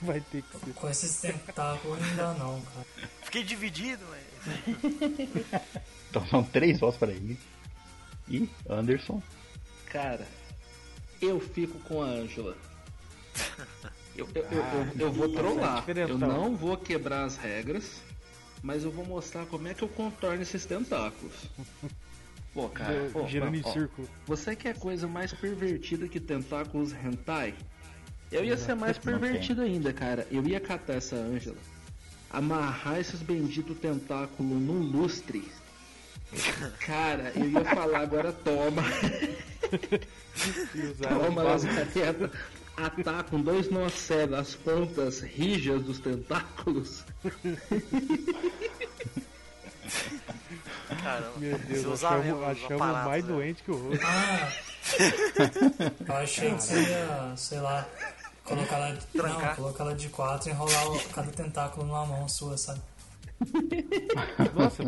[0.01, 0.73] Vai ter que ser.
[0.73, 2.85] com esses tentáculos não dá não, cara.
[3.23, 4.27] Fiquei dividido, mas.
[6.09, 7.37] Então são três votos para ele.
[8.29, 9.21] E Anderson.
[9.87, 10.25] Cara,
[11.21, 12.55] eu fico com a Ângela.
[14.17, 15.81] Eu, eu, eu, eu, vou trollar.
[15.81, 16.15] diferentão.
[16.15, 18.01] Eu não vou quebrar as regras,
[18.61, 21.49] mas eu vou mostrar como é que eu contorno esses tentáculos.
[22.53, 24.09] Pô, cara, pô, Girando em círculo.
[24.25, 27.53] Você quer coisa mais pervertida que tentáculos hentai?
[28.31, 30.25] Eu ia ser mais pervertido ainda, cara.
[30.31, 31.57] Eu ia catar essa Ângela,
[32.31, 35.51] amarrar esses benditos tentáculos num lustre.
[36.79, 38.83] Cara, eu ia falar agora toma,
[41.07, 42.31] toma as Lazareta,
[42.77, 47.03] atar com dois nós cegos as pontas rijas dos tentáculos.
[51.01, 51.31] Caramba.
[51.37, 53.31] Meu Deus, usar mesmo achamos, os achamos aparatos, mais né?
[53.33, 54.07] doente que o outro.
[54.07, 54.51] Ah!
[56.07, 57.85] Eu achei que você ia, sei lá,
[58.43, 62.57] colocar ela, não, colocar ela de quatro e enrolar o- cada tentáculo numa mão sua,
[62.57, 62.81] sabe?
[64.55, 64.83] Nossa,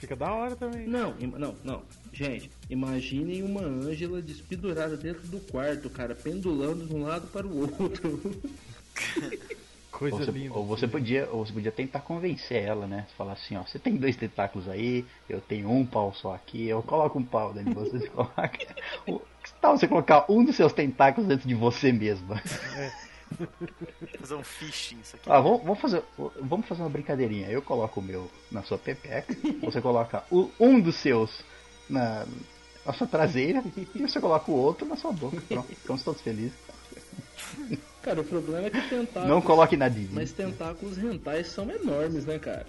[0.00, 0.86] fica da hora também.
[0.88, 1.82] Não, não, não.
[2.12, 7.58] Gente, imaginem uma Ângela despedurada dentro do quarto, cara, pendulando de um lado para o
[7.60, 8.20] outro.
[9.90, 10.54] Coisa Ou você, linda.
[10.54, 13.06] ou você podia, ou você podia tentar convencer ela, né?
[13.16, 16.82] Falar assim, ó, você tem dois tentáculos aí, eu tenho um pau só aqui, eu
[16.82, 18.58] coloco um pau dentro de você, você coloca.
[19.06, 22.40] O- Que tal você colocar um dos seus tentáculos dentro de você mesma?
[24.18, 25.30] Fazer um phishing isso aqui.
[25.30, 26.02] Ah, vamos, vamos fazer,
[26.40, 27.48] vamos fazer uma brincadeirinha.
[27.48, 31.44] Eu coloco o meu na sua pepeca, você coloca o- um dos seus
[31.92, 32.26] na,
[32.84, 33.62] na sua traseira
[33.94, 35.40] e você coloca o outro na sua boca.
[35.48, 36.52] Pronto, ficamos todos felizes.
[38.02, 39.28] Cara, o problema é que tentáculos.
[39.28, 40.20] Não coloque na divina.
[40.20, 42.66] Mas tentáculos rentais são enormes, né, cara?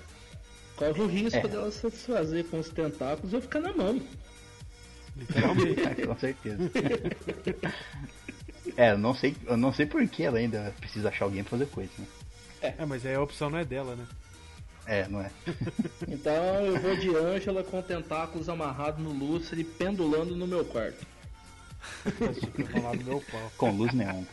[0.75, 1.47] Corre o risco É.
[1.47, 4.01] dela se satisfazer com os tentáculos ou ficar na mão.
[5.15, 5.81] Literalmente.
[5.81, 6.71] É, com certeza.
[8.77, 11.51] É, eu não sei, eu não sei por que ela ainda precisa achar alguém pra
[11.51, 12.05] fazer coisa, né?
[12.61, 14.05] É, mas aí a opção não é dela, né?
[14.85, 15.31] É, não é?
[16.07, 16.33] Então
[16.65, 21.05] eu vou de Ângela com tentáculos amarrados no lustre e pendulando no meu quarto.
[23.05, 23.21] Meu.
[23.57, 24.23] Com luz neon.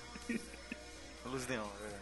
[1.24, 2.00] Luz neon, é verdade.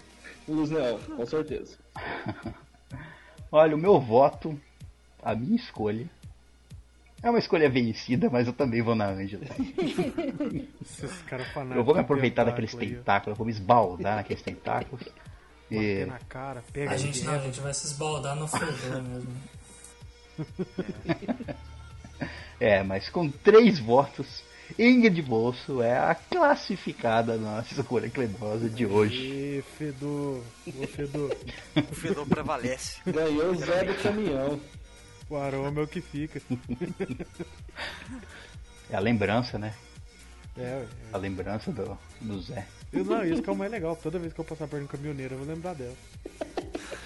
[0.49, 1.77] Luz Neon, com certeza.
[3.53, 4.59] Olha, o meu voto,
[5.23, 6.07] a minha escolha.
[7.23, 9.45] É uma escolha vencida, mas eu também vou na Ângela.
[11.75, 15.03] Eu vou me aproveitar daqueles tentáculos, eu vou me esbaldar naqueles tentáculos.
[15.71, 19.03] Bater E na cara, pega A gente não, a gente vai se esbaldar no fedor
[19.03, 19.37] mesmo.
[22.61, 24.43] É, mas com três votos,
[24.77, 29.31] Ingrid Bolso é a classificada na nossa escolha cremosa de hoje.
[29.31, 30.43] Ê, fedor.
[30.67, 31.37] Ô, fedor.
[31.77, 33.01] O fedor prevalece.
[33.07, 34.61] Ganhou o Zé do caminhão.
[35.31, 36.43] O aroma é o que fica.
[38.91, 39.75] É a lembrança, né?
[40.59, 40.87] É, ué.
[41.13, 42.67] A lembrança do, do Zé.
[42.93, 43.95] Eu, não, isso que é o mais legal.
[43.97, 45.95] Toda vez que eu passar perto de um caminhoneiro, eu vou lembrar dela.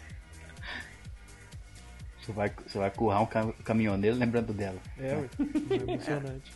[2.22, 4.80] Você vai, você vai currar um cam- caminhoneiro lembrando dela.
[5.00, 5.30] É, ué.
[5.72, 6.54] É emocionante.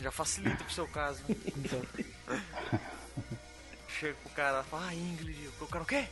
[0.00, 1.36] Já facilita pro seu caso, né?
[1.56, 1.82] Então,
[3.88, 6.06] Chega pro cara e fala, ah, Ingrid, o cara o quê?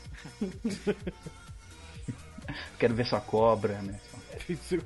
[2.79, 3.99] Quero ver sua cobra, né?
[4.63, 4.81] se,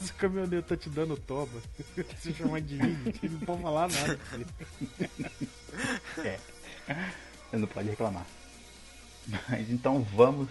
[0.00, 1.60] se o caminhoneiro tá te dando toba,
[2.18, 4.16] se chamar de índio, ele não pode falar nada.
[4.18, 4.46] filho.
[6.24, 6.38] É.
[7.50, 8.26] Você não pode reclamar.
[9.48, 10.48] Mas então vamos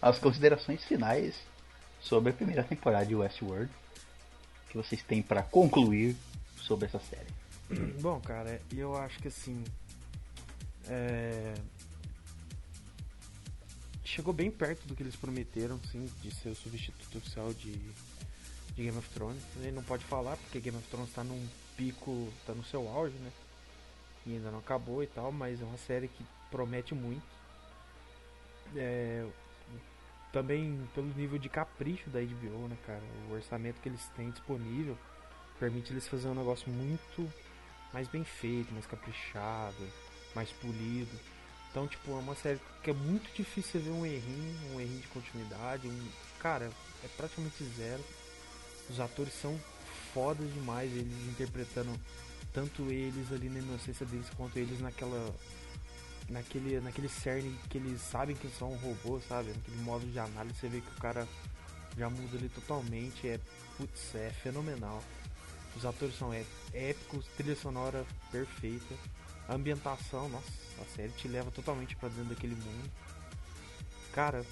[0.00, 1.34] às considerações finais
[2.00, 3.70] sobre a primeira temporada de Westworld.
[4.70, 6.16] Que vocês têm pra concluir
[6.56, 7.92] sobre essa série.
[8.00, 9.62] Bom, cara, eu acho que assim.
[10.88, 11.54] é,
[14.04, 17.72] Chegou bem perto do que eles prometeram, sim, de ser o substituto oficial de,
[18.82, 19.42] Game of Thrones.
[19.56, 23.16] Ele não pode falar porque Game of Thrones tá num pico, tá no seu auge,
[23.16, 23.30] né?
[24.26, 27.22] E ainda não acabou e tal, mas é uma série que promete muito.
[28.76, 29.26] É,
[30.32, 33.02] também pelo nível de capricho da HBO, né, cara?
[33.28, 34.96] O orçamento que eles têm disponível
[35.58, 37.30] permite eles fazer um negócio muito
[37.92, 39.88] mais bem feito, mais caprichado,
[40.34, 41.18] mais polido.
[41.70, 45.08] Então, tipo, é uma série que é muito difícil ver um errinho, um errinho de
[45.08, 45.88] continuidade.
[45.88, 46.08] Um...
[46.38, 46.70] Cara,
[47.04, 48.02] é praticamente zero.
[48.92, 49.58] Os atores são
[50.12, 51.98] fodas demais, eles interpretando
[52.52, 55.34] tanto eles ali na inocência deles quanto eles naquela.
[56.28, 59.48] Naquele, naquele cerne que eles sabem que são um robô, sabe?
[59.48, 61.26] Naquele modo de análise, você vê que o cara
[61.96, 63.26] já muda ali totalmente.
[63.28, 63.40] É,
[63.76, 65.02] putz, é fenomenal.
[65.76, 68.94] Os atores são ép- épicos, trilha sonora perfeita.
[69.48, 70.46] A ambientação, nossa,
[70.80, 72.90] a série te leva totalmente pra dentro daquele mundo.
[74.12, 74.44] Cara,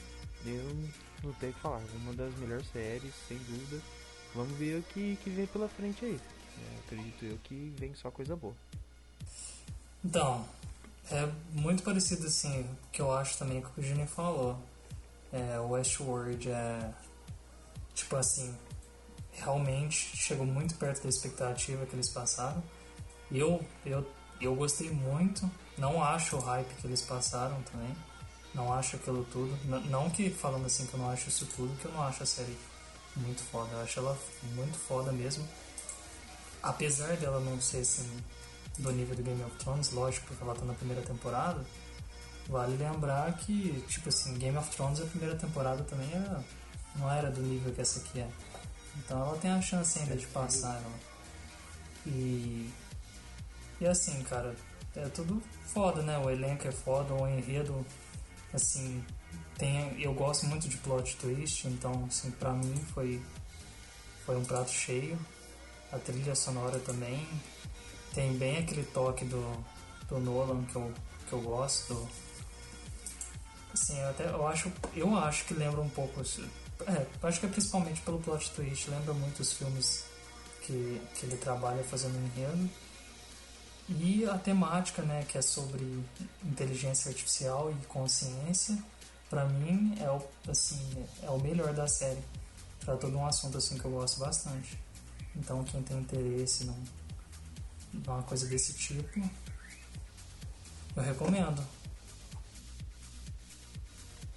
[0.45, 0.75] eu
[1.23, 1.83] não tenho o que falar.
[2.03, 3.81] Uma das melhores séries, sem dúvida.
[4.35, 6.21] Vamos ver o que, que vem pela frente aí.
[6.59, 8.55] É, acredito eu que vem só coisa boa.
[10.05, 10.47] Então,
[11.11, 14.59] é muito parecido assim, que eu acho também com o que o Júnior falou.
[15.33, 16.91] É, Westworld é,
[17.95, 18.55] tipo assim,
[19.33, 22.63] realmente chegou muito perto da expectativa que eles passaram.
[23.31, 24.09] Eu, eu,
[24.41, 25.49] eu gostei muito,
[25.79, 27.95] não acho o hype que eles passaram também,
[28.55, 29.57] não acho aquilo tudo.
[29.65, 32.23] N- não que falando assim que eu não acho isso tudo, que eu não acho
[32.23, 32.57] a série
[33.17, 34.19] muito foda, eu acho ela
[34.55, 35.47] muito foda mesmo.
[36.63, 38.09] Apesar dela não ser assim
[38.79, 41.65] do nível do Game of Thrones, lógico, porque ela tá na primeira temporada,
[42.49, 46.45] vale lembrar que, tipo assim, Game of Thrones a primeira temporada também era,
[46.97, 48.29] não era do nível que essa aqui é.
[48.99, 51.01] Então ela tem a chance ainda de passar ela.
[52.07, 52.71] E.
[53.81, 54.55] E assim, cara,
[54.97, 56.19] é tudo foda, né?
[56.19, 57.87] O elenco é foda, o enredo,
[58.53, 59.03] assim,
[59.61, 59.95] tem.
[60.01, 63.23] Eu gosto muito de plot twist, então assim, pra mim foi.
[64.25, 65.19] Foi um prato cheio.
[65.93, 67.29] A trilha sonora também.
[68.15, 69.65] Tem bem aquele toque do,
[70.09, 70.93] do Nolan que eu,
[71.29, 72.09] que eu gosto.
[73.73, 76.21] Assim, eu até eu acho, eu acho que lembra um pouco.
[76.21, 80.05] É, acho que é principalmente pelo plot twist, lembra muito os filmes
[80.63, 82.71] que, que ele trabalha fazendo enredo.
[83.89, 85.85] E a temática, né, que é sobre
[86.45, 88.79] inteligência artificial e consciência,
[89.31, 90.21] pra mim é o,
[90.51, 92.23] assim, é o melhor da série.
[92.81, 94.77] Trata de um assunto assim que eu gosto bastante.
[95.37, 96.85] Então quem tem interesse num,
[97.95, 99.21] numa coisa desse tipo,
[100.97, 101.65] eu recomendo.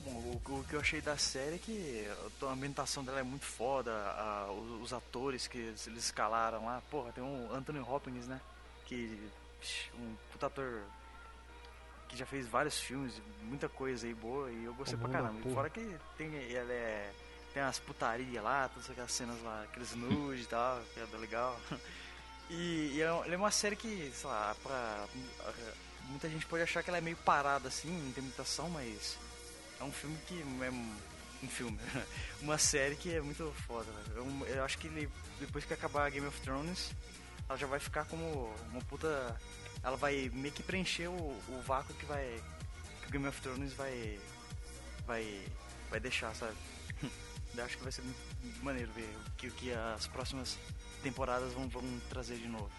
[0.06, 2.08] O, que eu achei da série é que
[2.42, 6.82] a ambientação dela é muito foda, a- os, os atores que eles eles escalaram lá,
[6.92, 8.40] porra, tem um Anthony Hopkins, né?
[8.86, 9.30] Que.
[9.98, 10.82] um puta ator
[12.14, 15.24] que já fez vários filmes, muita coisa aí boa, e eu gostei Ô, pra mano,
[15.24, 15.42] caramba.
[15.42, 15.56] Porra.
[15.56, 17.12] fora que tem ele é.
[17.54, 21.60] Tem umas putaria lá, todas aquelas cenas lá, aqueles nudes e tal, que é legal.
[22.50, 25.06] E, e é, ele é uma série que, sei lá, pra.
[26.10, 29.18] Muita gente pode achar que ela é meio parada assim, não tem muita ação, mas
[29.80, 31.80] é um filme que é um, filme,
[32.42, 33.90] uma série que é muito foda.
[34.14, 35.10] Eu, eu acho que ele,
[35.40, 36.92] depois que acabar Game of Thrones,
[37.48, 39.36] ela já vai ficar como uma puta.
[39.84, 42.42] Ela vai meio que preencher o, o vácuo que vai.
[43.02, 44.20] que o Game of Thrones vai.
[45.06, 45.46] vai.
[45.90, 46.56] vai deixar, sabe?
[47.56, 48.04] Eu acho que vai ser
[48.64, 50.58] maneiro ver o que, que as próximas
[51.04, 52.72] temporadas vão, vão trazer de novo.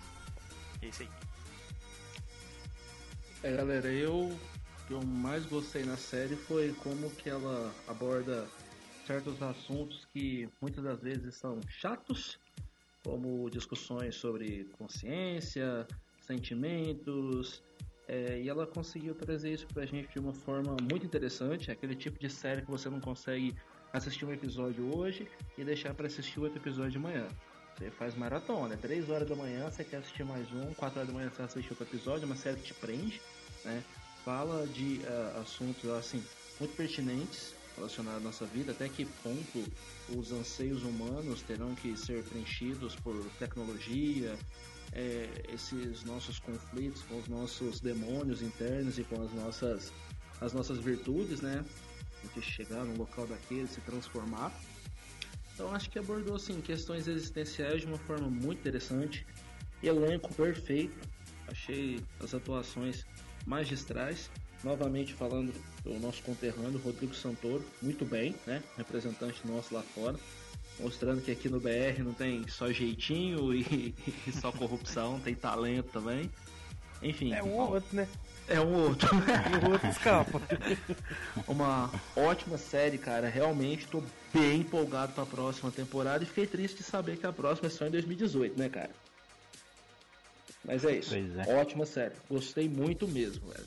[0.83, 1.09] É isso aí.
[3.45, 4.37] É, galera, eu
[4.87, 8.47] que eu mais gostei na série foi como que ela aborda
[9.07, 12.39] certos assuntos que muitas das vezes são chatos,
[13.03, 15.87] como discussões sobre consciência,
[16.27, 17.63] sentimentos,
[18.07, 22.19] é, e ela conseguiu trazer isso pra gente de uma forma muito interessante, aquele tipo
[22.19, 23.55] de série que você não consegue
[23.93, 27.27] assistir um episódio hoje e deixar pra assistir outro episódio amanhã.
[27.77, 31.15] Você faz maratona, 3 horas da manhã você quer assistir mais um, 4 horas da
[31.15, 33.21] manhã você assiste outro episódio, uma série que te prende,
[33.65, 33.83] né?
[34.25, 36.23] Fala de ah, assuntos assim
[36.61, 39.65] muito pertinentes relacionados à nossa vida, até que ponto
[40.17, 44.37] os anseios humanos terão que ser preenchidos por tecnologia,
[44.93, 49.93] é, esses nossos conflitos com os nossos demônios internos e com as nossas
[50.41, 51.65] as nossas virtudes, né?
[52.35, 54.53] De chegar no local daquele, se transformar.
[55.55, 59.27] Então acho que abordou assim questões existenciais de uma forma muito interessante.
[59.83, 60.97] Elenco perfeito.
[61.47, 63.07] Achei as atuações
[63.47, 64.31] magistrais.
[64.63, 65.53] Novamente falando
[65.83, 68.63] do nosso conterrâneo Rodrigo Santoro, muito bem, né?
[68.79, 70.19] Representante nosso lá fora.
[70.81, 73.95] Mostrando que aqui no BR não tem só jeitinho e,
[74.27, 76.31] e só corrupção, tem talento também.
[77.03, 78.09] Enfim, É um ou outro, né?
[78.49, 79.09] é um outro.
[79.15, 80.41] E o outro escapa.
[81.47, 83.29] Uma ótima série, cara.
[83.29, 84.03] Realmente tô
[84.33, 87.87] bem empolgado pra próxima temporada e fiquei triste de saber que a próxima é só
[87.87, 88.91] em 2018, né, cara?
[90.65, 91.11] Mas é isso.
[91.11, 91.55] Pois é.
[91.61, 92.15] Ótima série.
[92.29, 93.67] Gostei muito mesmo, velho.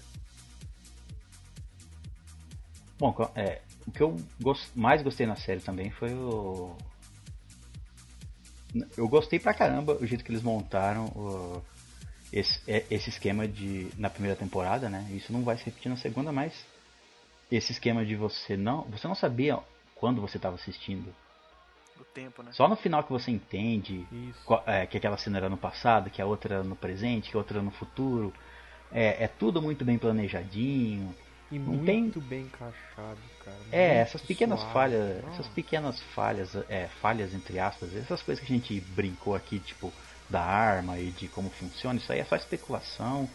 [2.99, 6.75] Bom, é, o que eu gos- mais gostei na série também foi o.
[8.97, 11.61] Eu gostei pra caramba o jeito que eles montaram o-
[12.31, 13.87] esse, é- esse esquema de.
[13.97, 15.07] na primeira temporada, né?
[15.11, 16.53] Isso não vai se repetir na segunda, mas
[17.51, 18.83] esse esquema de você não.
[18.83, 19.57] Você não sabia
[19.95, 21.13] quando você estava assistindo.
[21.99, 22.51] O tempo, né?
[22.53, 24.05] Só no final que você entende
[24.45, 27.35] qual- é, que aquela cena era no passado, que a outra era no presente, que
[27.37, 28.33] a outra era no futuro.
[28.91, 31.13] É, é tudo muito bem planejadinho.
[31.51, 33.57] E Não muito bem encaixado, cara.
[33.71, 34.73] É, Muito essas pequenas suave.
[34.73, 39.59] falhas, essas pequenas falhas, é, falhas entre aspas, essas coisas que a gente brincou aqui,
[39.59, 39.93] tipo,
[40.29, 43.29] da arma e de como funciona, isso aí é só especulação,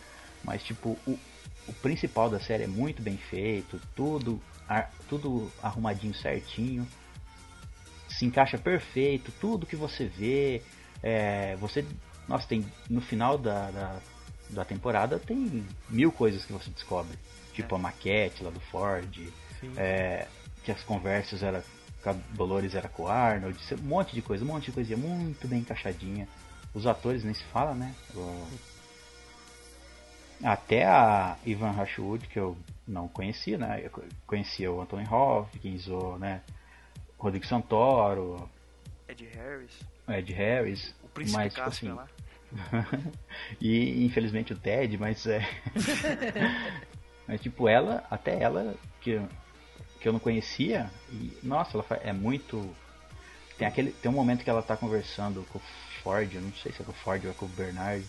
[0.44, 1.18] mas tipo, o,
[1.66, 6.86] o principal da série é muito bem feito, tudo, ar- tudo arrumadinho certinho,
[8.08, 10.62] se encaixa perfeito, tudo que você vê,
[11.02, 11.84] é, você,
[12.28, 14.00] nossa, tem, no final da, da,
[14.50, 17.16] da temporada tem mil coisas que você descobre,
[17.52, 19.14] tipo a maquete lá do Ford,
[19.60, 19.72] Sim.
[19.76, 20.26] é,
[20.64, 21.64] que as conversas era
[22.04, 25.46] a Dolores era com o Arnold, um monte de coisa, um monte de coisinha muito
[25.46, 26.26] bem encaixadinha.
[26.74, 27.94] Os atores nem se fala, né?
[28.14, 28.48] O-
[30.42, 32.56] Até a Ivan Rashwood, que eu
[32.88, 33.80] não conhecia, né?
[33.84, 36.40] Eu co- conhecia o Anthony Hopkins, o né?
[37.16, 38.50] Rodrigo Santoro,
[39.08, 39.70] Ed Harris,
[40.08, 42.08] o Ed Harris, o Príncipe mas tipo assim, lá.
[43.60, 45.46] e infelizmente o Ted, mas é.
[47.26, 49.20] mas tipo, ela, até ela, que,
[50.00, 52.74] que eu não conhecia, e nossa, ela é muito.
[53.56, 55.62] Tem, aquele, tem um momento que ela tá conversando com o
[56.02, 58.04] Ford, eu não sei se é com o Ford ou é com o Bernard,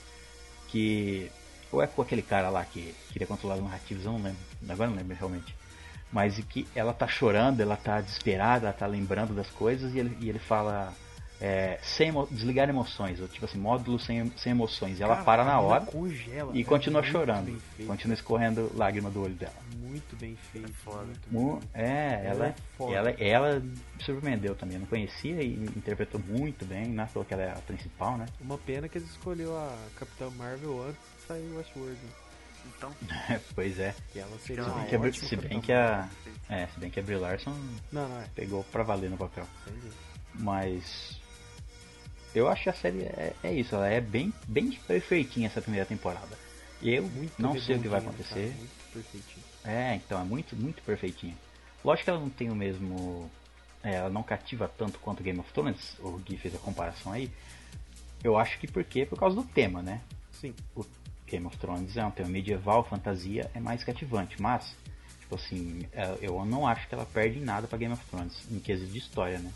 [0.68, 1.31] que.
[1.72, 4.40] Ou é com aquele cara lá que queria controlar os narrativos, eu não lembro.
[4.69, 5.56] Agora não lembro realmente.
[6.11, 10.18] Mas que ela tá chorando, ela tá desesperada, ela tá lembrando das coisas e ele,
[10.22, 10.94] e ele fala.
[11.45, 14.98] É, sem emo- desligar emoções, ou tipo assim, módulo sem, sem emoções.
[14.99, 17.61] E ela Cara, para na a menina hora Congela, e cara, continua muito chorando.
[17.86, 19.53] Continua escorrendo lágrima do olho dela.
[19.76, 20.72] Muito bem feito.
[20.74, 21.03] foda.
[21.30, 21.84] muito bem.
[21.84, 22.95] É, Ela ela, é foda.
[22.95, 24.76] ela, ela me surpreendeu também.
[24.76, 27.06] Eu não conhecia e interpretou muito bem, né?
[27.07, 28.26] Falou que ela é a principal, né?
[28.40, 31.98] Uma pena que eles escolheu a Capitã Marvel antes de sair Westworld.
[32.02, 32.10] né?
[32.78, 32.91] Então,
[33.53, 33.94] pois é.
[34.14, 36.10] Que ela seria Se bem que a, se bem que a,
[36.49, 37.53] é, se bem que a Brie Larson
[37.91, 38.26] Não, não é.
[38.34, 39.45] pegou pra valer no papel.
[39.68, 39.94] Dúvida.
[40.36, 41.22] Mas
[42.34, 45.85] eu acho que a série é, é isso, ela é bem, bem perfeitinha essa primeira
[45.85, 46.38] temporada.
[46.81, 48.47] Eu Muito não sei o que vai redondinha, acontecer.
[48.49, 49.45] cara, muito perfeitinho.
[49.64, 51.35] É, então, é muito, muito perfeitinha.
[51.84, 53.30] Lógico que ela não tem o mesmo.
[53.81, 57.31] é, ela não cativa tanto quanto Game of Thrones, o Gui fez a comparação aí.
[58.23, 59.05] Eu acho que porque?
[59.05, 60.01] Por causa do tema, né?
[60.31, 60.53] Sim.
[60.76, 60.85] O
[61.27, 64.76] Game of Thrones é um tema medieval, fantasia, é mais cativante, mas,
[65.22, 68.34] tipo assim, é, eu não acho que ela perde em nada pra Game of Thrones,
[68.51, 69.51] em quesito de história, né?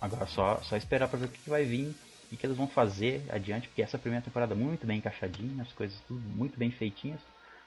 [0.00, 1.94] Agora só, só esperar pra ver o que que vai vir
[2.30, 6.00] e que eles vão fazer adiante, porque essa primeira temporada muito bem encaixadinha, as coisas
[6.08, 7.20] tudo muito bem feitinhas.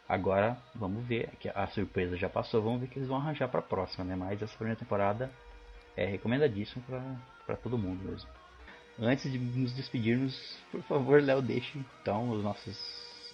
[0.08, 3.48] Agora vamos ver, que a surpresa já passou, vamos ver o que eles vão arranjar
[3.48, 4.16] pra próxima, né?
[4.16, 5.32] Mas essa primeira temporada
[5.96, 6.84] é recomendadíssima
[7.46, 8.30] pra todo mundo mesmo.
[9.00, 12.78] Antes de nos despedirmos, por favor, Léo, deixe então as nossas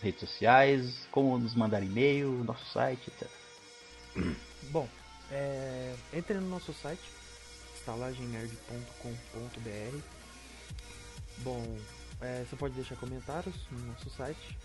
[0.02, 3.30] redes sociais, como nos mandar e-mail, nosso site, etc.
[4.72, 4.88] Bom,
[5.32, 7.02] é, entre no nosso site,
[7.82, 9.98] estalagemnerd.com.br.
[11.40, 11.80] Bom,
[12.22, 14.56] é, você pode deixar comentários no nosso site.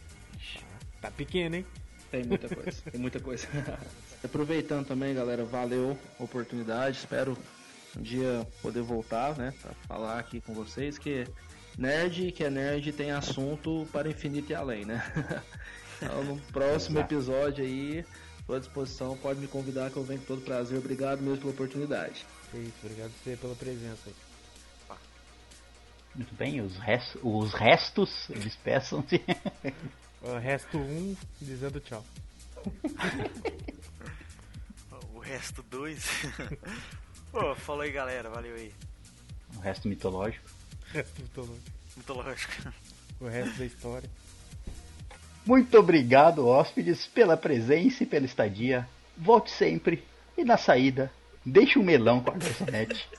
[1.00, 1.66] Tá pequeno, hein?
[2.10, 3.48] Tem muita coisa, tem muita coisa.
[4.26, 6.98] Aproveitando também, galera, valeu a oportunidade.
[6.98, 7.38] Espero
[7.98, 9.54] um dia poder voltar, né?
[9.62, 11.26] Pra falar aqui com vocês que
[11.78, 15.02] nerd que é nerd tem assunto para infinito e além, né?
[16.02, 18.04] Então, no próximo episódio aí,
[18.42, 20.78] estou à disposição, pode me convidar que eu venho com todo prazer.
[20.78, 22.26] Obrigado mesmo pela oportunidade.
[22.54, 24.14] É isso, obrigado você pela presença aí.
[26.14, 29.22] Muito bem, os, res- os restos despeçam-se.
[30.22, 32.04] Ó, Resto um dizendo tchau.
[35.26, 36.06] O resto dois.
[37.32, 38.72] Pô, falou aí galera, valeu aí.
[39.58, 40.48] o resto mitológico.
[40.94, 41.72] Resto mitológico.
[41.96, 42.54] Muito lógico.
[43.20, 44.10] O resto da história.
[45.46, 48.88] Muito obrigado, hóspedes, pela presença e pela estadia.
[49.18, 50.04] Volte sempre.
[50.38, 51.12] E na saída,
[51.46, 53.10] deixe um melão com a garçonete.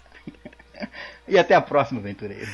[1.26, 2.46] e até a próxima, aventureiro.